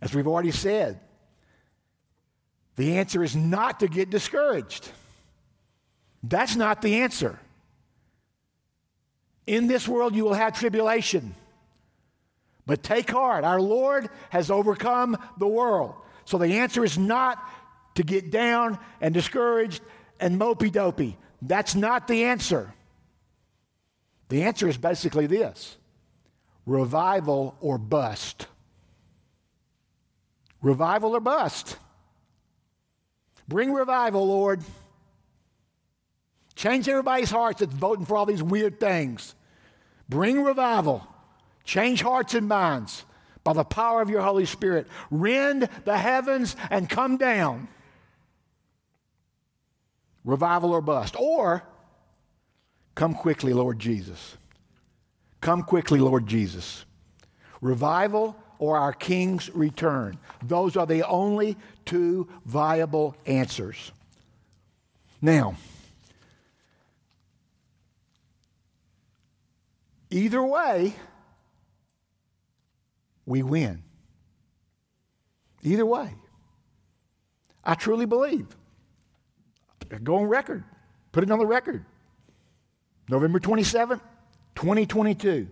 As 0.00 0.14
we've 0.14 0.28
already 0.28 0.52
said, 0.52 1.00
the 2.76 2.96
answer 2.96 3.24
is 3.24 3.34
not 3.34 3.80
to 3.80 3.88
get 3.88 4.08
discouraged. 4.08 4.88
That's 6.22 6.54
not 6.54 6.80
the 6.80 7.00
answer. 7.00 7.40
In 9.50 9.66
this 9.66 9.88
world, 9.88 10.14
you 10.14 10.22
will 10.22 10.34
have 10.34 10.56
tribulation. 10.56 11.34
But 12.66 12.84
take 12.84 13.10
heart, 13.10 13.42
our 13.42 13.60
Lord 13.60 14.08
has 14.28 14.48
overcome 14.48 15.18
the 15.40 15.48
world. 15.48 15.96
So 16.24 16.38
the 16.38 16.58
answer 16.58 16.84
is 16.84 16.96
not 16.96 17.36
to 17.96 18.04
get 18.04 18.30
down 18.30 18.78
and 19.00 19.12
discouraged 19.12 19.82
and 20.20 20.40
mopey 20.40 20.70
dopey. 20.70 21.18
That's 21.42 21.74
not 21.74 22.06
the 22.06 22.26
answer. 22.26 22.72
The 24.28 24.44
answer 24.44 24.68
is 24.68 24.76
basically 24.76 25.26
this 25.26 25.76
revival 26.64 27.56
or 27.60 27.76
bust. 27.76 28.46
Revival 30.62 31.16
or 31.16 31.20
bust. 31.20 31.76
Bring 33.48 33.72
revival, 33.72 34.28
Lord. 34.28 34.62
Change 36.54 36.88
everybody's 36.88 37.32
hearts 37.32 37.58
that's 37.58 37.74
voting 37.74 38.06
for 38.06 38.16
all 38.16 38.26
these 38.26 38.44
weird 38.44 38.78
things. 38.78 39.34
Bring 40.10 40.42
revival. 40.42 41.06
Change 41.64 42.02
hearts 42.02 42.34
and 42.34 42.46
minds 42.46 43.04
by 43.44 43.54
the 43.54 43.64
power 43.64 44.02
of 44.02 44.10
your 44.10 44.20
Holy 44.20 44.44
Spirit. 44.44 44.86
Rend 45.10 45.70
the 45.86 45.96
heavens 45.96 46.56
and 46.68 46.90
come 46.90 47.16
down. 47.16 47.68
Revival 50.24 50.72
or 50.72 50.82
bust. 50.82 51.16
Or 51.18 51.62
Come 53.00 53.14
quickly, 53.14 53.54
Lord 53.54 53.78
Jesus. 53.78 54.36
Come 55.40 55.62
quickly, 55.62 56.00
Lord 56.00 56.26
Jesus. 56.26 56.84
Revival 57.62 58.36
or 58.58 58.76
our 58.76 58.92
King's 58.92 59.48
return. 59.54 60.18
Those 60.42 60.76
are 60.76 60.84
the 60.84 61.08
only 61.08 61.56
two 61.86 62.28
viable 62.44 63.16
answers. 63.24 63.92
Now, 65.22 65.56
Either 70.10 70.42
way, 70.42 70.94
we 73.26 73.42
win. 73.42 73.82
Either 75.62 75.86
way. 75.86 76.10
I 77.64 77.74
truly 77.74 78.06
believe. 78.06 78.46
Go 80.02 80.16
on 80.16 80.24
record. 80.24 80.64
Put 81.12 81.24
it 81.24 81.30
on 81.30 81.38
the 81.38 81.46
record. 81.46 81.84
November 83.08 83.38
27th, 83.40 84.00
2022. 84.54 85.48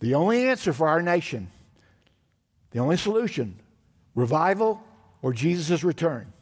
The 0.00 0.14
only 0.14 0.48
answer 0.48 0.72
for 0.72 0.88
our 0.88 1.02
nation, 1.02 1.48
the 2.70 2.78
only 2.78 2.96
solution, 2.96 3.60
revival 4.14 4.82
or 5.20 5.32
Jesus' 5.32 5.84
return. 5.84 6.32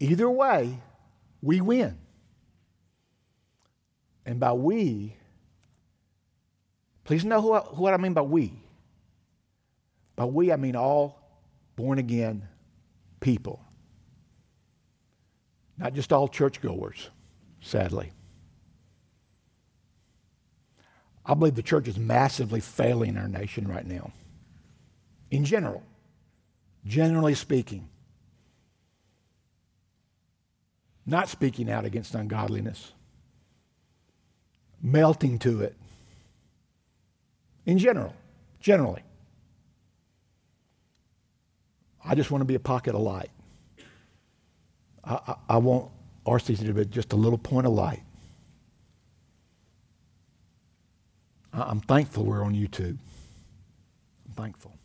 Either 0.00 0.28
way, 0.28 0.78
we 1.40 1.60
win. 1.60 1.96
And 4.24 4.38
by 4.38 4.52
we, 4.52 5.16
please 7.04 7.24
know 7.24 7.40
who, 7.40 7.54
what 7.54 7.94
I 7.94 7.96
mean 7.96 8.14
by 8.14 8.22
we. 8.22 8.52
By 10.14 10.24
we, 10.24 10.52
I 10.52 10.56
mean 10.56 10.76
all 10.76 11.18
born 11.74 11.98
again 11.98 12.46
people, 13.20 13.64
not 15.78 15.94
just 15.94 16.12
all 16.12 16.28
churchgoers, 16.28 17.08
sadly. 17.60 18.12
I 21.24 21.34
believe 21.34 21.54
the 21.54 21.62
church 21.62 21.88
is 21.88 21.98
massively 21.98 22.60
failing 22.60 23.16
our 23.16 23.28
nation 23.28 23.66
right 23.66 23.86
now, 23.86 24.12
in 25.30 25.44
general, 25.44 25.82
generally 26.84 27.34
speaking. 27.34 27.88
Not 31.06 31.28
speaking 31.28 31.70
out 31.70 31.84
against 31.84 32.14
ungodliness, 32.14 32.92
melting 34.82 35.38
to 35.40 35.62
it, 35.62 35.76
in 37.64 37.78
general, 37.78 38.14
generally. 38.60 39.02
I 42.04 42.14
just 42.14 42.30
want 42.30 42.42
to 42.42 42.46
be 42.46 42.56
a 42.56 42.60
pocket 42.60 42.94
of 42.94 43.00
light. 43.00 43.30
I, 45.04 45.14
I, 45.14 45.34
I 45.50 45.56
want 45.58 45.90
RCC 46.26 46.66
to 46.66 46.74
be 46.74 46.84
just 46.84 47.12
a 47.12 47.16
little 47.16 47.38
point 47.38 47.66
of 47.66 47.72
light. 47.72 48.02
I, 51.52 51.62
I'm 51.62 51.80
thankful 51.80 52.24
we're 52.24 52.44
on 52.44 52.54
YouTube. 52.54 52.98
I'm 54.26 54.32
thankful. 54.34 54.76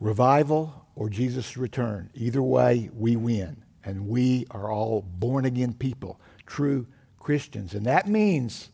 Revival 0.00 0.86
or 0.94 1.08
Jesus' 1.08 1.56
return. 1.56 2.10
Either 2.14 2.42
way, 2.42 2.90
we 2.94 3.16
win. 3.16 3.64
And 3.84 4.08
we 4.08 4.46
are 4.50 4.70
all 4.70 5.02
born 5.02 5.44
again 5.44 5.72
people, 5.72 6.20
true 6.48 6.86
Christians. 7.20 7.74
And 7.74 7.86
that 7.86 8.08
means 8.08 8.70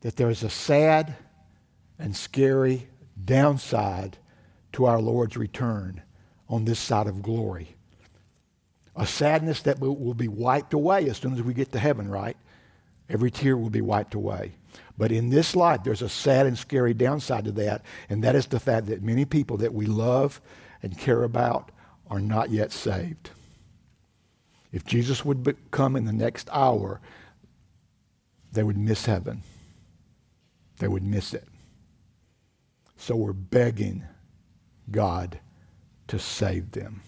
that 0.00 0.16
there's 0.16 0.42
a 0.42 0.50
sad 0.50 1.14
and 1.98 2.16
scary 2.16 2.88
downside 3.24 4.18
to 4.72 4.86
our 4.86 5.00
Lord's 5.00 5.36
return 5.36 6.02
on 6.48 6.64
this 6.64 6.78
side 6.78 7.06
of 7.06 7.22
glory. 7.22 7.76
A 8.96 9.06
sadness 9.06 9.62
that 9.62 9.78
will 9.78 10.14
be 10.14 10.28
wiped 10.28 10.74
away 10.74 11.08
as 11.08 11.18
soon 11.18 11.34
as 11.34 11.42
we 11.42 11.54
get 11.54 11.70
to 11.72 11.78
heaven, 11.78 12.08
right? 12.08 12.36
Every 13.08 13.30
tear 13.30 13.56
will 13.56 13.70
be 13.70 13.80
wiped 13.80 14.14
away. 14.14 14.52
But 14.96 15.12
in 15.12 15.30
this 15.30 15.54
life, 15.54 15.84
there's 15.84 16.02
a 16.02 16.08
sad 16.08 16.46
and 16.46 16.58
scary 16.58 16.94
downside 16.94 17.44
to 17.44 17.52
that, 17.52 17.84
and 18.08 18.24
that 18.24 18.34
is 18.34 18.46
the 18.46 18.58
fact 18.58 18.86
that 18.86 19.02
many 19.02 19.24
people 19.24 19.56
that 19.58 19.72
we 19.72 19.86
love 19.86 20.40
and 20.82 20.98
care 20.98 21.22
about 21.22 21.70
are 22.10 22.20
not 22.20 22.50
yet 22.50 22.72
saved. 22.72 23.30
If 24.72 24.84
Jesus 24.84 25.24
would 25.24 25.56
come 25.70 25.96
in 25.96 26.04
the 26.04 26.12
next 26.12 26.48
hour, 26.52 27.00
they 28.52 28.62
would 28.62 28.76
miss 28.76 29.06
heaven. 29.06 29.42
They 30.78 30.88
would 30.88 31.02
miss 31.02 31.34
it. 31.34 31.48
So 32.96 33.16
we're 33.16 33.32
begging 33.32 34.04
God 34.90 35.40
to 36.08 36.18
save 36.18 36.72
them. 36.72 37.02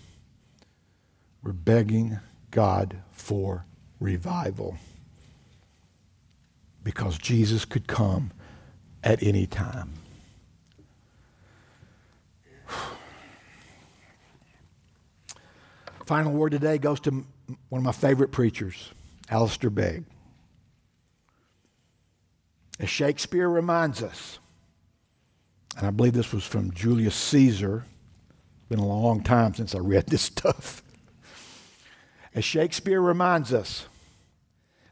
We're 1.42 1.52
begging 1.52 2.18
God 2.50 2.98
for 3.12 3.64
revival 3.98 4.76
because 6.82 7.18
Jesus 7.18 7.64
could 7.64 7.86
come 7.86 8.32
at 9.02 9.22
any 9.22 9.46
time. 9.46 9.94
Final 16.06 16.32
word 16.32 16.50
today 16.50 16.76
goes 16.76 16.98
to 17.00 17.24
one 17.68 17.80
of 17.80 17.84
my 17.84 17.92
favorite 17.92 18.32
preachers, 18.32 18.90
Alistair 19.28 19.70
Begg. 19.70 20.04
As 22.78 22.88
Shakespeare 22.88 23.48
reminds 23.48 24.02
us, 24.02 24.38
and 25.76 25.86
I 25.86 25.90
believe 25.90 26.14
this 26.14 26.32
was 26.32 26.44
from 26.44 26.72
Julius 26.72 27.14
Caesar. 27.14 27.84
It's 28.58 28.68
been 28.68 28.78
a 28.78 28.86
long 28.86 29.22
time 29.22 29.54
since 29.54 29.74
I 29.74 29.78
read 29.78 30.06
this 30.06 30.22
stuff. 30.22 30.82
As 32.34 32.44
Shakespeare 32.44 33.00
reminds 33.00 33.52
us, 33.52 33.86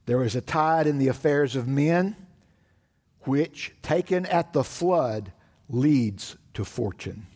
there 0.06 0.22
is 0.22 0.34
a 0.34 0.40
tide 0.40 0.86
in 0.86 0.98
the 0.98 1.08
affairs 1.08 1.54
of 1.54 1.68
men 1.68 2.16
which, 3.20 3.74
taken 3.82 4.24
at 4.26 4.52
the 4.52 4.64
flood, 4.64 5.32
leads 5.68 6.36
to 6.54 6.64
fortune. 6.64 7.26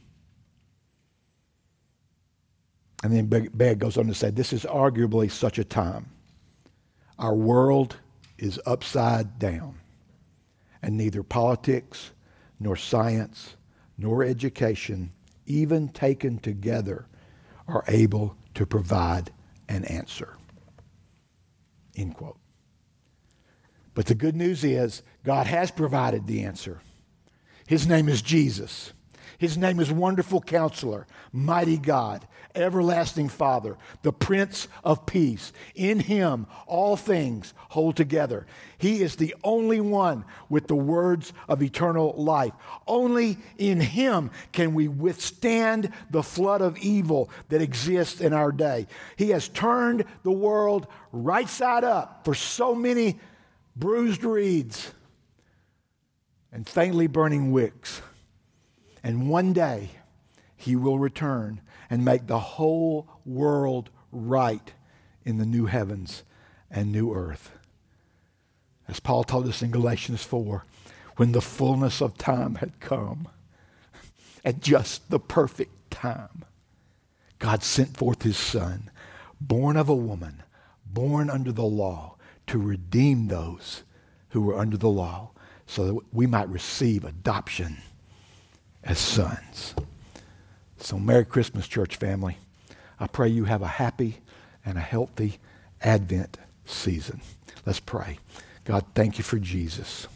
And 3.02 3.12
then 3.12 3.26
Begg 3.26 3.78
goes 3.78 3.96
on 3.96 4.06
to 4.06 4.14
say, 4.14 4.30
This 4.30 4.52
is 4.52 4.64
arguably 4.64 5.30
such 5.30 5.58
a 5.58 5.64
time. 5.64 6.10
Our 7.18 7.34
world 7.34 7.96
is 8.38 8.60
upside 8.64 9.38
down, 9.38 9.80
and 10.80 10.96
neither 10.96 11.22
politics 11.22 12.12
nor 12.58 12.76
science, 12.76 13.56
nor 13.98 14.24
education, 14.24 15.12
even 15.46 15.88
taken 15.88 16.38
together, 16.38 17.06
are 17.66 17.84
able 17.88 18.36
to 18.54 18.66
provide 18.66 19.32
an 19.68 19.84
answer. 19.84 20.36
End 21.96 22.14
quote. 22.14 22.38
But 23.94 24.06
the 24.06 24.14
good 24.14 24.36
news 24.36 24.64
is 24.64 25.02
God 25.24 25.46
has 25.46 25.70
provided 25.70 26.26
the 26.26 26.42
answer. 26.42 26.80
His 27.66 27.86
name 27.86 28.08
is 28.08 28.22
Jesus. 28.22 28.92
His 29.42 29.58
name 29.58 29.80
is 29.80 29.90
Wonderful 29.90 30.40
Counselor, 30.40 31.04
Mighty 31.32 31.76
God, 31.76 32.28
Everlasting 32.54 33.28
Father, 33.28 33.76
the 34.02 34.12
Prince 34.12 34.68
of 34.84 35.04
Peace. 35.04 35.52
In 35.74 35.98
Him, 35.98 36.46
all 36.68 36.96
things 36.96 37.52
hold 37.70 37.96
together. 37.96 38.46
He 38.78 39.02
is 39.02 39.16
the 39.16 39.34
only 39.42 39.80
one 39.80 40.24
with 40.48 40.68
the 40.68 40.76
words 40.76 41.32
of 41.48 41.60
eternal 41.60 42.14
life. 42.16 42.52
Only 42.86 43.36
in 43.58 43.80
Him 43.80 44.30
can 44.52 44.74
we 44.74 44.86
withstand 44.86 45.90
the 46.08 46.22
flood 46.22 46.60
of 46.60 46.78
evil 46.78 47.28
that 47.48 47.60
exists 47.60 48.20
in 48.20 48.32
our 48.32 48.52
day. 48.52 48.86
He 49.16 49.30
has 49.30 49.48
turned 49.48 50.04
the 50.22 50.30
world 50.30 50.86
right 51.10 51.48
side 51.48 51.82
up 51.82 52.24
for 52.24 52.36
so 52.36 52.76
many 52.76 53.18
bruised 53.74 54.22
reeds 54.22 54.92
and 56.52 56.64
faintly 56.64 57.08
burning 57.08 57.50
wicks. 57.50 58.02
And 59.02 59.28
one 59.28 59.52
day 59.52 59.90
he 60.56 60.76
will 60.76 60.98
return 60.98 61.60
and 61.90 62.04
make 62.04 62.26
the 62.26 62.38
whole 62.38 63.08
world 63.24 63.90
right 64.12 64.72
in 65.24 65.38
the 65.38 65.46
new 65.46 65.66
heavens 65.66 66.22
and 66.70 66.92
new 66.92 67.12
earth. 67.14 67.52
As 68.88 69.00
Paul 69.00 69.24
told 69.24 69.48
us 69.48 69.62
in 69.62 69.70
Galatians 69.70 70.22
4, 70.22 70.64
when 71.16 71.32
the 71.32 71.40
fullness 71.40 72.00
of 72.00 72.16
time 72.16 72.56
had 72.56 72.80
come, 72.80 73.28
at 74.44 74.60
just 74.60 75.10
the 75.10 75.20
perfect 75.20 75.90
time, 75.90 76.44
God 77.38 77.62
sent 77.62 77.96
forth 77.96 78.22
his 78.22 78.36
Son, 78.36 78.90
born 79.40 79.76
of 79.76 79.88
a 79.88 79.94
woman, 79.94 80.42
born 80.86 81.28
under 81.28 81.52
the 81.52 81.64
law, 81.64 82.16
to 82.46 82.58
redeem 82.58 83.28
those 83.28 83.82
who 84.30 84.40
were 84.40 84.58
under 84.58 84.76
the 84.76 84.88
law 84.88 85.30
so 85.66 85.86
that 85.86 86.00
we 86.12 86.26
might 86.26 86.48
receive 86.48 87.04
adoption 87.04 87.78
as 88.84 88.98
sons. 88.98 89.74
So, 90.78 90.98
Merry 90.98 91.24
Christmas, 91.24 91.68
church 91.68 91.96
family. 91.96 92.38
I 92.98 93.06
pray 93.06 93.28
you 93.28 93.44
have 93.44 93.62
a 93.62 93.68
happy 93.68 94.18
and 94.64 94.76
a 94.76 94.80
healthy 94.80 95.38
Advent 95.80 96.38
season. 96.64 97.20
Let's 97.66 97.80
pray. 97.80 98.18
God, 98.64 98.84
thank 98.94 99.18
you 99.18 99.24
for 99.24 99.38
Jesus, 99.38 100.06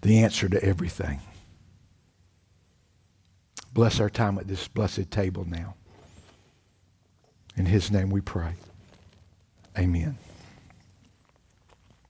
the 0.00 0.18
answer 0.18 0.48
to 0.48 0.62
everything. 0.62 1.20
Bless 3.72 4.00
our 4.00 4.10
time 4.10 4.38
at 4.38 4.48
this 4.48 4.66
blessed 4.66 5.10
table 5.10 5.44
now. 5.46 5.74
In 7.56 7.66
his 7.66 7.90
name 7.90 8.10
we 8.10 8.20
pray. 8.20 8.54
Amen. 9.76 10.16